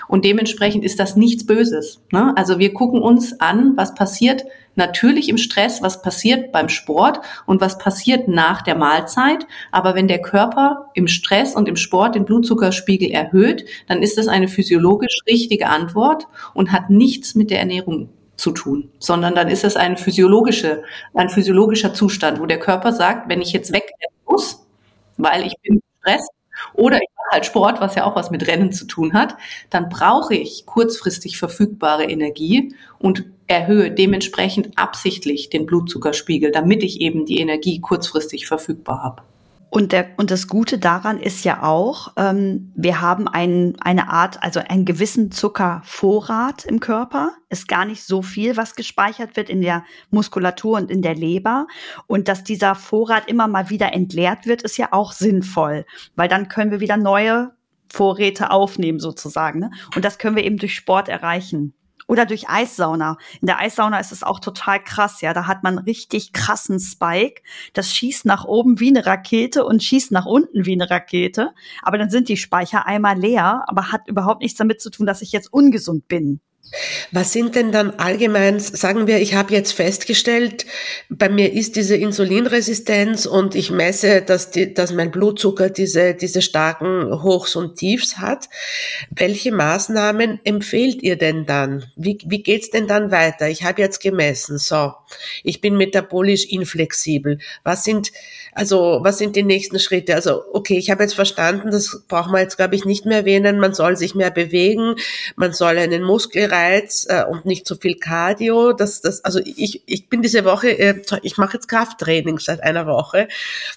Und 0.07 0.25
dementsprechend 0.25 0.83
ist 0.83 0.99
das 0.99 1.15
nichts 1.15 1.45
Böses. 1.45 2.01
Ne? 2.11 2.33
Also 2.35 2.59
wir 2.59 2.73
gucken 2.73 3.01
uns 3.01 3.39
an, 3.39 3.73
was 3.75 3.95
passiert 3.95 4.43
natürlich 4.75 5.29
im 5.29 5.37
Stress, 5.37 5.81
was 5.81 6.01
passiert 6.01 6.51
beim 6.51 6.69
Sport 6.69 7.19
und 7.45 7.61
was 7.61 7.77
passiert 7.77 8.27
nach 8.27 8.61
der 8.61 8.75
Mahlzeit. 8.75 9.45
Aber 9.71 9.95
wenn 9.95 10.07
der 10.07 10.21
Körper 10.21 10.89
im 10.93 11.07
Stress 11.07 11.55
und 11.55 11.67
im 11.67 11.75
Sport 11.75 12.15
den 12.15 12.25
Blutzuckerspiegel 12.25 13.11
erhöht, 13.11 13.65
dann 13.87 14.01
ist 14.01 14.17
das 14.17 14.27
eine 14.27 14.47
physiologisch 14.47 15.19
richtige 15.27 15.67
Antwort 15.67 16.27
und 16.53 16.71
hat 16.71 16.89
nichts 16.89 17.35
mit 17.35 17.51
der 17.51 17.59
Ernährung 17.59 18.09
zu 18.35 18.51
tun, 18.51 18.89
sondern 18.99 19.35
dann 19.35 19.47
ist 19.47 19.63
es 19.63 19.75
ein 19.75 19.95
physiologische, 19.95 20.83
ein 21.13 21.29
physiologischer 21.29 21.93
Zustand, 21.93 22.39
wo 22.39 22.45
der 22.45 22.59
Körper 22.59 22.91
sagt, 22.91 23.29
wenn 23.29 23.41
ich 23.41 23.53
jetzt 23.53 23.71
weg 23.71 23.91
muss, 24.25 24.65
weil 25.17 25.45
ich 25.45 25.53
bin 25.61 25.81
gestresst, 26.01 26.29
oder 26.73 26.97
ich 26.97 27.09
mache 27.15 27.31
halt 27.31 27.45
Sport, 27.45 27.81
was 27.81 27.95
ja 27.95 28.05
auch 28.05 28.15
was 28.15 28.31
mit 28.31 28.47
Rennen 28.47 28.71
zu 28.71 28.85
tun 28.85 29.13
hat, 29.13 29.35
dann 29.69 29.89
brauche 29.89 30.35
ich 30.35 30.65
kurzfristig 30.65 31.37
verfügbare 31.37 32.05
Energie 32.05 32.73
und 32.99 33.25
erhöhe 33.47 33.91
dementsprechend 33.91 34.77
absichtlich 34.77 35.49
den 35.49 35.65
Blutzuckerspiegel, 35.65 36.51
damit 36.51 36.83
ich 36.83 37.01
eben 37.01 37.25
die 37.25 37.39
Energie 37.39 37.79
kurzfristig 37.79 38.47
verfügbar 38.47 39.03
habe. 39.03 39.23
Und, 39.73 39.91
der, 39.91 40.11
und 40.17 40.29
das 40.29 40.47
Gute 40.47 40.77
daran 40.77 41.19
ist 41.19 41.43
ja 41.45 41.63
auch, 41.63 42.13
ähm, 42.15 42.71
wir 42.75 43.01
haben 43.01 43.27
ein, 43.27 43.75
eine 43.81 44.07
Art, 44.07 44.43
also 44.43 44.59
einen 44.59 44.85
gewissen 44.85 45.31
Zuckervorrat 45.31 46.63
im 46.65 46.79
Körper. 46.79 47.31
Ist 47.49 47.67
gar 47.67 47.83
nicht 47.83 48.03
so 48.03 48.21
viel, 48.21 48.55
was 48.55 48.75
gespeichert 48.75 49.35
wird 49.35 49.49
in 49.49 49.61
der 49.61 49.83
Muskulatur 50.11 50.77
und 50.77 50.91
in 50.91 51.01
der 51.01 51.15
Leber. 51.15 51.65
Und 52.05 52.27
dass 52.27 52.43
dieser 52.43 52.75
Vorrat 52.75 53.27
immer 53.27 53.47
mal 53.47 53.71
wieder 53.71 53.93
entleert 53.93 54.45
wird, 54.45 54.61
ist 54.61 54.77
ja 54.77 54.89
auch 54.91 55.11
sinnvoll, 55.11 55.87
weil 56.15 56.29
dann 56.29 56.49
können 56.49 56.69
wir 56.69 56.79
wieder 56.79 56.97
neue 56.97 57.53
Vorräte 57.91 58.51
aufnehmen 58.51 58.99
sozusagen. 58.99 59.57
Ne? 59.57 59.71
Und 59.95 60.05
das 60.05 60.19
können 60.19 60.35
wir 60.35 60.43
eben 60.43 60.57
durch 60.57 60.75
Sport 60.75 61.09
erreichen. 61.09 61.73
Oder 62.13 62.27
durch 62.27 62.47
Eissauna. 62.47 63.17
In 63.41 63.47
der 63.47 63.57
Eissauna 63.57 63.99
ist 63.99 64.11
es 64.11 64.21
auch 64.21 64.39
total 64.39 64.83
krass, 64.83 65.21
ja. 65.21 65.33
Da 65.33 65.47
hat 65.47 65.63
man 65.63 65.79
richtig 65.79 66.31
krassen 66.31 66.79
Spike. 66.79 67.41
Das 67.73 67.91
schießt 67.91 68.25
nach 68.25 68.45
oben 68.45 68.79
wie 68.79 68.89
eine 68.89 69.07
Rakete 69.07 69.65
und 69.65 69.81
schießt 69.81 70.11
nach 70.11 70.27
unten 70.27 70.67
wie 70.67 70.73
eine 70.73 70.91
Rakete. 70.91 71.55
Aber 71.81 71.97
dann 71.97 72.11
sind 72.11 72.29
die 72.29 72.37
Speicher 72.37 72.85
einmal 72.85 73.17
leer, 73.17 73.63
aber 73.65 73.91
hat 73.91 74.07
überhaupt 74.07 74.43
nichts 74.43 74.59
damit 74.59 74.79
zu 74.79 74.91
tun, 74.91 75.07
dass 75.07 75.23
ich 75.23 75.31
jetzt 75.31 75.51
ungesund 75.51 76.07
bin. 76.07 76.39
Was 77.11 77.31
sind 77.31 77.55
denn 77.55 77.71
dann 77.71 77.91
allgemein, 77.91 78.59
sagen 78.59 79.05
wir, 79.05 79.19
ich 79.19 79.35
habe 79.35 79.53
jetzt 79.53 79.73
festgestellt, 79.73 80.65
bei 81.09 81.29
mir 81.29 81.53
ist 81.53 81.75
diese 81.75 81.95
Insulinresistenz 81.95 83.27
und 83.27 83.53
ich 83.53 83.69
messe, 83.69 84.23
dass, 84.23 84.49
die, 84.49 84.73
dass 84.73 84.91
mein 84.91 85.11
Blutzucker 85.11 85.69
diese, 85.69 86.15
diese 86.15 86.41
starken 86.41 87.21
Hochs 87.21 87.55
und 87.55 87.75
Tiefs 87.75 88.17
hat. 88.17 88.49
Welche 89.11 89.51
Maßnahmen 89.51 90.39
empfehlt 90.43 91.03
ihr 91.03 91.17
denn 91.17 91.45
dann? 91.45 91.85
Wie, 91.95 92.17
wie 92.25 92.41
geht's 92.41 92.71
denn 92.71 92.87
dann 92.87 93.11
weiter? 93.11 93.47
Ich 93.49 93.63
habe 93.63 93.81
jetzt 93.81 94.01
gemessen, 94.01 94.57
so, 94.57 94.93
ich 95.43 95.61
bin 95.61 95.77
metabolisch 95.77 96.45
inflexibel. 96.45 97.37
Was 97.63 97.83
sind, 97.83 98.11
also, 98.53 98.99
was 99.03 99.19
sind 99.19 99.35
die 99.35 99.43
nächsten 99.43 99.79
Schritte? 99.79 100.15
Also, 100.15 100.43
okay, 100.53 100.77
ich 100.77 100.89
habe 100.89 101.03
jetzt 101.03 101.15
verstanden, 101.15 101.69
das 101.69 102.03
braucht 102.07 102.31
man 102.31 102.41
jetzt, 102.41 102.57
glaube 102.57 102.75
ich, 102.75 102.85
nicht 102.85 103.05
mehr 103.05 103.19
erwähnen. 103.19 103.59
Man 103.59 103.75
soll 103.75 103.97
sich 103.97 104.15
mehr 104.15 104.31
bewegen, 104.31 104.95
man 105.35 105.53
soll 105.53 105.77
einen 105.77 106.03
Muskel 106.03 106.47
Reiz 106.53 107.05
äh, 107.09 107.23
und 107.23 107.45
nicht 107.45 107.67
so 107.67 107.75
viel 107.75 107.95
Cardio. 107.95 108.73
Das, 108.73 109.01
das, 109.01 109.23
also 109.25 109.39
ich, 109.43 109.83
ich 109.85 110.09
bin 110.09 110.21
diese 110.21 110.45
Woche, 110.45 110.69
äh, 110.77 111.01
ich 111.23 111.37
mache 111.37 111.57
jetzt 111.57 111.67
Krafttraining 111.67 112.39
seit 112.39 112.61
einer 112.63 112.85
Woche. 112.85 113.27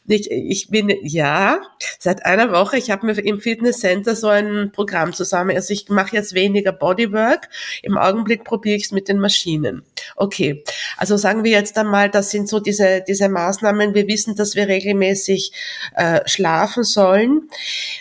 Ich, 0.07 0.31
ich 0.31 0.69
bin, 0.69 0.93
ja, 1.03 1.61
seit 1.99 2.25
einer 2.27 2.53
Woche, 2.53 2.77
ich 2.77 2.91
habe 2.91 3.07
mir 3.07 3.19
im 3.19 3.41
Fitnesscenter 3.41 4.15
so 4.15 4.29
ein 4.29 4.71
Programm 4.73 5.13
zusammen. 5.13 5.57
Also 5.57 5.73
ich 5.73 5.89
mache 5.89 6.17
jetzt 6.17 6.35
weniger 6.35 6.73
Bodywork. 6.73 7.49
Im 7.83 7.97
Augenblick 7.97 8.45
probiere 8.45 8.77
ich 8.77 8.85
es 8.85 8.93
mit 8.93 9.09
den 9.09 9.19
Maschinen. 9.19 9.83
Okay, 10.15 10.63
also 10.97 11.17
sagen 11.17 11.45
wir 11.45 11.53
jetzt 11.53 11.77
einmal, 11.79 12.11
das 12.11 12.31
sind 12.31 12.49
so 12.49 12.61
diese, 12.61 13.03
diese 13.07 13.29
Maßnahmen. 13.29 13.95
Wir 13.95 14.07
wissen, 14.07 14.37
dass 14.37 14.55
wir 14.55 14.69
regelmäßig 14.69 15.53
äh, 15.95 16.21
schlafen 16.27 16.85
sollen. 16.85 17.49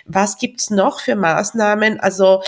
Was 0.05 0.38
gibt's 0.38 0.69
noch 0.69 0.99
für 0.99 1.15
Maßnahmen? 1.15 1.99
Also 1.99 2.41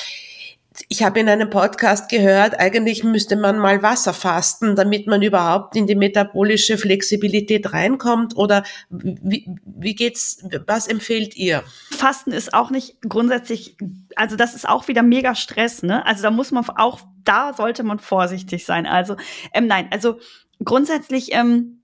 ich 0.90 1.04
habe 1.04 1.20
in 1.20 1.30
einem 1.30 1.50
Podcast 1.50 2.10
gehört, 2.10 2.60
eigentlich 2.60 3.04
müsste 3.04 3.36
man 3.36 3.58
mal 3.58 3.82
Wasser 3.82 4.14
fasten, 4.14 4.76
damit 4.76 5.08
man 5.08 5.22
überhaupt 5.22 5.76
in 5.76 5.88
die 5.88 5.96
metabolische 5.96 6.78
Flexibilität 6.78 7.74
reinkommt. 7.74 8.38
Oder 8.38 8.64
wie, 8.90 9.50
wie 9.66 9.96
geht's? 9.96 10.44
Was 10.66 10.88
empfehlt 10.88 11.36
ihr? 11.36 11.64
Fasten 11.92 12.32
ist 12.32 12.54
auch 12.54 12.70
nicht 12.70 13.02
grundsätzlich, 13.02 13.78
also 14.16 14.36
das 14.36 14.54
ist 14.54 14.68
auch 14.68 14.88
wieder 14.88 15.04
mega 15.04 15.36
Stress, 15.36 15.84
ne? 15.84 16.06
Also 16.06 16.24
da 16.24 16.32
muss 16.32 16.52
man 16.52 16.68
auch, 16.70 17.02
da 17.24 17.54
sollte 17.54 17.84
man 17.84 18.00
vorsichtig 18.00 18.66
sein. 18.66 18.86
Also 18.86 19.16
ähm, 19.54 19.68
nein, 19.68 19.88
also 19.92 20.20
grundsätzlich 20.64 21.34
ähm, 21.34 21.77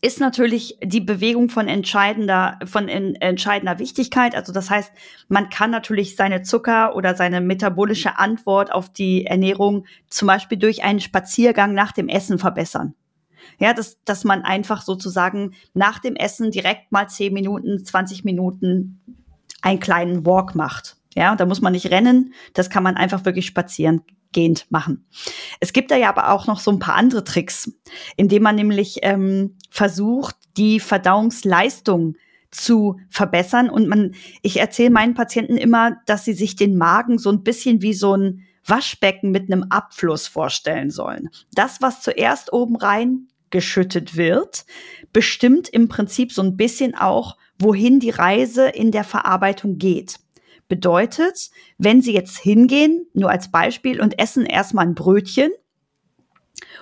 ist 0.00 0.18
natürlich 0.18 0.78
die 0.82 1.00
Bewegung 1.00 1.50
von 1.50 1.68
entscheidender, 1.68 2.58
von 2.64 2.88
in, 2.88 3.16
entscheidender 3.16 3.78
Wichtigkeit. 3.78 4.34
Also 4.34 4.52
das 4.52 4.70
heißt, 4.70 4.92
man 5.28 5.50
kann 5.50 5.70
natürlich 5.70 6.16
seine 6.16 6.42
Zucker 6.42 6.96
oder 6.96 7.14
seine 7.14 7.42
metabolische 7.42 8.18
Antwort 8.18 8.72
auf 8.72 8.90
die 8.90 9.26
Ernährung 9.26 9.86
zum 10.08 10.28
Beispiel 10.28 10.58
durch 10.58 10.84
einen 10.84 11.00
Spaziergang 11.00 11.74
nach 11.74 11.92
dem 11.92 12.08
Essen 12.08 12.38
verbessern. 12.38 12.94
Ja, 13.58 13.74
dass, 13.74 14.02
dass 14.04 14.24
man 14.24 14.42
einfach 14.42 14.80
sozusagen 14.80 15.52
nach 15.74 15.98
dem 15.98 16.16
Essen 16.16 16.50
direkt 16.50 16.90
mal 16.90 17.08
10 17.08 17.32
Minuten, 17.34 17.84
20 17.84 18.24
Minuten 18.24 19.00
einen 19.60 19.80
kleinen 19.80 20.24
Walk 20.24 20.54
macht. 20.54 20.96
Ja, 21.14 21.36
da 21.36 21.44
muss 21.44 21.60
man 21.60 21.72
nicht 21.74 21.90
rennen, 21.90 22.32
das 22.54 22.70
kann 22.70 22.82
man 22.82 22.96
einfach 22.96 23.24
wirklich 23.26 23.46
spazieren 23.46 24.02
gehend 24.34 24.70
machen. 24.70 25.06
Es 25.60 25.72
gibt 25.72 25.90
da 25.90 25.96
ja 25.96 26.10
aber 26.10 26.30
auch 26.30 26.46
noch 26.46 26.60
so 26.60 26.70
ein 26.70 26.78
paar 26.78 26.96
andere 26.96 27.24
Tricks, 27.24 27.72
indem 28.16 28.42
man 28.42 28.56
nämlich 28.56 28.98
ähm, 29.02 29.56
versucht, 29.70 30.36
die 30.58 30.80
Verdauungsleistung 30.80 32.16
zu 32.50 33.00
verbessern. 33.08 33.70
Und 33.70 33.88
man, 33.88 34.14
ich 34.42 34.58
erzähle 34.58 34.90
meinen 34.90 35.14
Patienten 35.14 35.56
immer, 35.56 35.96
dass 36.06 36.24
sie 36.24 36.34
sich 36.34 36.56
den 36.56 36.76
Magen 36.76 37.18
so 37.18 37.30
ein 37.30 37.42
bisschen 37.42 37.80
wie 37.82 37.94
so 37.94 38.14
ein 38.14 38.42
Waschbecken 38.66 39.30
mit 39.30 39.50
einem 39.50 39.64
Abfluss 39.64 40.26
vorstellen 40.26 40.90
sollen. 40.90 41.28
Das, 41.52 41.82
was 41.82 42.02
zuerst 42.02 42.52
oben 42.52 42.76
rein 42.76 43.28
geschüttet 43.50 44.16
wird, 44.16 44.64
bestimmt 45.12 45.68
im 45.68 45.88
Prinzip 45.88 46.32
so 46.32 46.42
ein 46.42 46.56
bisschen 46.56 46.94
auch, 46.94 47.36
wohin 47.58 48.00
die 48.00 48.10
Reise 48.10 48.68
in 48.68 48.90
der 48.90 49.04
Verarbeitung 49.04 49.78
geht. 49.78 50.18
Bedeutet, 50.74 51.50
wenn 51.78 52.02
Sie 52.02 52.12
jetzt 52.12 52.36
hingehen, 52.36 53.06
nur 53.14 53.30
als 53.30 53.52
Beispiel, 53.52 54.00
und 54.00 54.18
essen 54.18 54.44
erstmal 54.44 54.86
ein 54.86 54.96
Brötchen, 54.96 55.52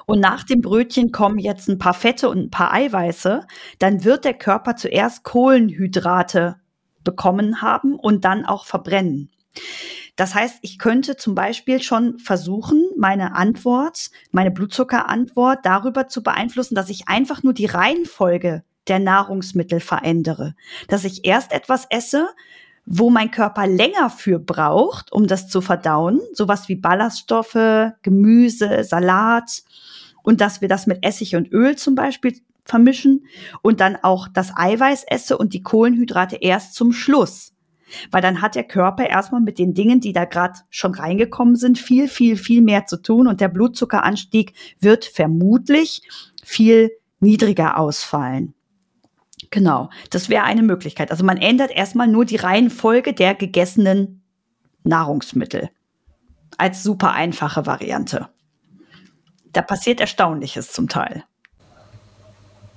und 0.07 0.19
nach 0.19 0.45
dem 0.45 0.63
Brötchen 0.63 1.13
kommen 1.13 1.39
jetzt 1.39 1.69
ein 1.69 1.79
paar 1.79 1.93
Fette 1.93 2.31
und 2.31 2.39
ein 2.39 2.51
paar 2.51 2.73
Eiweiße, 2.73 3.47
dann 3.79 4.05
wird 4.05 4.25
der 4.25 4.33
Körper 4.33 4.77
zuerst 4.77 5.25
Kohlenhydrate 5.25 6.57
bekommen 7.05 7.61
haben 7.61 7.97
und 7.97 8.25
dann 8.25 8.47
auch 8.47 8.65
verbrennen. 8.65 9.31
Das 10.17 10.35
heißt, 10.35 10.59
ich 10.63 10.79
könnte 10.79 11.17
zum 11.17 11.35
Beispiel 11.35 11.83
schon 11.83 12.19
versuchen, 12.19 12.83
meine 12.97 13.35
Antwort, 13.35 14.11
meine 14.31 14.51
Blutzuckerantwort 14.51 15.65
darüber 15.65 16.09
zu 16.09 16.23
beeinflussen, 16.23 16.75
dass 16.75 16.89
ich 16.89 17.09
einfach 17.09 17.43
nur 17.43 17.53
die 17.53 17.67
Reihenfolge 17.67 18.65
der 18.89 18.99
Nahrungsmittel 18.99 19.81
verändere. 19.81 20.55
Dass 20.89 21.05
ich 21.05 21.25
erst 21.25 21.53
etwas 21.53 21.87
esse, 21.91 22.29
wo 22.85 23.11
mein 23.11 23.31
Körper 23.31 23.67
länger 23.67 24.11
für 24.11 24.39
braucht, 24.39 25.13
um 25.13 25.27
das 25.27 25.49
zu 25.49 25.61
verdauen, 25.61 26.21
sowas 26.33 26.69
wie 26.69 26.77
Ballaststoffe, 26.77 27.93
Gemüse, 28.03 28.85
Salat, 28.85 29.63
und 30.23 30.41
dass 30.41 30.61
wir 30.61 30.69
das 30.69 30.87
mit 30.87 31.05
Essig 31.05 31.37
und 31.37 31.53
Öl 31.53 31.77
zum 31.77 31.95
Beispiel 31.95 32.37
vermischen 32.65 33.27
und 33.61 33.81
dann 33.81 33.97
auch 34.03 34.29
das 34.29 34.53
Eiweiß 34.57 35.05
esse 35.09 35.37
und 35.37 35.53
die 35.53 35.63
Kohlenhydrate 35.63 36.37
erst 36.37 36.75
zum 36.75 36.93
Schluss. 36.93 37.53
Weil 38.11 38.23
dann 38.23 38.41
hat 38.41 38.55
der 38.55 38.65
Körper 38.65 39.07
erstmal 39.07 39.43
mit 39.43 39.59
den 39.59 39.75
Dingen, 39.75 40.01
die 40.01 40.13
da 40.13 40.25
gerade 40.25 40.61
schon 40.71 40.95
reingekommen 40.95 41.57
sind, 41.57 41.79
viel, 41.79 42.09
viel, 42.09 42.37
viel 42.37 42.63
mehr 42.63 42.87
zu 42.87 42.97
tun 43.03 43.27
und 43.27 43.41
der 43.41 43.49
Blutzuckeranstieg 43.49 44.55
wird 44.81 45.05
vermutlich 45.05 46.03
viel 46.43 46.91
niedriger 47.21 47.79
ausfallen. 47.79 48.55
Genau, 49.53 49.91
das 50.09 50.31
wäre 50.31 50.45
eine 50.45 50.63
Möglichkeit. 50.63 51.11
Also 51.11 51.25
man 51.25 51.37
ändert 51.37 51.71
erstmal 51.71 52.09
nur 52.09 52.25
die 52.25 52.37
Reihenfolge 52.37 53.13
der 53.13 53.35
gegessenen 53.35 54.25
Nahrungsmittel 54.83 55.69
als 56.57 56.83
super 56.83 57.13
einfache 57.13 57.67
Variante. 57.67 58.29
Da 59.53 59.61
passiert 59.61 60.01
Erstaunliches 60.01 60.73
zum 60.73 60.89
Teil. 60.89 61.25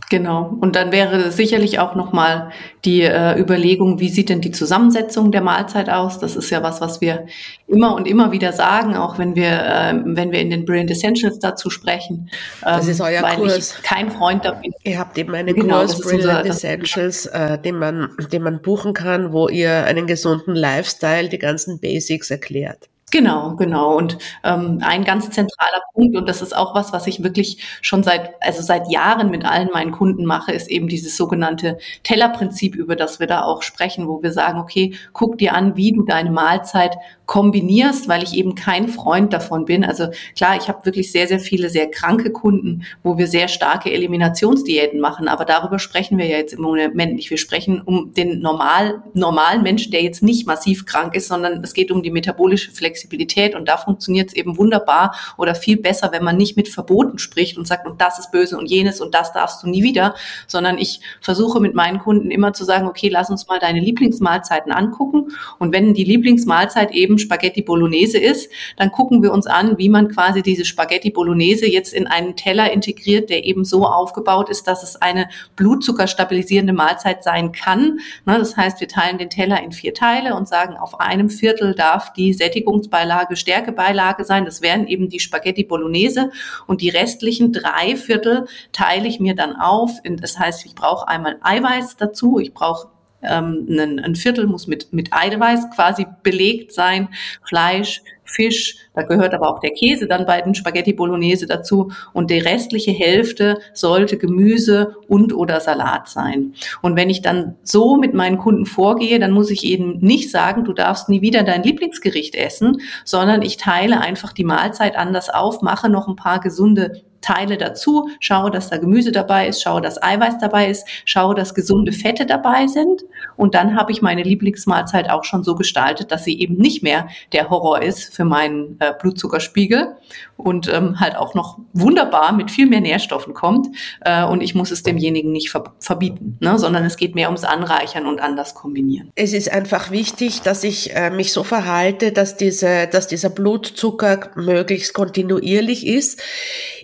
Genau. 0.10 0.56
Und 0.62 0.76
dann 0.76 0.92
wäre 0.92 1.32
sicherlich 1.32 1.80
auch 1.80 1.96
nochmal 1.96 2.52
die 2.84 3.02
äh, 3.02 3.40
Überlegung, 3.40 4.00
wie 4.00 4.10
sieht 4.10 4.30
denn 4.30 4.40
die 4.40 4.52
Zusammensetzung 4.52 5.32
der 5.32 5.42
Mahlzeit 5.42 5.90
aus? 5.90 6.20
Das 6.20 6.36
ist 6.36 6.52
ja 6.52 6.62
was, 6.62 6.80
was 6.80 7.02
wir 7.02 7.26
immer 7.68 7.96
und 7.96 8.08
immer 8.08 8.32
wieder 8.32 8.54
sagen, 8.54 8.96
auch 8.96 9.18
wenn 9.18 9.36
wir, 9.36 9.50
äh, 9.50 9.94
wenn 10.06 10.32
wir 10.32 10.40
in 10.40 10.52
den 10.52 10.66
Brilliant 10.66 10.92
Essentials 10.92 11.40
dazu 11.40 11.72
sprechen. 11.72 12.30
Ähm, 12.64 12.78
das 12.78 12.88
ist 12.88 13.02
euer 13.02 13.24
weil 13.24 13.38
Kurs. 13.38 13.76
Ich 13.78 13.84
kein 13.84 14.12
Freund 14.12 14.46
davon. 14.46 14.72
Ihr 14.84 15.00
habt 15.00 15.18
eben 15.18 15.34
einen 15.34 15.56
genau, 15.56 15.80
Kurs 15.80 16.00
Brilliant 16.00 16.46
unser, 16.46 16.46
Essentials, 16.46 17.26
äh, 17.26 17.58
den 17.58 17.80
man, 17.80 18.10
den 18.32 18.44
man 18.44 18.62
buchen 18.62 18.94
kann, 18.94 19.34
wo 19.34 19.48
ihr 19.48 19.86
einen 19.86 20.06
gesunden 20.06 20.54
Lifestyle, 20.56 21.30
die 21.30 21.40
ganzen 21.40 21.80
Basics 21.80 22.30
erklärt. 22.30 22.90
Genau, 23.16 23.56
genau. 23.56 23.96
Und 23.96 24.18
ähm, 24.44 24.80
ein 24.82 25.06
ganz 25.06 25.30
zentraler 25.30 25.80
Punkt, 25.94 26.18
und 26.18 26.28
das 26.28 26.42
ist 26.42 26.54
auch 26.54 26.76
was, 26.76 26.92
was 26.92 27.08
ich 27.08 27.24
wirklich 27.24 27.64
schon 27.82 28.04
seit, 28.04 28.34
also 28.44 28.62
seit 28.62 28.92
Jahren 28.92 29.32
mit 29.32 29.46
allen 29.46 29.70
meinen 29.72 29.94
Kunden 29.94 30.26
mache, 30.26 30.52
ist 30.52 30.68
eben 30.70 30.90
dieses 30.90 31.16
sogenannte 31.16 31.78
Tellerprinzip, 32.04 32.76
über 32.76 32.98
das 32.98 33.22
wir 33.22 33.28
da 33.28 33.44
auch 33.44 33.62
sprechen, 33.62 34.10
wo 34.10 34.22
wir 34.22 34.34
sagen, 34.34 34.60
okay, 34.60 34.96
guck 35.14 35.38
dir 35.38 35.54
an, 35.54 35.78
wie 35.78 35.94
du 35.94 36.04
deine 36.04 36.30
Mahlzeit 36.30 36.98
kombinierst, 37.26 38.08
weil 38.08 38.24
ich 38.24 38.34
eben 38.34 38.56
kein 38.56 38.88
Freund 38.88 39.34
davon 39.34 39.66
bin. 39.66 39.84
Also 39.84 40.08
klar, 40.36 40.58
ich 40.58 40.68
habe 40.68 40.86
wirklich 40.86 41.12
sehr, 41.12 41.28
sehr 41.28 41.40
viele 41.40 41.70
sehr 41.70 41.90
kranke 41.90 42.32
Kunden, 42.32 42.84
wo 43.04 43.18
wir 43.18 43.28
sehr 43.28 43.48
starke 43.48 43.92
Eliminationsdiäten 43.92 45.00
machen, 45.00 45.28
aber 45.28 45.46
darüber 45.46 45.80
sprechen 45.80 46.18
wir 46.18 46.26
ja 46.26 46.38
jetzt 46.38 46.54
im 46.54 46.62
Moment 46.62 47.16
nicht. 47.16 47.30
Wir 47.30 47.38
sprechen 47.38 47.82
um 47.82 48.14
den 48.14 48.40
normal, 48.40 49.02
normalen 49.14 49.64
Menschen, 49.64 49.92
der 49.92 50.04
jetzt 50.04 50.22
nicht 50.22 50.46
massiv 50.46 50.86
krank 50.86 51.16
ist, 51.16 51.28
sondern 51.28 51.64
es 51.64 51.74
geht 51.74 51.92
um 51.92 52.04
die 52.04 52.12
metabolische 52.12 52.72
Flexibilität 52.72 53.56
und 53.56 53.68
da 53.68 53.78
funktioniert 53.78 54.30
es 54.30 54.36
eben 54.36 54.58
wunderbar 54.58 55.16
oder 55.38 55.56
viel 55.56 55.78
besser, 55.78 56.12
wenn 56.12 56.24
man 56.24 56.38
nicht 56.38 56.56
mit 56.58 56.70
Verboten 56.70 57.18
spricht 57.18 57.58
und 57.58 57.68
sagt, 57.68 57.88
und 57.88 58.02
das 58.02 58.20
ist 58.20 58.32
böse 58.32 58.58
und 58.58 58.70
jenes 58.70 59.02
und 59.02 59.16
das 59.16 59.34
darfst 59.34 59.64
du 59.64 59.68
nie 59.68 59.84
wieder, 59.84 60.16
sondern 60.48 60.78
ich 60.78 61.02
versuche 61.22 61.60
mit 61.60 61.74
meinen 61.74 62.00
Kunden 62.00 62.30
immer 62.32 62.54
zu 62.54 62.64
sagen, 62.66 62.88
okay, 62.88 63.10
lass 63.10 63.30
uns 63.30 63.48
mal 63.48 63.60
deine 63.60 63.80
Lieblingsmahlzeiten 63.80 64.72
angucken 64.72 65.32
und 65.60 65.74
wenn 65.74 65.94
die 65.94 66.04
Lieblingsmahlzeit 66.04 66.92
eben 66.92 67.15
eben 67.16 67.20
Spaghetti 67.20 67.62
Bolognese 67.62 68.18
ist, 68.18 68.52
dann 68.78 68.92
gucken 68.92 69.24
wir 69.24 69.32
uns 69.32 69.48
an, 69.48 69.78
wie 69.78 69.90
man 69.90 70.10
quasi 70.10 70.42
diese 70.42 70.66
Spaghetti 70.66 71.10
Bolognese 71.10 71.68
jetzt 71.68 71.94
in 71.94 72.08
einen 72.08 72.36
Teller 72.36 72.72
integriert, 72.72 73.30
der 73.30 73.46
eben 73.46 73.64
so 73.64 73.86
aufgebaut 73.86 74.50
ist, 74.50 74.68
dass 74.68 74.84
es 74.84 74.96
eine 74.98 75.30
blutzuckerstabilisierende 75.56 76.74
Mahlzeit 76.74 77.24
sein 77.24 77.52
kann. 77.52 78.00
Ne, 78.26 78.38
das 78.38 78.58
heißt, 78.58 78.80
wir 78.82 78.88
teilen 78.88 79.18
den 79.18 79.30
Teller 79.30 79.64
in 79.64 79.72
vier 79.72 79.94
Teile 79.94 80.36
und 80.36 80.48
sagen, 80.48 80.76
auf 80.76 81.00
einem 81.00 81.30
Viertel 81.30 81.74
darf 81.74 82.14
die 82.14 82.34
Sättigungsbeilage 82.34 83.36
Stärkebeilage 83.36 84.26
sein. 84.26 84.46
Das 84.46 84.62
wären 84.62 84.88
eben 84.88 85.10
die 85.10 85.20
Spaghetti 85.20 85.64
Bolognese 85.64 86.32
und 86.68 86.82
die 86.82 86.90
restlichen 86.90 87.54
drei 87.54 87.96
Viertel 87.96 88.48
teile 88.72 89.08
ich 89.08 89.20
mir 89.20 89.36
dann 89.36 89.56
auf. 89.56 89.92
Das 90.04 90.38
heißt, 90.38 90.66
ich 90.66 90.76
brauche 90.76 91.08
einmal 91.08 91.38
Eiweiß 91.42 91.98
dazu, 91.98 92.40
ich 92.40 92.54
brauche 92.54 92.95
ähm, 93.30 93.68
ein, 93.70 94.00
ein 94.00 94.16
Viertel 94.16 94.48
muss 94.48 94.68
mit, 94.68 94.92
mit 94.94 95.10
Eiweiß 95.12 95.72
quasi 95.76 96.06
belegt 96.24 96.74
sein, 96.74 97.10
Fleisch, 97.44 98.02
Fisch, 98.26 98.76
da 98.94 99.04
gehört 99.04 99.34
aber 99.34 99.50
auch 99.50 99.60
der 99.60 99.72
Käse 99.72 100.08
dann 100.08 100.26
bei 100.26 100.42
den 100.42 100.56
Spaghetti 100.56 100.94
Bolognese 100.94 101.46
dazu 101.48 101.92
und 102.12 102.32
die 102.32 102.40
restliche 102.40 102.92
Hälfte 102.92 103.60
sollte 103.74 104.18
Gemüse 104.18 104.96
und 105.08 105.34
oder 105.34 105.62
Salat 105.62 106.10
sein. 106.10 106.54
Und 106.82 106.96
wenn 106.96 107.10
ich 107.10 107.22
dann 107.22 107.56
so 107.64 107.96
mit 107.96 108.14
meinen 108.14 108.38
Kunden 108.38 108.66
vorgehe, 108.66 109.20
dann 109.20 109.32
muss 109.32 109.52
ich 109.52 109.64
eben 109.64 110.00
nicht 110.00 110.32
sagen, 110.32 110.66
du 110.66 110.74
darfst 110.74 111.08
nie 111.08 111.22
wieder 111.22 111.44
dein 111.44 111.64
Lieblingsgericht 111.64 112.36
essen, 112.36 112.82
sondern 113.04 113.42
ich 113.42 113.58
teile 113.58 114.02
einfach 114.02 114.34
die 114.34 114.44
Mahlzeit 114.44 114.98
anders 114.98 115.30
auf, 115.30 115.62
mache 115.62 115.90
noch 115.90 116.08
ein 116.08 116.16
paar 116.16 116.40
gesunde 116.40 117.04
Teile 117.26 117.58
dazu, 117.58 118.10
schaue, 118.20 118.52
dass 118.52 118.70
da 118.70 118.78
Gemüse 118.78 119.12
dabei 119.12 119.48
ist, 119.48 119.62
schaue, 119.62 119.82
dass 119.82 120.02
Eiweiß 120.02 120.38
dabei 120.40 120.70
ist, 120.70 120.88
schaue, 121.06 121.36
dass 121.36 121.56
gesunde 121.56 121.92
Fette 121.92 122.26
dabei 122.26 122.68
sind 122.68 123.04
und 123.36 123.56
dann 123.56 123.76
habe 123.76 123.92
ich 123.92 124.02
meine 124.02 124.24
Lieblingsmahlzeit 124.24 125.10
auch 125.10 125.24
schon 125.24 125.44
so 125.44 125.56
gestaltet, 125.56 126.12
dass 126.12 126.24
sie 126.24 126.40
eben 126.40 126.56
nicht 126.56 126.84
mehr 126.84 127.08
der 127.34 127.50
Horror 127.50 127.82
ist 127.82 128.14
für 128.14 128.26
meinen 128.26 128.78
äh, 128.80 128.94
Blutzuckerspiegel 129.00 129.96
und 130.38 130.72
ähm, 130.72 131.00
halt 131.00 131.16
auch 131.16 131.34
noch 131.34 131.60
wunderbar 131.74 132.34
mit 132.34 132.52
viel 132.52 132.68
mehr 132.68 132.82
Nährstoffen 132.82 133.34
kommt 133.34 133.68
äh, 134.02 134.24
und 134.24 134.42
ich 134.42 134.56
muss 134.56 134.72
es 134.72 134.84
demjenigen 134.84 135.32
nicht 135.32 135.50
ver 135.50 135.66
verbieten, 135.80 136.38
ne, 136.42 136.60
sondern 136.60 136.86
es 136.86 136.98
geht 136.98 137.16
mehr 137.16 137.28
ums 137.28 137.44
Anreichern 137.44 138.06
und 138.06 138.22
anders 138.22 138.54
kombinieren. 138.54 139.12
Es 139.16 139.34
ist 139.34 139.52
einfach 139.52 139.92
wichtig, 139.92 140.42
dass 140.42 140.64
ich 140.64 140.96
äh, 140.96 141.10
mich 141.10 141.34
so 141.34 141.44
verhalte, 141.44 142.12
dass 142.12 142.38
diese, 142.38 142.88
dass 142.88 143.08
dieser 143.08 143.30
Blutzucker 143.30 144.32
möglichst 144.36 144.94
kontinuierlich 144.94 145.88
ist. 145.88 146.22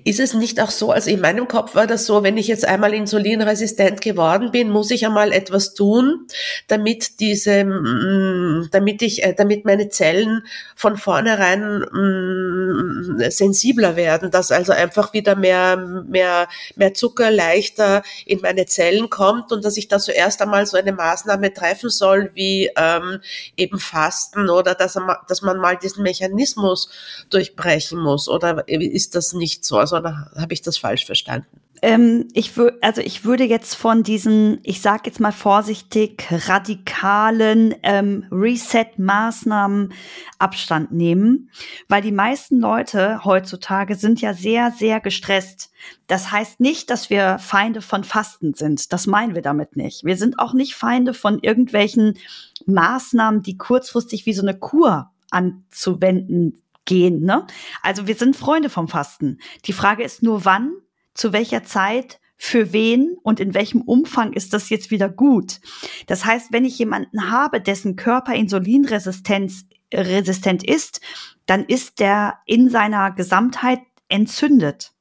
Ist 0.03 0.19
es 0.19 0.33
nicht 0.33 0.59
auch 0.59 0.71
so, 0.71 0.91
also 0.91 1.09
in 1.09 1.21
meinem 1.21 1.47
Kopf 1.47 1.75
war 1.75 1.85
das 1.85 2.05
so, 2.05 2.23
wenn 2.23 2.37
ich 2.37 2.47
jetzt 2.47 2.67
einmal 2.67 2.93
insulinresistent 2.93 4.01
geworden 4.01 4.51
bin, 4.51 4.69
muss 4.69 4.89
ich 4.89 5.05
einmal 5.05 5.31
etwas 5.31 5.73
tun, 5.73 6.27
damit 6.67 7.19
diese, 7.19 7.63
mm, 7.63 8.69
damit 8.71 9.01
ich, 9.01 9.23
äh, 9.23 9.33
damit 9.33 9.65
meine 9.65 9.89
Zellen 9.89 10.43
von 10.75 10.97
vornherein 10.97 11.81
mm, 11.81 13.29
sensibler 13.29 13.95
werden, 13.95 14.31
dass 14.31 14.51
also 14.51 14.71
einfach 14.71 15.13
wieder 15.13 15.35
mehr, 15.35 15.77
mehr, 15.77 16.47
mehr 16.75 16.93
Zucker 16.93 17.29
leichter 17.29 18.01
in 18.25 18.41
meine 18.41 18.65
Zellen 18.65 19.09
kommt 19.09 19.51
und 19.51 19.63
dass 19.63 19.77
ich 19.77 19.87
da 19.87 19.99
zuerst 19.99 20.41
einmal 20.41 20.65
so 20.65 20.77
eine 20.77 20.93
Maßnahme 20.93 21.53
treffen 21.53 21.89
soll, 21.89 22.31
wie 22.33 22.71
ähm, 22.75 23.19
eben 23.57 23.77
Fasten 23.77 24.49
oder 24.49 24.73
dass, 24.73 24.97
dass 25.27 25.41
man 25.41 25.57
mal 25.57 25.77
diesen 25.77 26.03
Mechanismus 26.03 26.89
durchbrechen 27.29 27.99
muss. 27.99 28.27
Oder 28.27 28.67
ist 28.67 29.15
das 29.15 29.33
nicht 29.33 29.65
so? 29.65 29.77
Also 29.77 29.90
habe 29.97 30.53
ich 30.53 30.61
das 30.61 30.77
falsch 30.77 31.05
verstanden? 31.05 31.61
Ähm, 31.83 32.27
ich 32.33 32.55
würde, 32.57 32.77
also 32.81 33.01
ich 33.01 33.25
würde 33.25 33.43
jetzt 33.43 33.73
von 33.73 34.03
diesen, 34.03 34.59
ich 34.61 34.81
sage 34.81 35.03
jetzt 35.07 35.19
mal 35.19 35.31
vorsichtig, 35.31 36.27
radikalen 36.29 37.73
ähm, 37.81 38.25
Reset-Maßnahmen 38.31 39.91
Abstand 40.37 40.91
nehmen, 40.91 41.49
weil 41.89 42.03
die 42.03 42.11
meisten 42.11 42.59
Leute 42.59 43.25
heutzutage 43.25 43.95
sind 43.95 44.21
ja 44.21 44.35
sehr, 44.35 44.71
sehr 44.71 44.99
gestresst. 44.99 45.71
Das 46.05 46.31
heißt 46.31 46.59
nicht, 46.59 46.91
dass 46.91 47.09
wir 47.09 47.39
Feinde 47.39 47.81
von 47.81 48.03
Fasten 48.03 48.53
sind. 48.53 48.93
Das 48.93 49.07
meinen 49.07 49.33
wir 49.33 49.41
damit 49.41 49.75
nicht. 49.75 50.03
Wir 50.03 50.17
sind 50.17 50.37
auch 50.37 50.53
nicht 50.53 50.75
Feinde 50.75 51.15
von 51.15 51.39
irgendwelchen 51.39 52.19
Maßnahmen, 52.67 53.41
die 53.41 53.57
kurzfristig 53.57 54.27
wie 54.27 54.33
so 54.33 54.43
eine 54.43 54.57
Kur 54.57 55.09
anzuwenden 55.31 56.61
gehen. 56.85 57.21
Ne? 57.21 57.45
Also 57.81 58.07
wir 58.07 58.15
sind 58.15 58.35
Freunde 58.35 58.69
vom 58.69 58.87
Fasten. 58.87 59.39
Die 59.65 59.73
Frage 59.73 60.03
ist 60.03 60.23
nur, 60.23 60.45
wann, 60.45 60.73
zu 61.13 61.33
welcher 61.33 61.63
Zeit, 61.63 62.19
für 62.43 62.73
wen 62.73 63.17
und 63.21 63.39
in 63.39 63.53
welchem 63.53 63.81
Umfang 63.81 64.33
ist 64.33 64.51
das 64.53 64.69
jetzt 64.69 64.89
wieder 64.89 65.09
gut. 65.09 65.59
Das 66.07 66.25
heißt, 66.25 66.51
wenn 66.51 66.65
ich 66.65 66.79
jemanden 66.79 67.29
habe, 67.29 67.61
dessen 67.61 67.95
Körper 67.95 68.33
insulinresistent 68.33 69.51
resistent 69.93 70.63
ist, 70.63 71.01
dann 71.45 71.65
ist 71.65 71.99
der 71.99 72.39
in 72.47 72.69
seiner 72.69 73.11
Gesamtheit 73.11 73.81
entzündet. 74.09 74.93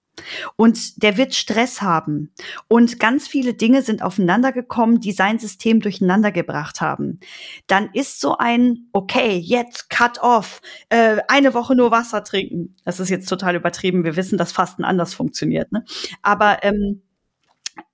Und 0.56 1.02
der 1.02 1.16
wird 1.16 1.34
Stress 1.34 1.82
haben. 1.82 2.32
Und 2.68 2.98
ganz 2.98 3.28
viele 3.28 3.54
Dinge 3.54 3.82
sind 3.82 4.02
aufeinander 4.02 4.52
gekommen, 4.52 5.00
die 5.00 5.12
sein 5.12 5.38
System 5.38 5.80
durcheinander 5.80 6.32
gebracht 6.32 6.80
haben. 6.80 7.20
Dann 7.66 7.90
ist 7.92 8.20
so 8.20 8.36
ein, 8.38 8.88
okay, 8.92 9.36
jetzt 9.36 9.90
cut 9.90 10.18
off, 10.22 10.60
äh, 10.88 11.18
eine 11.28 11.54
Woche 11.54 11.74
nur 11.74 11.90
Wasser 11.90 12.24
trinken. 12.24 12.76
Das 12.84 13.00
ist 13.00 13.10
jetzt 13.10 13.28
total 13.28 13.56
übertrieben. 13.56 14.04
Wir 14.04 14.16
wissen, 14.16 14.38
dass 14.38 14.52
Fasten 14.52 14.84
anders 14.84 15.14
funktioniert. 15.14 15.72
Ne? 15.72 15.84
Aber 16.22 16.62
ähm, 16.62 17.02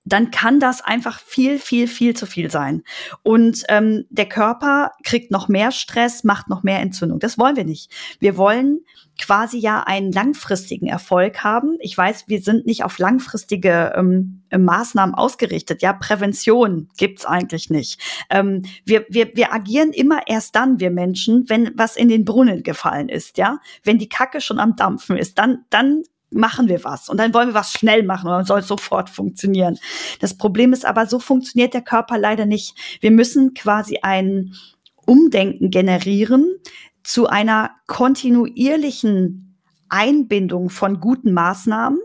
dann 0.05 0.31
kann 0.31 0.59
das 0.59 0.81
einfach 0.81 1.19
viel, 1.19 1.59
viel, 1.59 1.87
viel 1.87 2.15
zu 2.15 2.25
viel 2.25 2.49
sein. 2.49 2.83
Und 3.23 3.63
ähm, 3.67 4.05
der 4.09 4.27
Körper 4.27 4.91
kriegt 5.03 5.31
noch 5.31 5.49
mehr 5.49 5.71
Stress, 5.71 6.23
macht 6.23 6.47
noch 6.47 6.63
mehr 6.63 6.79
Entzündung. 6.79 7.19
Das 7.19 7.37
wollen 7.37 7.57
wir 7.57 7.65
nicht. 7.65 7.91
Wir 8.19 8.37
wollen 8.37 8.79
quasi 9.19 9.57
ja 9.57 9.83
einen 9.83 10.11
langfristigen 10.11 10.87
Erfolg 10.87 11.43
haben. 11.43 11.77
Ich 11.79 11.97
weiß, 11.97 12.25
wir 12.27 12.41
sind 12.41 12.65
nicht 12.65 12.83
auf 12.83 12.99
langfristige 12.99 13.93
ähm, 13.97 14.43
Maßnahmen 14.55 15.15
ausgerichtet. 15.15 15.81
Ja, 15.81 15.91
Prävention 15.91 16.89
gibt's 16.97 17.25
eigentlich 17.25 17.69
nicht. 17.69 17.99
Ähm, 18.29 18.63
wir, 18.85 19.05
wir, 19.09 19.31
wir 19.35 19.53
agieren 19.53 19.91
immer 19.91 20.21
erst 20.27 20.55
dann, 20.55 20.79
wir 20.79 20.91
Menschen, 20.91 21.49
wenn 21.49 21.71
was 21.75 21.97
in 21.97 22.07
den 22.07 22.25
Brunnen 22.25 22.63
gefallen 22.63 23.09
ist. 23.09 23.37
Ja, 23.37 23.59
wenn 23.83 23.97
die 23.97 24.09
Kacke 24.09 24.39
schon 24.39 24.59
am 24.59 24.75
Dampfen 24.75 25.17
ist, 25.17 25.37
dann, 25.37 25.65
dann 25.69 26.03
machen 26.29 26.67
wir 26.67 26.83
was 26.83 27.09
und 27.09 27.17
dann 27.17 27.33
wollen 27.33 27.49
wir 27.49 27.53
was 27.53 27.71
schnell 27.71 28.03
machen 28.03 28.27
und 28.27 28.33
dann 28.33 28.45
soll 28.45 28.59
es 28.59 28.67
sofort 28.67 29.09
funktionieren. 29.09 29.77
Das 30.19 30.37
Problem 30.37 30.73
ist 30.73 30.85
aber, 30.85 31.05
so 31.05 31.19
funktioniert 31.19 31.73
der 31.73 31.81
Körper 31.81 32.17
leider 32.17 32.45
nicht. 32.45 32.75
Wir 33.01 33.11
müssen 33.11 33.53
quasi 33.53 33.99
ein 34.01 34.53
Umdenken 35.05 35.69
generieren 35.69 36.57
zu 37.03 37.27
einer 37.27 37.71
kontinuierlichen 37.87 39.57
Einbindung 39.89 40.69
von 40.69 40.99
guten 40.99 41.31
Maßnahmen, 41.31 41.99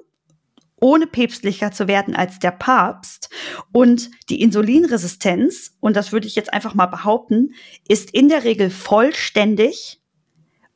ohne 0.81 1.07
päpstlicher 1.07 1.73
zu 1.73 1.89
werden 1.89 2.15
als 2.15 2.39
der 2.39 2.53
Papst. 2.53 3.29
Und 3.73 4.11
die 4.29 4.41
Insulinresistenz, 4.41 5.77
und 5.81 5.97
das 5.97 6.13
würde 6.13 6.27
ich 6.27 6.37
jetzt 6.37 6.53
einfach 6.53 6.75
mal 6.75 6.87
behaupten, 6.87 7.55
ist 7.89 8.13
in 8.13 8.29
der 8.29 8.45
Regel 8.45 8.71
vollständig 8.71 10.02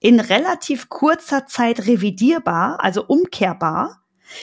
in 0.07 0.21
relativ 0.21 0.89
kurzer 0.89 1.47
Zeit 1.47 1.89
revidierbar, 1.89 2.79
also 2.79 3.05
umkehrbar, 3.05 4.03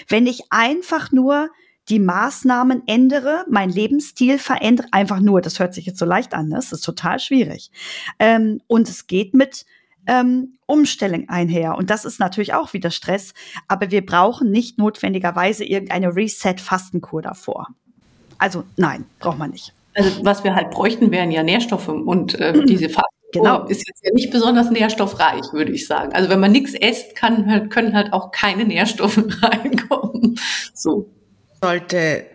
wenn 0.09 0.28
ich 0.28 0.41
einfach 0.49 1.14
nur 1.14 1.51
die 1.88 1.99
Maßnahmen 1.99 2.84
ändere, 2.86 3.45
mein 3.49 3.70
Lebensstil 3.70 4.39
verändere, 4.39 4.88
einfach 4.91 5.22
nur, 5.22 5.39
das 5.39 5.59
hört 5.59 5.74
sich 5.74 5.86
jetzt 5.86 5.99
so 5.99 6.05
leicht 6.05 6.34
an, 6.34 6.49
ne? 6.49 6.55
das 6.57 6.74
ist 6.74 6.82
total 6.82 7.18
schwierig. 7.18 7.72
Ähm, 8.20 8.59
und 8.68 8.89
es 8.89 9.07
geht 9.07 9.34
mit 9.34 9.66
ähm, 10.05 10.57
Umstellung 10.66 11.30
einher. 11.30 11.78
Und 11.78 11.89
das 11.89 12.03
ist 12.03 12.20
natürlich 12.20 12.53
auch 12.53 12.74
wieder 12.74 12.91
Stress, 12.91 13.34
aber 13.70 13.89
wir 13.89 14.05
brauchen 14.05 14.51
nicht 14.51 14.78
notwendigerweise 14.78 15.64
irgendeine 15.64 16.14
Reset-Fastenkur 16.14 17.22
davor. 17.22 17.70
Also 18.38 18.66
nein, 18.76 19.05
braucht 19.20 19.39
man 19.39 19.51
nicht. 19.51 19.74
Also 19.95 20.26
was 20.26 20.43
wir 20.43 20.55
halt 20.55 20.72
bräuchten, 20.72 21.09
wären 21.09 21.32
ja 21.32 21.41
Nährstoffe 21.41 21.88
und 21.88 22.38
äh, 22.38 22.51
diese 22.66 22.89
Fasten 22.89 23.23
Genau. 23.34 23.66
Ist 23.66 23.88
jetzt 23.88 24.04
ja 24.04 24.12
nicht 24.14 24.32
besonders 24.32 24.70
nährstoffreich, 24.70 25.52
würde 25.52 25.72
ich 25.72 25.88
sagen. 25.88 26.14
Also 26.14 26.30
wenn 26.30 26.40
man 26.40 26.52
nichts 26.52 26.74
isst, 26.74 27.16
kann 27.16 27.70
können 27.70 27.96
halt 27.96 28.14
auch 28.14 28.32
keine 28.32 28.64
Nährstoffe 28.64 29.18
reinkommen. 29.42 30.40
So. 30.74 31.10
Sollte 31.62 32.26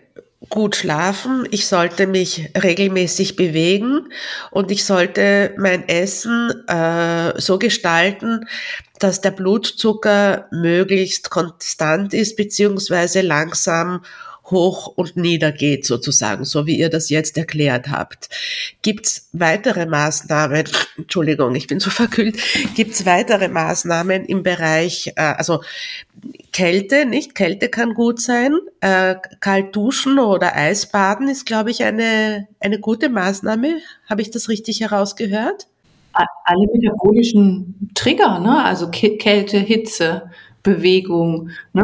gut 0.49 0.75
schlafen, 0.75 1.47
ich 1.51 1.67
sollte 1.67 2.07
mich 2.07 2.49
regelmäßig 2.61 3.35
bewegen 3.35 4.09
und 4.51 4.71
ich 4.71 4.85
sollte 4.85 5.53
mein 5.57 5.87
Essen 5.87 6.67
äh, 6.67 7.39
so 7.39 7.59
gestalten, 7.59 8.47
dass 8.99 9.21
der 9.21 9.31
Blutzucker 9.31 10.47
möglichst 10.51 11.29
konstant 11.29 12.13
ist, 12.13 12.35
beziehungsweise 12.35 13.21
langsam 13.21 14.01
hoch 14.51 14.87
und 14.87 15.15
nieder 15.15 15.51
geht 15.51 15.85
sozusagen, 15.85 16.45
so 16.45 16.65
wie 16.65 16.77
ihr 16.77 16.89
das 16.89 17.09
jetzt 17.09 17.37
erklärt 17.37 17.89
habt. 17.89 18.29
Gibt's 18.81 19.29
weitere 19.33 19.85
Maßnahmen, 19.85 20.65
Entschuldigung, 20.97 21.55
ich 21.55 21.67
bin 21.67 21.79
so 21.79 21.89
verkühlt, 21.89 22.37
gibt's 22.75 23.05
weitere 23.05 23.47
Maßnahmen 23.47 24.25
im 24.25 24.43
Bereich, 24.43 25.13
äh, 25.15 25.21
also 25.21 25.61
Kälte, 26.51 27.05
nicht? 27.05 27.35
Kälte 27.35 27.69
kann 27.69 27.93
gut 27.93 28.19
sein. 28.19 28.57
Äh, 28.81 29.15
kalt 29.39 29.75
duschen 29.75 30.19
oder 30.19 30.55
Eisbaden 30.55 31.29
ist, 31.29 31.45
glaube 31.45 31.71
ich, 31.71 31.83
eine, 31.83 32.47
eine 32.59 32.79
gute 32.79 33.09
Maßnahme. 33.09 33.79
Habe 34.09 34.21
ich 34.21 34.31
das 34.31 34.49
richtig 34.49 34.81
herausgehört? 34.81 35.67
Alle 36.11 36.67
metabolischen 36.73 37.91
Trigger, 37.93 38.39
ne? 38.39 38.63
also 38.63 38.89
Kälte, 38.89 39.57
Hitze, 39.57 40.29
Bewegung, 40.63 41.51
ne? 41.71 41.83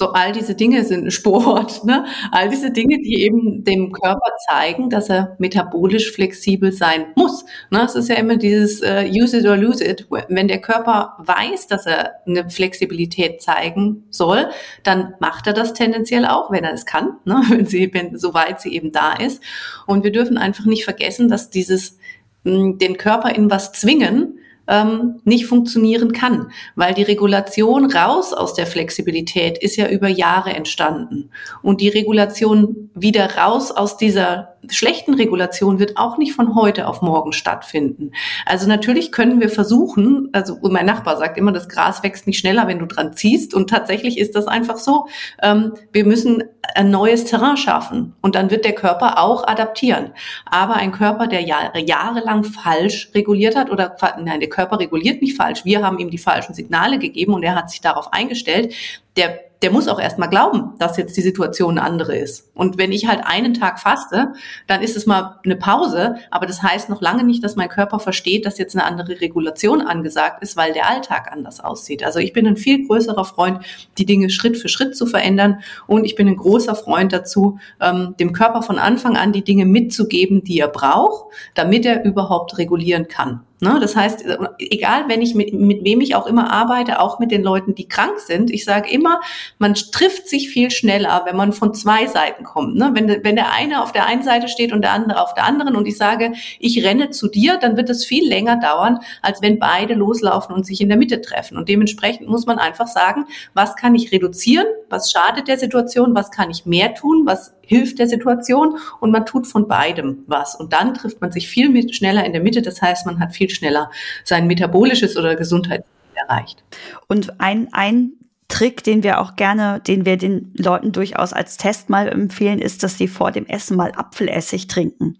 So 0.00 0.14
all 0.14 0.32
diese 0.32 0.54
Dinge 0.54 0.82
sind 0.84 1.12
Sport, 1.12 1.84
ne? 1.84 2.06
all 2.32 2.48
diese 2.48 2.70
Dinge, 2.70 2.96
die 3.02 3.22
eben 3.22 3.64
dem 3.64 3.92
Körper 3.92 4.30
zeigen, 4.48 4.88
dass 4.88 5.10
er 5.10 5.36
metabolisch 5.38 6.10
flexibel 6.10 6.72
sein 6.72 7.08
muss. 7.16 7.44
Ne? 7.70 7.82
Es 7.84 7.94
ist 7.94 8.08
ja 8.08 8.14
immer 8.14 8.38
dieses 8.38 8.80
uh, 8.80 9.04
use 9.06 9.38
it 9.38 9.44
or 9.44 9.58
lose 9.58 9.84
it. 9.84 10.06
Wenn 10.30 10.48
der 10.48 10.62
Körper 10.62 11.16
weiß, 11.18 11.66
dass 11.66 11.84
er 11.84 12.12
eine 12.26 12.48
Flexibilität 12.48 13.42
zeigen 13.42 14.04
soll, 14.08 14.48
dann 14.84 15.16
macht 15.20 15.46
er 15.46 15.52
das 15.52 15.74
tendenziell 15.74 16.24
auch, 16.24 16.50
wenn 16.50 16.64
er 16.64 16.72
es 16.72 16.86
kann, 16.86 17.18
ne? 17.26 17.42
wenn 17.50 17.66
sie, 17.66 17.92
wenn, 17.92 18.16
soweit 18.16 18.58
sie 18.62 18.74
eben 18.74 18.92
da 18.92 19.12
ist. 19.12 19.42
Und 19.86 20.02
wir 20.02 20.12
dürfen 20.12 20.38
einfach 20.38 20.64
nicht 20.64 20.84
vergessen, 20.84 21.28
dass 21.28 21.50
dieses 21.50 21.98
hm, 22.46 22.78
den 22.78 22.96
Körper 22.96 23.34
in 23.34 23.50
was 23.50 23.72
zwingen, 23.72 24.38
ähm, 24.70 25.20
nicht 25.24 25.46
funktionieren 25.46 26.12
kann, 26.12 26.50
weil 26.76 26.94
die 26.94 27.02
Regulation 27.02 27.90
raus 27.90 28.32
aus 28.32 28.54
der 28.54 28.66
Flexibilität 28.66 29.58
ist 29.58 29.76
ja 29.76 29.88
über 29.88 30.08
Jahre 30.08 30.54
entstanden. 30.54 31.30
Und 31.60 31.80
die 31.80 31.88
Regulation 31.88 32.90
wieder 32.94 33.36
raus 33.36 33.72
aus 33.72 33.96
dieser 33.96 34.49
schlechten 34.68 35.14
Regulation 35.14 35.78
wird 35.78 35.96
auch 35.96 36.18
nicht 36.18 36.32
von 36.32 36.54
heute 36.54 36.86
auf 36.86 37.02
morgen 37.02 37.32
stattfinden. 37.32 38.12
Also 38.46 38.68
natürlich 38.68 39.12
können 39.12 39.40
wir 39.40 39.48
versuchen, 39.48 40.28
also 40.32 40.58
mein 40.62 40.86
Nachbar 40.86 41.16
sagt 41.16 41.38
immer, 41.38 41.52
das 41.52 41.68
Gras 41.68 42.02
wächst 42.02 42.26
nicht 42.26 42.38
schneller, 42.38 42.66
wenn 42.66 42.78
du 42.78 42.86
dran 42.86 43.14
ziehst. 43.14 43.54
Und 43.54 43.70
tatsächlich 43.70 44.18
ist 44.18 44.34
das 44.34 44.46
einfach 44.46 44.76
so. 44.76 45.08
Ähm, 45.42 45.74
wir 45.92 46.04
müssen 46.04 46.44
ein 46.74 46.90
neues 46.90 47.24
Terrain 47.24 47.56
schaffen 47.56 48.14
und 48.20 48.34
dann 48.34 48.50
wird 48.50 48.64
der 48.64 48.74
Körper 48.74 49.18
auch 49.18 49.46
adaptieren. 49.46 50.12
Aber 50.44 50.74
ein 50.74 50.92
Körper, 50.92 51.26
der 51.26 51.42
Jahre, 51.42 51.80
jahrelang 51.80 52.44
falsch 52.44 53.10
reguliert 53.14 53.56
hat 53.56 53.70
oder 53.70 53.96
nein, 54.20 54.40
der 54.40 54.48
Körper 54.48 54.78
reguliert 54.78 55.22
nicht 55.22 55.36
falsch. 55.36 55.64
Wir 55.64 55.82
haben 55.82 55.98
ihm 55.98 56.10
die 56.10 56.18
falschen 56.18 56.54
Signale 56.54 56.98
gegeben 56.98 57.34
und 57.34 57.42
er 57.42 57.54
hat 57.54 57.70
sich 57.70 57.80
darauf 57.80 58.12
eingestellt. 58.12 58.74
Der 59.16 59.49
der 59.62 59.70
muss 59.70 59.88
auch 59.88 60.00
erstmal 60.00 60.30
glauben, 60.30 60.72
dass 60.78 60.96
jetzt 60.96 61.16
die 61.16 61.22
Situation 61.22 61.78
eine 61.78 61.86
andere 61.86 62.16
ist. 62.16 62.50
Und 62.54 62.78
wenn 62.78 62.92
ich 62.92 63.06
halt 63.06 63.20
einen 63.24 63.52
Tag 63.52 63.78
faste, 63.78 64.32
dann 64.66 64.80
ist 64.80 64.96
es 64.96 65.06
mal 65.06 65.38
eine 65.44 65.56
Pause, 65.56 66.16
aber 66.30 66.46
das 66.46 66.62
heißt 66.62 66.88
noch 66.88 67.02
lange 67.02 67.24
nicht, 67.24 67.44
dass 67.44 67.56
mein 67.56 67.68
Körper 67.68 68.00
versteht, 68.00 68.46
dass 68.46 68.58
jetzt 68.58 68.74
eine 68.74 68.84
andere 68.84 69.20
Regulation 69.20 69.82
angesagt 69.82 70.42
ist, 70.42 70.56
weil 70.56 70.72
der 70.72 70.88
Alltag 70.88 71.30
anders 71.30 71.60
aussieht. 71.60 72.02
Also 72.02 72.20
ich 72.20 72.32
bin 72.32 72.46
ein 72.46 72.56
viel 72.56 72.86
größerer 72.86 73.24
Freund, 73.24 73.60
die 73.98 74.06
Dinge 74.06 74.30
Schritt 74.30 74.56
für 74.56 74.68
Schritt 74.68 74.96
zu 74.96 75.04
verändern 75.04 75.60
und 75.86 76.04
ich 76.04 76.14
bin 76.14 76.26
ein 76.26 76.36
großer 76.36 76.74
Freund 76.74 77.12
dazu, 77.12 77.58
ähm, 77.80 78.14
dem 78.18 78.32
Körper 78.32 78.62
von 78.62 78.78
Anfang 78.78 79.16
an 79.16 79.32
die 79.32 79.44
Dinge 79.44 79.66
mitzugeben, 79.66 80.42
die 80.42 80.58
er 80.58 80.68
braucht, 80.68 81.34
damit 81.54 81.84
er 81.84 82.04
überhaupt 82.04 82.56
regulieren 82.56 83.08
kann. 83.08 83.40
Ne? 83.60 83.78
Das 83.80 83.96
heißt, 83.96 84.24
egal, 84.58 85.04
wenn 85.08 85.22
ich 85.22 85.34
mit, 85.34 85.52
mit 85.52 85.84
wem 85.84 86.00
ich 86.00 86.14
auch 86.14 86.26
immer 86.26 86.50
arbeite, 86.50 87.00
auch 87.00 87.18
mit 87.18 87.30
den 87.30 87.42
Leuten, 87.42 87.74
die 87.74 87.88
krank 87.88 88.18
sind, 88.18 88.50
ich 88.50 88.64
sage 88.64 88.90
immer, 88.90 89.20
man 89.58 89.74
trifft 89.74 90.28
sich 90.28 90.48
viel 90.48 90.70
schneller, 90.70 91.22
wenn 91.26 91.36
man 91.36 91.52
von 91.52 91.74
zwei 91.74 92.06
Seiten 92.06 92.44
kommt. 92.44 92.76
Ne? 92.76 92.90
Wenn, 92.94 93.08
wenn 93.24 93.36
der 93.36 93.52
eine 93.52 93.82
auf 93.82 93.92
der 93.92 94.06
einen 94.06 94.22
Seite 94.22 94.48
steht 94.48 94.72
und 94.72 94.82
der 94.82 94.92
andere 94.92 95.20
auf 95.22 95.34
der 95.34 95.44
anderen 95.44 95.76
und 95.76 95.86
ich 95.86 95.96
sage, 95.96 96.32
ich 96.58 96.84
renne 96.84 97.10
zu 97.10 97.28
dir, 97.28 97.58
dann 97.58 97.76
wird 97.76 97.90
es 97.90 98.04
viel 98.04 98.26
länger 98.26 98.58
dauern, 98.60 99.00
als 99.22 99.42
wenn 99.42 99.58
beide 99.58 99.94
loslaufen 99.94 100.54
und 100.54 100.64
sich 100.64 100.80
in 100.80 100.88
der 100.88 100.98
Mitte 100.98 101.20
treffen. 101.20 101.56
Und 101.56 101.68
dementsprechend 101.68 102.28
muss 102.28 102.46
man 102.46 102.58
einfach 102.58 102.86
sagen, 102.86 103.26
was 103.54 103.76
kann 103.76 103.94
ich 103.94 104.12
reduzieren, 104.12 104.66
was 104.88 105.10
schadet 105.10 105.48
der 105.48 105.58
Situation, 105.58 106.14
was 106.14 106.30
kann 106.30 106.50
ich 106.50 106.66
mehr 106.66 106.94
tun, 106.94 107.22
was 107.26 107.54
hilft 107.70 108.00
der 108.00 108.08
Situation 108.08 108.78
und 108.98 109.12
man 109.12 109.24
tut 109.24 109.46
von 109.46 109.68
beidem 109.68 110.24
was. 110.26 110.56
Und 110.56 110.72
dann 110.72 110.92
trifft 110.92 111.20
man 111.20 111.30
sich 111.30 111.48
viel 111.48 111.92
schneller 111.92 112.24
in 112.24 112.32
der 112.32 112.42
Mitte. 112.42 112.62
Das 112.62 112.82
heißt, 112.82 113.06
man 113.06 113.20
hat 113.20 113.32
viel 113.32 113.48
schneller 113.48 113.92
sein 114.24 114.48
metabolisches 114.48 115.16
oder 115.16 115.36
Gesundheitsziel 115.36 115.86
erreicht. 116.16 116.64
Und 117.06 117.40
ein, 117.40 117.68
ein 117.70 118.14
Trick, 118.48 118.82
den 118.82 119.04
wir 119.04 119.20
auch 119.20 119.36
gerne, 119.36 119.80
den 119.86 120.04
wir 120.04 120.16
den 120.16 120.52
Leuten 120.56 120.90
durchaus 120.90 121.32
als 121.32 121.58
Test 121.58 121.90
mal 121.90 122.08
empfehlen, 122.08 122.58
ist, 122.58 122.82
dass 122.82 122.98
sie 122.98 123.06
vor 123.06 123.30
dem 123.30 123.46
Essen 123.46 123.76
mal 123.76 123.92
Apfelessig 123.94 124.66
trinken. 124.66 125.18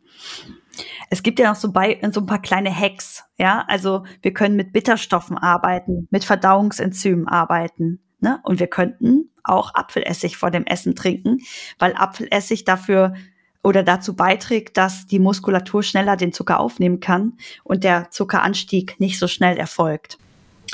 Es 1.09 1.23
gibt 1.23 1.39
ja 1.39 1.51
noch 1.51 1.57
so, 1.57 1.71
bei, 1.71 2.01
so 2.11 2.21
ein 2.21 2.27
paar 2.27 2.43
kleine 2.43 2.77
Hacks, 2.77 3.23
ja. 3.39 3.65
Also 3.69 4.03
wir 4.23 4.33
können 4.33 4.57
mit 4.57 4.73
Bitterstoffen 4.73 5.39
arbeiten, 5.39 6.09
mit 6.11 6.25
Verdauungsenzymen 6.25 7.29
arbeiten, 7.29 8.01
ne? 8.19 8.41
Und 8.43 8.59
wir 8.59 8.67
könnten 8.67 9.30
auch 9.45 9.75
Apfelessig 9.75 10.37
vor 10.37 10.51
dem 10.51 10.65
Essen 10.65 10.95
trinken, 10.95 11.41
weil 11.79 11.95
Apfelessig 11.95 12.65
dafür 12.65 13.15
oder 13.63 13.83
dazu 13.83 14.15
beiträgt, 14.15 14.77
dass 14.77 15.07
die 15.07 15.19
Muskulatur 15.19 15.83
schneller 15.83 16.17
den 16.17 16.33
Zucker 16.33 16.61
aufnehmen 16.61 17.01
kann 17.01 17.35
und 17.65 17.85
der 17.85 18.11
Zuckeranstieg 18.11 18.99
nicht 18.99 19.19
so 19.19 19.29
schnell 19.29 19.57
erfolgt. 19.57 20.19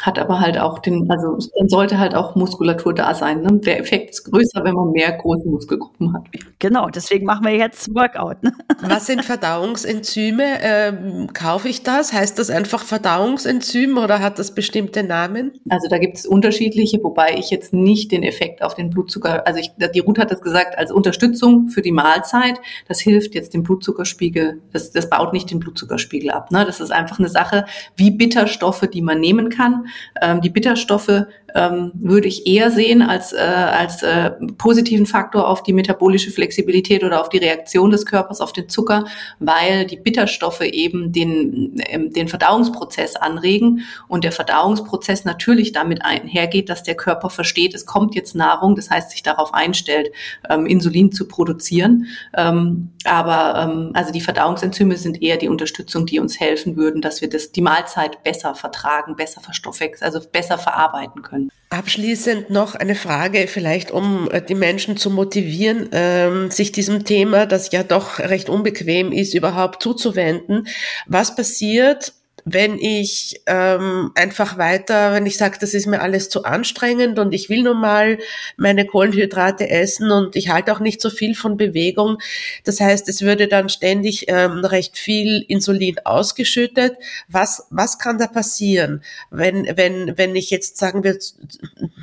Hat 0.02 0.18
aber 0.18 0.40
halt 0.40 0.58
auch 0.58 0.78
den, 0.78 1.10
also 1.10 1.38
dann 1.58 1.68
sollte 1.68 1.98
halt 1.98 2.14
auch 2.14 2.34
Muskulatur 2.34 2.94
da 2.94 3.14
sein. 3.14 3.42
Ne? 3.42 3.60
Der 3.60 3.80
Effekt 3.80 4.10
ist 4.10 4.24
größer, 4.24 4.62
wenn 4.64 4.74
man 4.74 4.90
mehr 4.92 5.12
große 5.12 5.48
Muskelgruppen 5.48 6.12
hat. 6.12 6.22
Genau, 6.58 6.88
deswegen 6.88 7.24
machen 7.24 7.44
wir 7.44 7.54
jetzt 7.54 7.94
Workout. 7.94 8.42
Ne? 8.42 8.52
Was 8.82 9.06
sind 9.06 9.24
Verdauungsenzyme? 9.24 10.44
Ähm, 10.60 11.28
kaufe 11.32 11.68
ich 11.68 11.82
das? 11.82 12.12
Heißt 12.12 12.38
das 12.38 12.50
einfach 12.50 12.82
Verdauungsenzym 12.84 13.96
oder 13.98 14.20
hat 14.20 14.38
das 14.38 14.54
bestimmte 14.54 15.02
Namen? 15.02 15.52
Also 15.68 15.88
da 15.88 15.98
gibt 15.98 16.18
es 16.18 16.26
unterschiedliche, 16.26 17.02
wobei 17.02 17.36
ich 17.38 17.50
jetzt 17.50 17.72
nicht 17.72 18.12
den 18.12 18.22
Effekt 18.22 18.62
auf 18.62 18.74
den 18.74 18.90
Blutzucker, 18.90 19.46
also 19.46 19.60
ich, 19.60 19.72
die 19.94 20.00
Ruth 20.00 20.18
hat 20.18 20.30
das 20.30 20.40
gesagt, 20.40 20.78
als 20.78 20.92
Unterstützung 20.92 21.68
für 21.68 21.82
die 21.82 21.92
Mahlzeit, 21.92 22.60
das 22.88 23.00
hilft 23.00 23.34
jetzt 23.34 23.54
dem 23.54 23.62
Blutzuckerspiegel, 23.62 24.60
das, 24.72 24.90
das 24.92 25.08
baut 25.08 25.32
nicht 25.32 25.50
den 25.50 25.58
Blutzuckerspiegel 25.58 26.30
ab. 26.30 26.50
Ne? 26.50 26.64
Das 26.66 26.80
ist 26.80 26.90
einfach 26.90 27.18
eine 27.18 27.28
Sache, 27.28 27.64
wie 27.96 28.10
Bitterstoffe, 28.10 28.86
die 28.92 29.02
man 29.02 29.20
nehmen 29.20 29.48
kann. 29.48 29.85
Ähm, 30.20 30.40
die 30.40 30.50
Bitterstoffe 30.50 31.26
ähm, 31.56 31.92
würde 31.94 32.28
ich 32.28 32.46
eher 32.46 32.70
sehen 32.70 33.02
als, 33.02 33.32
äh, 33.32 33.36
als 33.36 34.02
äh, 34.02 34.32
positiven 34.58 35.06
Faktor 35.06 35.48
auf 35.48 35.62
die 35.62 35.72
metabolische 35.72 36.30
Flexibilität 36.30 37.02
oder 37.02 37.20
auf 37.20 37.30
die 37.30 37.38
Reaktion 37.38 37.90
des 37.90 38.04
Körpers 38.04 38.40
auf 38.40 38.52
den 38.52 38.68
Zucker, 38.68 39.06
weil 39.38 39.86
die 39.86 39.96
Bitterstoffe 39.96 40.60
eben 40.60 41.12
den, 41.12 41.82
ähm, 41.86 42.12
den 42.12 42.28
Verdauungsprozess 42.28 43.16
anregen 43.16 43.80
und 44.06 44.24
der 44.24 44.32
Verdauungsprozess 44.32 45.24
natürlich 45.24 45.72
damit 45.72 46.04
einhergeht, 46.04 46.68
dass 46.68 46.82
der 46.82 46.94
Körper 46.94 47.30
versteht, 47.30 47.74
es 47.74 47.86
kommt 47.86 48.14
jetzt 48.14 48.34
Nahrung, 48.34 48.76
das 48.76 48.90
heißt 48.90 49.10
sich 49.10 49.22
darauf 49.22 49.54
einstellt, 49.54 50.10
ähm, 50.50 50.66
Insulin 50.66 51.10
zu 51.10 51.26
produzieren. 51.26 52.06
Ähm, 52.36 52.90
aber 53.04 53.62
ähm, 53.62 53.90
also 53.94 54.12
die 54.12 54.20
Verdauungsenzyme 54.20 54.96
sind 54.96 55.22
eher 55.22 55.38
die 55.38 55.48
Unterstützung, 55.48 56.04
die 56.06 56.20
uns 56.20 56.38
helfen 56.38 56.76
würden, 56.76 57.00
dass 57.00 57.22
wir 57.22 57.30
das, 57.30 57.52
die 57.52 57.62
Mahlzeit 57.62 58.22
besser 58.22 58.54
vertragen, 58.54 59.16
besser 59.16 59.40
verstoffwechseln, 59.40 60.06
also 60.06 60.26
besser 60.28 60.58
verarbeiten 60.58 61.22
können. 61.22 61.45
Abschließend 61.68 62.48
noch 62.48 62.76
eine 62.76 62.94
Frage, 62.94 63.48
vielleicht 63.48 63.90
um 63.90 64.30
äh, 64.30 64.40
die 64.40 64.54
Menschen 64.54 64.96
zu 64.96 65.10
motivieren, 65.10 65.88
ähm, 65.92 66.50
sich 66.50 66.70
diesem 66.70 67.04
Thema, 67.04 67.44
das 67.44 67.72
ja 67.72 67.82
doch 67.82 68.20
recht 68.20 68.48
unbequem 68.48 69.10
ist, 69.12 69.34
überhaupt 69.34 69.82
zuzuwenden. 69.82 70.68
Was 71.06 71.34
passiert, 71.34 72.12
wenn 72.48 72.78
ich 72.78 73.42
ähm, 73.46 74.12
einfach 74.14 74.56
weiter, 74.56 75.12
wenn 75.12 75.26
ich 75.26 75.36
sage, 75.36 75.58
das 75.60 75.74
ist 75.74 75.88
mir 75.88 76.00
alles 76.00 76.28
zu 76.28 76.44
anstrengend 76.44 77.18
und 77.18 77.34
ich 77.34 77.50
will 77.50 77.64
nun 77.64 77.80
mal 77.80 78.18
meine 78.56 78.86
Kohlenhydrate 78.86 79.68
essen 79.68 80.12
und 80.12 80.36
ich 80.36 80.48
halte 80.48 80.72
auch 80.72 80.78
nicht 80.78 81.00
so 81.00 81.10
viel 81.10 81.34
von 81.34 81.56
Bewegung. 81.56 82.18
Das 82.62 82.80
heißt, 82.80 83.08
es 83.08 83.22
würde 83.22 83.48
dann 83.48 83.68
ständig 83.68 84.26
ähm, 84.28 84.64
recht 84.64 84.96
viel 84.96 85.44
Insulin 85.48 85.96
ausgeschüttet. 86.04 86.94
Was, 87.28 87.66
was 87.70 87.98
kann 87.98 88.16
da 88.16 88.28
passieren, 88.28 89.02
wenn, 89.32 89.66
wenn, 89.76 90.16
wenn 90.16 90.36
ich 90.36 90.50
jetzt, 90.50 90.78
sagen 90.78 91.02
wir, 91.02 91.18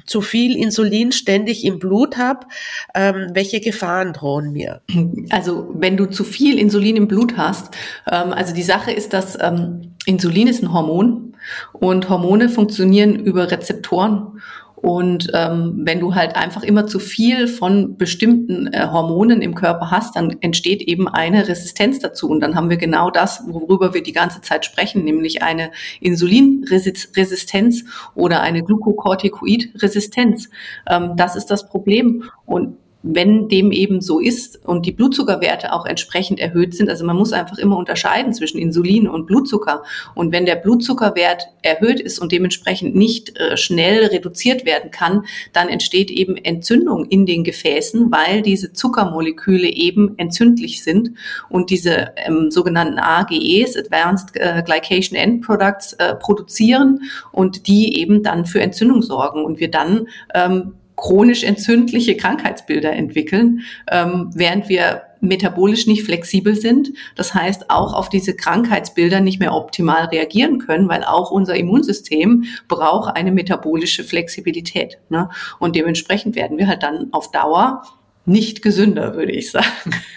zu 0.06 0.20
viel 0.20 0.58
Insulin 0.58 1.14
ständig 1.14 1.64
im 1.64 1.80
Blut 1.80 2.18
habe? 2.18 2.48
Ähm, 2.94 3.30
welche 3.32 3.62
Gefahren 3.62 4.12
drohen 4.12 4.52
mir? 4.52 4.82
Also 5.30 5.70
wenn 5.74 5.96
du 5.96 6.06
zu 6.08 6.26
viel 6.26 6.60
Insulin 6.60 6.98
im 6.98 7.08
Blut 7.08 7.38
hast, 7.38 7.74
ähm, 8.12 8.34
also 8.34 8.54
die 8.54 8.62
Sache 8.62 8.92
ist, 8.92 9.14
dass 9.14 9.38
ähm, 9.42 9.93
Insulin 10.06 10.48
ist 10.48 10.62
ein 10.62 10.74
Hormon 10.74 11.36
und 11.74 12.10
Hormone 12.10 12.50
funktionieren 12.50 13.16
über 13.16 13.52
Rezeptoren. 13.52 14.40
Und 14.76 15.32
ähm, 15.34 15.84
wenn 15.86 16.02
du 16.02 16.14
halt 16.14 16.36
einfach 16.36 16.62
immer 16.62 16.86
zu 16.88 17.00
viel 17.00 17.48
von 17.48 17.96
bestimmten 17.96 18.68
äh, 18.68 18.86
Hormonen 18.92 19.42
im 19.42 19.56
Körper 19.56 19.92
hast, 19.92 20.18
dann 20.18 20.36
entsteht 20.42 20.82
eben 20.82 21.08
eine 21.08 21.48
Resistenz 21.48 22.00
dazu. 22.00 22.28
Und 22.28 22.42
dann 22.42 22.54
haben 22.56 22.70
wir 22.70 22.76
genau 22.76 23.10
das, 23.10 23.46
worüber 23.48 23.94
wir 23.94 24.04
die 24.04 24.12
ganze 24.12 24.42
Zeit 24.42 24.66
sprechen, 24.66 25.06
nämlich 25.06 25.42
eine 25.42 25.72
Insulinresistenz 26.02 27.86
oder 28.14 28.42
eine 28.42 28.62
Glucocorticoid-Resistenz. 28.62 30.50
Ähm, 30.90 31.14
das 31.16 31.38
ist 31.38 31.46
das 31.46 31.70
Problem. 31.70 32.26
Und 32.46 32.76
wenn 33.04 33.50
dem 33.50 33.74
eben 33.74 34.00
so 34.00 34.20
ist 34.20 34.66
und 34.66 34.86
die 34.86 34.94
Blutzuckerwerte 34.94 35.74
auch 35.74 35.86
entsprechend 35.86 36.40
erhöht 36.40 36.74
sind, 36.74 36.90
also 36.90 37.06
man 37.06 37.18
muss 37.18 37.34
einfach 37.34 37.58
immer 37.58 37.78
unterscheiden 37.78 38.34
zwischen 38.34 38.58
Insulin 38.58 39.10
und 39.10 39.26
Blutzucker. 39.28 39.84
Und 40.16 40.32
wenn 40.32 40.46
der 40.46 40.56
Blutzuckerwert 40.56 41.50
erhöht 41.62 42.00
ist 42.00 42.20
und 42.20 42.32
dementsprechend 42.32 42.96
nicht 42.96 43.38
äh, 43.38 43.58
schnell 43.58 44.06
reduziert 44.06 44.66
werden 44.66 44.90
kann, 44.90 45.26
dann 45.52 45.68
entsteht 45.68 46.12
eben 46.12 46.38
Entzündung 46.38 47.06
in 47.06 47.26
den 47.26 47.44
Gefäßen, 47.44 48.10
weil 48.10 48.42
diese 48.42 48.72
Zuckermoleküle 48.72 49.68
eben 49.68 50.14
entzündlich 50.18 50.82
sind 50.82 51.12
und 51.50 51.70
diese 51.70 52.14
ähm, 52.26 52.52
sogenannten 52.52 53.00
AGEs, 53.00 53.76
Advanced 53.76 54.36
äh, 54.36 54.64
Glycation 54.66 55.20
End 55.20 55.46
Products, 55.46 55.92
äh, 55.94 56.16
produzieren 56.16 57.02
und 57.34 57.68
die 57.68 58.00
eben 58.00 58.24
dann 58.24 58.46
für 58.46 58.62
Entzündung 58.62 59.02
sorgen 59.02 59.44
und 59.44 59.60
wir 59.60 59.70
dann 59.70 60.08
ähm, 60.34 60.76
chronisch 61.04 61.44
entzündliche 61.44 62.16
Krankheitsbilder 62.16 62.94
entwickeln, 62.94 63.62
ähm, 63.92 64.32
während 64.34 64.70
wir 64.70 65.02
metabolisch 65.20 65.86
nicht 65.86 66.04
flexibel 66.04 66.56
sind. 66.56 66.94
Das 67.16 67.34
heißt, 67.34 67.70
auch 67.70 67.94
auf 67.94 68.08
diese 68.08 68.38
Krankheitsbilder 68.38 69.20
nicht 69.20 69.40
mehr 69.40 69.54
optimal 69.54 70.06
reagieren 70.06 70.60
können, 70.60 70.88
weil 70.88 71.04
auch 71.04 71.30
unser 71.30 71.56
Immunsystem 71.56 72.46
braucht 72.70 73.18
eine 73.18 73.34
metabolische 73.34 74.06
Flexibilität. 74.06 74.98
Ne? 75.10 75.30
Und 75.60 75.76
dementsprechend 75.76 76.38
werden 76.38 76.58
wir 76.58 76.68
halt 76.68 76.84
dann 76.84 77.10
auf 77.12 77.32
Dauer 77.32 77.84
nicht 78.26 78.62
gesünder, 78.62 79.16
würde 79.16 79.34
ich 79.34 79.52
sagen. 79.52 79.68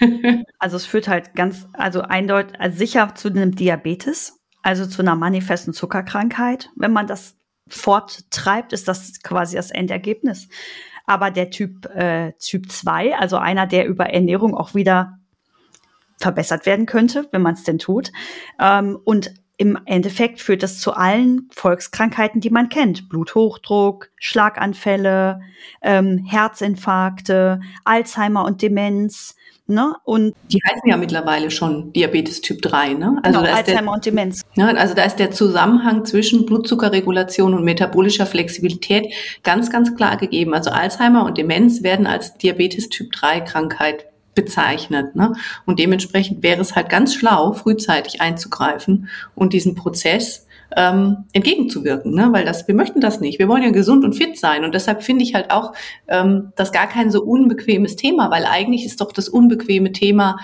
Also 0.58 0.76
es 0.76 0.86
führt 0.86 1.06
halt 1.06 1.34
ganz, 1.34 1.66
also 1.74 2.00
eindeutig, 2.00 2.58
also 2.58 2.78
sicher 2.78 3.14
zu 3.14 3.28
einem 3.28 3.54
Diabetes, 3.54 4.40
also 4.62 4.86
zu 4.86 5.02
einer 5.02 5.14
manifesten 5.14 5.72
Zuckerkrankheit, 5.72 6.70
wenn 6.76 6.92
man 6.92 7.06
das 7.06 7.35
forttreibt, 7.68 8.72
ist 8.72 8.88
das 8.88 9.22
quasi 9.22 9.56
das 9.56 9.70
Endergebnis. 9.70 10.48
Aber 11.06 11.30
der 11.30 11.50
Typ, 11.50 11.86
äh, 11.94 12.32
Typ 12.38 12.70
2, 12.70 13.16
also 13.16 13.36
einer, 13.36 13.66
der 13.66 13.86
über 13.86 14.06
Ernährung 14.06 14.56
auch 14.56 14.74
wieder 14.74 15.18
verbessert 16.18 16.66
werden 16.66 16.86
könnte, 16.86 17.28
wenn 17.30 17.42
man 17.42 17.54
es 17.54 17.64
denn 17.64 17.78
tut. 17.78 18.12
Ähm, 18.60 18.98
und 19.04 19.32
im 19.58 19.78
Endeffekt 19.86 20.40
führt 20.40 20.62
das 20.62 20.80
zu 20.80 20.92
allen 20.92 21.48
Volkskrankheiten, 21.52 22.40
die 22.40 22.50
man 22.50 22.68
kennt. 22.68 23.08
Bluthochdruck, 23.08 24.10
Schlaganfälle, 24.16 25.40
ähm, 25.80 26.18
Herzinfarkte, 26.26 27.60
Alzheimer 27.84 28.44
und 28.44 28.60
Demenz, 28.60 29.34
Ne? 29.68 29.94
Und 30.04 30.34
die 30.50 30.60
heißen 30.64 30.88
ja 30.88 30.96
mittlerweile 30.96 31.50
schon 31.50 31.92
Diabetes 31.92 32.40
Typ 32.40 32.62
3. 32.62 32.94
Ne? 32.94 33.18
Also 33.22 33.40
genau, 33.40 33.52
Alzheimer 33.52 33.82
der, 33.82 33.92
und 33.92 34.06
Demenz. 34.06 34.42
Ne, 34.54 34.78
also 34.78 34.94
da 34.94 35.02
ist 35.02 35.16
der 35.16 35.32
Zusammenhang 35.32 36.04
zwischen 36.04 36.46
Blutzuckerregulation 36.46 37.52
und 37.52 37.64
metabolischer 37.64 38.26
Flexibilität 38.26 39.12
ganz, 39.42 39.70
ganz 39.70 39.96
klar 39.96 40.16
gegeben. 40.16 40.54
Also 40.54 40.70
Alzheimer 40.70 41.24
und 41.24 41.36
Demenz 41.36 41.82
werden 41.82 42.06
als 42.06 42.34
Diabetes 42.34 42.88
Typ 42.88 43.10
3 43.12 43.40
Krankheit 43.40 44.06
bezeichnet. 44.36 45.16
Ne? 45.16 45.32
Und 45.64 45.80
dementsprechend 45.80 46.44
wäre 46.44 46.60
es 46.60 46.76
halt 46.76 46.88
ganz 46.88 47.14
schlau, 47.14 47.52
frühzeitig 47.52 48.20
einzugreifen 48.20 49.08
und 49.34 49.52
diesen 49.52 49.74
Prozess 49.74 50.45
ähm, 50.74 51.24
entgegenzuwirken, 51.32 52.14
ne? 52.14 52.28
weil 52.32 52.44
das, 52.44 52.66
wir 52.66 52.74
möchten 52.74 53.00
das 53.00 53.20
nicht. 53.20 53.38
Wir 53.38 53.48
wollen 53.48 53.62
ja 53.62 53.70
gesund 53.70 54.04
und 54.04 54.14
fit 54.14 54.38
sein 54.38 54.64
und 54.64 54.74
deshalb 54.74 55.02
finde 55.02 55.22
ich 55.22 55.34
halt 55.34 55.50
auch 55.50 55.72
ähm, 56.08 56.52
das 56.56 56.72
gar 56.72 56.88
kein 56.88 57.10
so 57.10 57.22
unbequemes 57.22 57.96
Thema, 57.96 58.30
weil 58.30 58.44
eigentlich 58.44 58.84
ist 58.84 59.00
doch 59.00 59.12
das 59.12 59.28
unbequeme 59.28 59.92
Thema 59.92 60.38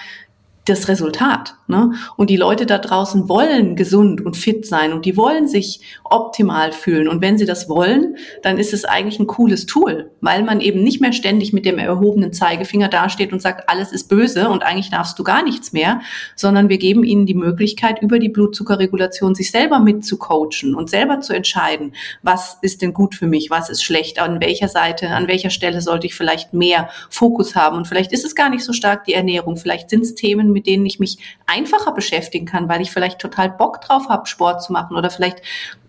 das 0.65 0.89
Resultat. 0.89 1.55
Ne? 1.67 1.93
Und 2.17 2.31
die 2.31 2.37
Leute 2.37 2.67
da 2.67 2.79
draußen 2.79 3.29
wollen 3.29 3.75
gesund 3.75 4.25
und 4.25 4.37
fit 4.37 4.65
sein 4.65 4.93
und 4.93 5.05
die 5.05 5.17
wollen 5.17 5.49
sich 5.49 5.81
optimal 6.05 6.73
fühlen. 6.73 7.09
Und 7.09 7.21
wenn 7.21 7.37
sie 7.37 7.47
das 7.47 7.69
wollen, 7.69 8.17
dann 8.43 8.59
ist 8.59 8.73
es 8.73 8.85
eigentlich 8.85 9.19
ein 9.19 9.27
cooles 9.27 9.67
Tool, 9.67 10.13
weil 10.21 10.45
man 10.45 10.61
eben 10.61 10.85
nicht 10.85 11.01
mehr 11.01 11.13
ständig 11.13 11.53
mit 11.53 11.67
dem 11.67 11.79
erhobenen 11.79 12.33
Zeigefinger 12.33 12.89
dasteht 12.89 13.33
und 13.33 13.43
sagt, 13.43 13.69
alles 13.69 13.91
ist 13.91 14.09
böse 14.09 14.49
und 14.49 14.63
eigentlich 14.63 14.91
darfst 14.91 15.19
du 15.19 15.25
gar 15.25 15.43
nichts 15.43 15.73
mehr, 15.73 16.01
sondern 16.37 16.69
wir 16.69 16.79
geben 16.79 17.03
ihnen 17.03 17.27
die 17.27 17.35
Möglichkeit, 17.35 18.01
über 18.01 18.21
die 18.21 18.29
Blutzuckerregulation 18.29 19.35
sich 19.35 19.51
selber 19.51 19.81
mitzucoachen 19.81 20.75
und 20.77 20.91
selber 20.91 21.21
zu 21.21 21.33
entscheiden, 21.33 21.95
was 22.23 22.59
ist 22.63 22.83
denn 22.83 22.93
gut 22.93 23.17
für 23.17 23.27
mich, 23.27 23.51
was 23.51 23.69
ist 23.69 23.83
schlecht, 23.83 24.21
an 24.21 24.41
welcher 24.41 24.69
Seite, 24.69 25.09
an 25.09 25.27
welcher 25.27 25.51
Stelle 25.51 25.81
sollte 25.81 26.07
ich 26.07 26.15
vielleicht 26.15 26.55
mehr 26.55 26.89
Fokus 27.11 27.57
haben. 27.57 27.79
Und 27.79 27.89
vielleicht 27.89 28.13
ist 28.13 28.25
es 28.25 28.37
gar 28.37 28.49
nicht 28.49 28.63
so 28.63 28.73
stark 28.73 29.05
die 29.05 29.15
Ernährung, 29.15 29.57
vielleicht 29.57 29.91
sind 29.91 30.03
es 30.03 30.15
Themen, 30.15 30.52
mit 30.53 30.67
denen 30.67 30.87
ich 30.87 30.99
mich 30.99 31.19
einfacher 31.47 31.93
beschäftigen 31.93 32.47
kann, 32.47 32.69
weil 32.69 32.81
ich 32.81 32.91
vielleicht 32.91 33.19
total 33.19 33.51
Bock 33.51 33.81
drauf 33.81 34.09
habe, 34.09 34.27
Sport 34.27 34.63
zu 34.63 34.73
machen 34.73 34.97
oder 34.97 35.11
vielleicht 35.11 35.43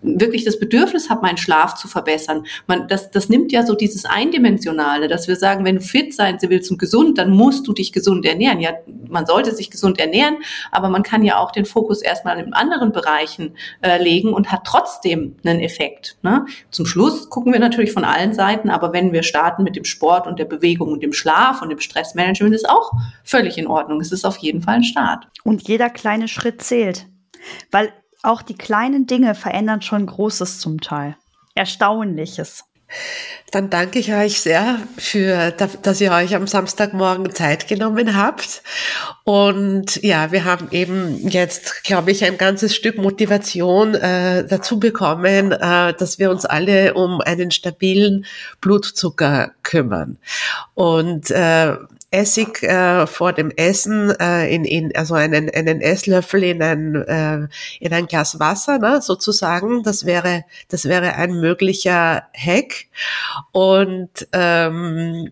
wirklich 0.03 0.43
das 0.43 0.59
Bedürfnis 0.59 1.09
habe, 1.09 1.21
meinen 1.21 1.37
Schlaf 1.37 1.75
zu 1.75 1.87
verbessern. 1.87 2.45
Man, 2.67 2.87
das, 2.87 3.09
das 3.11 3.29
nimmt 3.29 3.51
ja 3.51 3.65
so 3.65 3.73
dieses 3.73 4.05
Eindimensionale, 4.05 5.07
dass 5.07 5.27
wir 5.27 5.35
sagen, 5.35 5.65
wenn 5.65 5.75
du 5.75 5.81
fit 5.81 6.13
sein 6.13 6.37
willst 6.41 6.69
und 6.71 6.77
gesund, 6.77 7.17
dann 7.17 7.31
musst 7.31 7.67
du 7.67 7.73
dich 7.73 7.91
gesund 7.91 8.25
ernähren. 8.25 8.59
Ja, 8.59 8.71
man 9.07 9.25
sollte 9.25 9.55
sich 9.55 9.71
gesund 9.71 9.99
ernähren, 9.99 10.37
aber 10.71 10.89
man 10.89 11.03
kann 11.03 11.23
ja 11.23 11.37
auch 11.37 11.51
den 11.51 11.65
Fokus 11.65 12.01
erstmal 12.01 12.39
in 12.39 12.53
anderen 12.53 12.91
Bereichen 12.91 13.55
äh, 13.81 14.01
legen 14.01 14.33
und 14.33 14.51
hat 14.51 14.61
trotzdem 14.65 15.35
einen 15.45 15.59
Effekt. 15.59 16.17
Ne? 16.21 16.45
Zum 16.69 16.85
Schluss 16.85 17.29
gucken 17.29 17.53
wir 17.53 17.59
natürlich 17.59 17.93
von 17.93 18.03
allen 18.03 18.33
Seiten, 18.33 18.69
aber 18.69 18.91
wenn 18.93 19.13
wir 19.13 19.23
starten 19.23 19.63
mit 19.63 19.75
dem 19.75 19.85
Sport 19.85 20.27
und 20.27 20.39
der 20.39 20.45
Bewegung 20.45 20.91
und 20.91 21.01
dem 21.01 21.13
Schlaf 21.13 21.61
und 21.61 21.69
dem 21.69 21.79
Stressmanagement, 21.79 22.53
ist 22.53 22.69
auch 22.69 22.91
völlig 23.23 23.57
in 23.57 23.67
Ordnung. 23.67 24.01
Es 24.01 24.11
ist 24.11 24.25
auf 24.25 24.37
jeden 24.37 24.52
Fall 24.61 24.75
ein 24.75 24.83
Start. 24.83 25.27
Und 25.43 25.67
jeder 25.67 25.89
kleine 25.89 26.27
Schritt 26.27 26.61
zählt. 26.61 27.07
Weil 27.71 27.91
auch 28.21 28.41
die 28.41 28.55
kleinen 28.55 29.05
Dinge 29.05 29.35
verändern 29.35 29.81
schon 29.81 30.05
Großes 30.05 30.59
zum 30.59 30.79
Teil. 30.79 31.17
Erstaunliches. 31.55 32.63
Dann 33.51 33.69
danke 33.69 33.99
ich 33.99 34.13
euch 34.13 34.41
sehr 34.41 34.79
für, 34.97 35.51
dass 35.51 36.01
ihr 36.01 36.11
euch 36.11 36.35
am 36.35 36.47
Samstagmorgen 36.47 37.33
Zeit 37.33 37.67
genommen 37.67 38.15
habt. 38.15 38.63
Und 39.23 40.01
ja, 40.03 40.31
wir 40.31 40.45
haben 40.45 40.69
eben 40.71 41.27
jetzt, 41.27 41.83
glaube 41.83 42.11
ich, 42.11 42.25
ein 42.25 42.37
ganzes 42.37 42.75
Stück 42.75 42.97
Motivation 42.97 43.93
äh, 43.93 44.45
dazu 44.47 44.79
bekommen, 44.79 45.51
äh, 45.51 45.93
dass 45.93 46.17
wir 46.17 46.31
uns 46.31 46.45
alle 46.45 46.95
um 46.95 47.21
einen 47.21 47.51
stabilen 47.51 48.25
Blutzucker 48.59 49.51
kümmern. 49.61 50.17
Und 50.73 51.29
äh, 51.29 51.77
Essig 52.13 52.61
äh, 52.61 53.07
vor 53.07 53.33
dem 53.33 53.51
Essen 53.51 54.11
äh, 54.19 54.53
in, 54.53 54.65
in 54.65 54.95
also 54.95 55.15
einen, 55.15 55.49
einen 55.49 55.81
Esslöffel 55.81 56.43
in 56.43 56.61
ein 56.61 56.95
äh, 56.95 57.47
in 57.79 57.91
ein 57.91 58.05
Glas 58.05 58.39
Wasser, 58.39 58.77
ne, 58.77 59.01
sozusagen. 59.01 59.81
Das 59.81 60.05
wäre 60.05 60.45
das 60.69 60.85
wäre 60.85 61.15
ein 61.15 61.39
möglicher 61.39 62.27
Hack. 62.35 62.85
Und 63.51 64.27
ähm, 64.31 65.31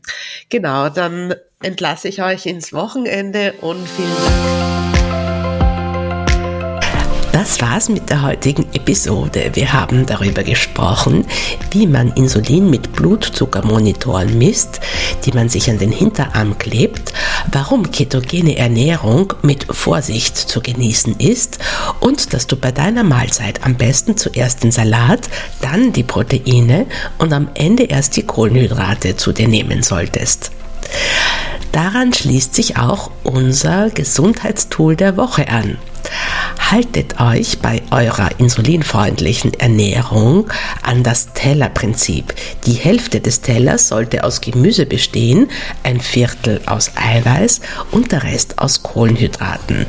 genau, 0.50 0.90
dann 0.90 1.36
entlasse 1.62 2.08
ich 2.08 2.24
euch 2.24 2.48
ins 2.48 2.74
Wochenende 2.74 3.54
und 3.62 3.88
vielen 3.88 4.16
Dank. 4.26 5.01
Das 7.52 7.60
war's 7.60 7.90
mit 7.90 8.10
der 8.10 8.22
heutigen 8.22 8.64
Episode. 8.74 9.52
Wir 9.56 9.74
haben 9.74 10.06
darüber 10.06 10.42
gesprochen, 10.42 11.26
wie 11.72 11.86
man 11.86 12.14
Insulin 12.14 12.70
mit 12.70 12.94
Blutzuckermonitoren 12.94 14.38
misst, 14.38 14.80
die 15.26 15.34
man 15.34 15.50
sich 15.50 15.70
an 15.70 15.78
den 15.78 15.92
Hinterarm 15.92 16.58
klebt, 16.58 17.12
warum 17.52 17.92
ketogene 17.92 18.56
Ernährung 18.56 19.34
mit 19.42 19.66
Vorsicht 19.70 20.38
zu 20.38 20.62
genießen 20.62 21.18
ist 21.18 21.60
und 22.00 22.34
dass 22.34 22.48
du 22.48 22.56
bei 22.56 22.72
deiner 22.72 23.04
Mahlzeit 23.04 23.66
am 23.66 23.76
besten 23.76 24.16
zuerst 24.16 24.64
den 24.64 24.72
Salat, 24.72 25.28
dann 25.60 25.92
die 25.92 26.04
Proteine 26.04 26.86
und 27.18 27.34
am 27.34 27.50
Ende 27.54 27.84
erst 27.84 28.16
die 28.16 28.26
Kohlenhydrate 28.26 29.18
zu 29.18 29.34
dir 29.34 29.50
nehmen 29.50 29.84
solltest. 29.84 30.52
Daran 31.74 32.14
schließt 32.14 32.56
sich 32.56 32.78
auch 32.78 33.12
unser 33.24 33.90
Gesundheitstool 33.90 34.96
der 34.96 35.18
Woche 35.18 35.50
an. 35.50 35.78
Haltet 36.72 37.20
euch 37.20 37.60
bei 37.60 37.82
eurer 37.92 38.30
insulinfreundlichen 38.38 39.54
Ernährung 39.56 40.50
an 40.84 41.04
das 41.04 41.34
Tellerprinzip. 41.34 42.34
Die 42.66 42.74
Hälfte 42.74 43.20
des 43.20 43.42
Tellers 43.42 43.90
sollte 43.90 44.24
aus 44.24 44.40
Gemüse 44.40 44.86
bestehen, 44.86 45.50
ein 45.84 46.00
Viertel 46.00 46.62
aus 46.68 46.92
Eiweiß 46.96 47.60
und 47.92 48.14
der 48.14 48.24
Rest 48.24 48.58
aus 48.60 48.84
Kohlenhydraten. 48.84 49.86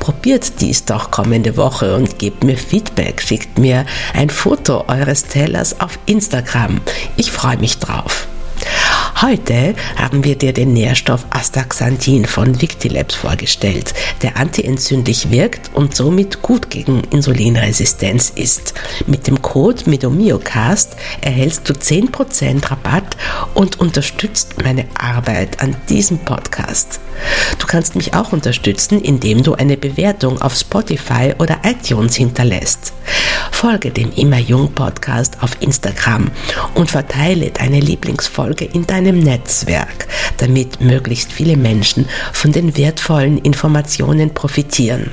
Probiert 0.00 0.60
dies 0.60 0.84
doch 0.84 1.12
kommende 1.12 1.56
Woche 1.56 1.94
und 1.94 2.18
gebt 2.18 2.42
mir 2.42 2.58
Feedback. 2.58 3.22
Schickt 3.22 3.58
mir 3.58 3.86
ein 4.12 4.28
Foto 4.28 4.86
eures 4.88 5.26
Tellers 5.26 5.80
auf 5.80 6.00
Instagram. 6.06 6.80
Ich 7.16 7.30
freue 7.30 7.58
mich 7.58 7.78
drauf. 7.78 8.26
Heute 9.22 9.76
haben 9.96 10.24
wir 10.24 10.36
dir 10.36 10.52
den 10.52 10.72
Nährstoff 10.72 11.24
Astaxanthin 11.30 12.24
von 12.24 12.60
Victilabs 12.60 13.14
vorgestellt, 13.14 13.94
der 14.22 14.36
antientzündlich 14.36 15.30
wirkt 15.30 15.70
und 15.72 15.94
somit 15.94 16.42
gut 16.42 16.68
gegen 16.68 17.04
Insulinresistenz 17.10 18.32
ist. 18.34 18.74
Mit 19.06 19.28
dem 19.28 19.40
Code 19.40 19.84
MEDOMIOCAST 19.86 20.96
erhältst 21.20 21.68
du 21.68 21.74
10% 21.74 22.70
Rabatt 22.70 23.16
und 23.54 23.78
unterstützt 23.78 24.62
meine 24.64 24.86
Arbeit 24.98 25.62
an 25.62 25.76
diesem 25.88 26.18
Podcast. 26.18 26.98
Du 27.60 27.66
kannst 27.66 27.94
mich 27.94 28.14
auch 28.14 28.32
unterstützen, 28.32 29.00
indem 29.00 29.44
du 29.44 29.54
eine 29.54 29.76
Bewertung 29.76 30.42
auf 30.42 30.56
Spotify 30.56 31.34
oder 31.38 31.58
iTunes 31.62 32.16
hinterlässt. 32.16 32.92
Folge 33.52 33.90
dem 33.90 34.12
Immer 34.12 34.38
Jung 34.38 34.72
Podcast 34.72 35.38
auf 35.40 35.52
Instagram 35.60 36.30
und 36.74 36.90
verteile 36.90 37.50
deine 37.50 37.80
Lieblingsfolge 37.80 38.64
in 38.64 38.86
deinem 38.86 39.03
Netzwerk, 39.12 40.08
damit 40.38 40.80
möglichst 40.80 41.32
viele 41.32 41.56
Menschen 41.56 42.08
von 42.32 42.52
den 42.52 42.76
wertvollen 42.76 43.38
Informationen 43.38 44.34
profitieren. 44.34 45.10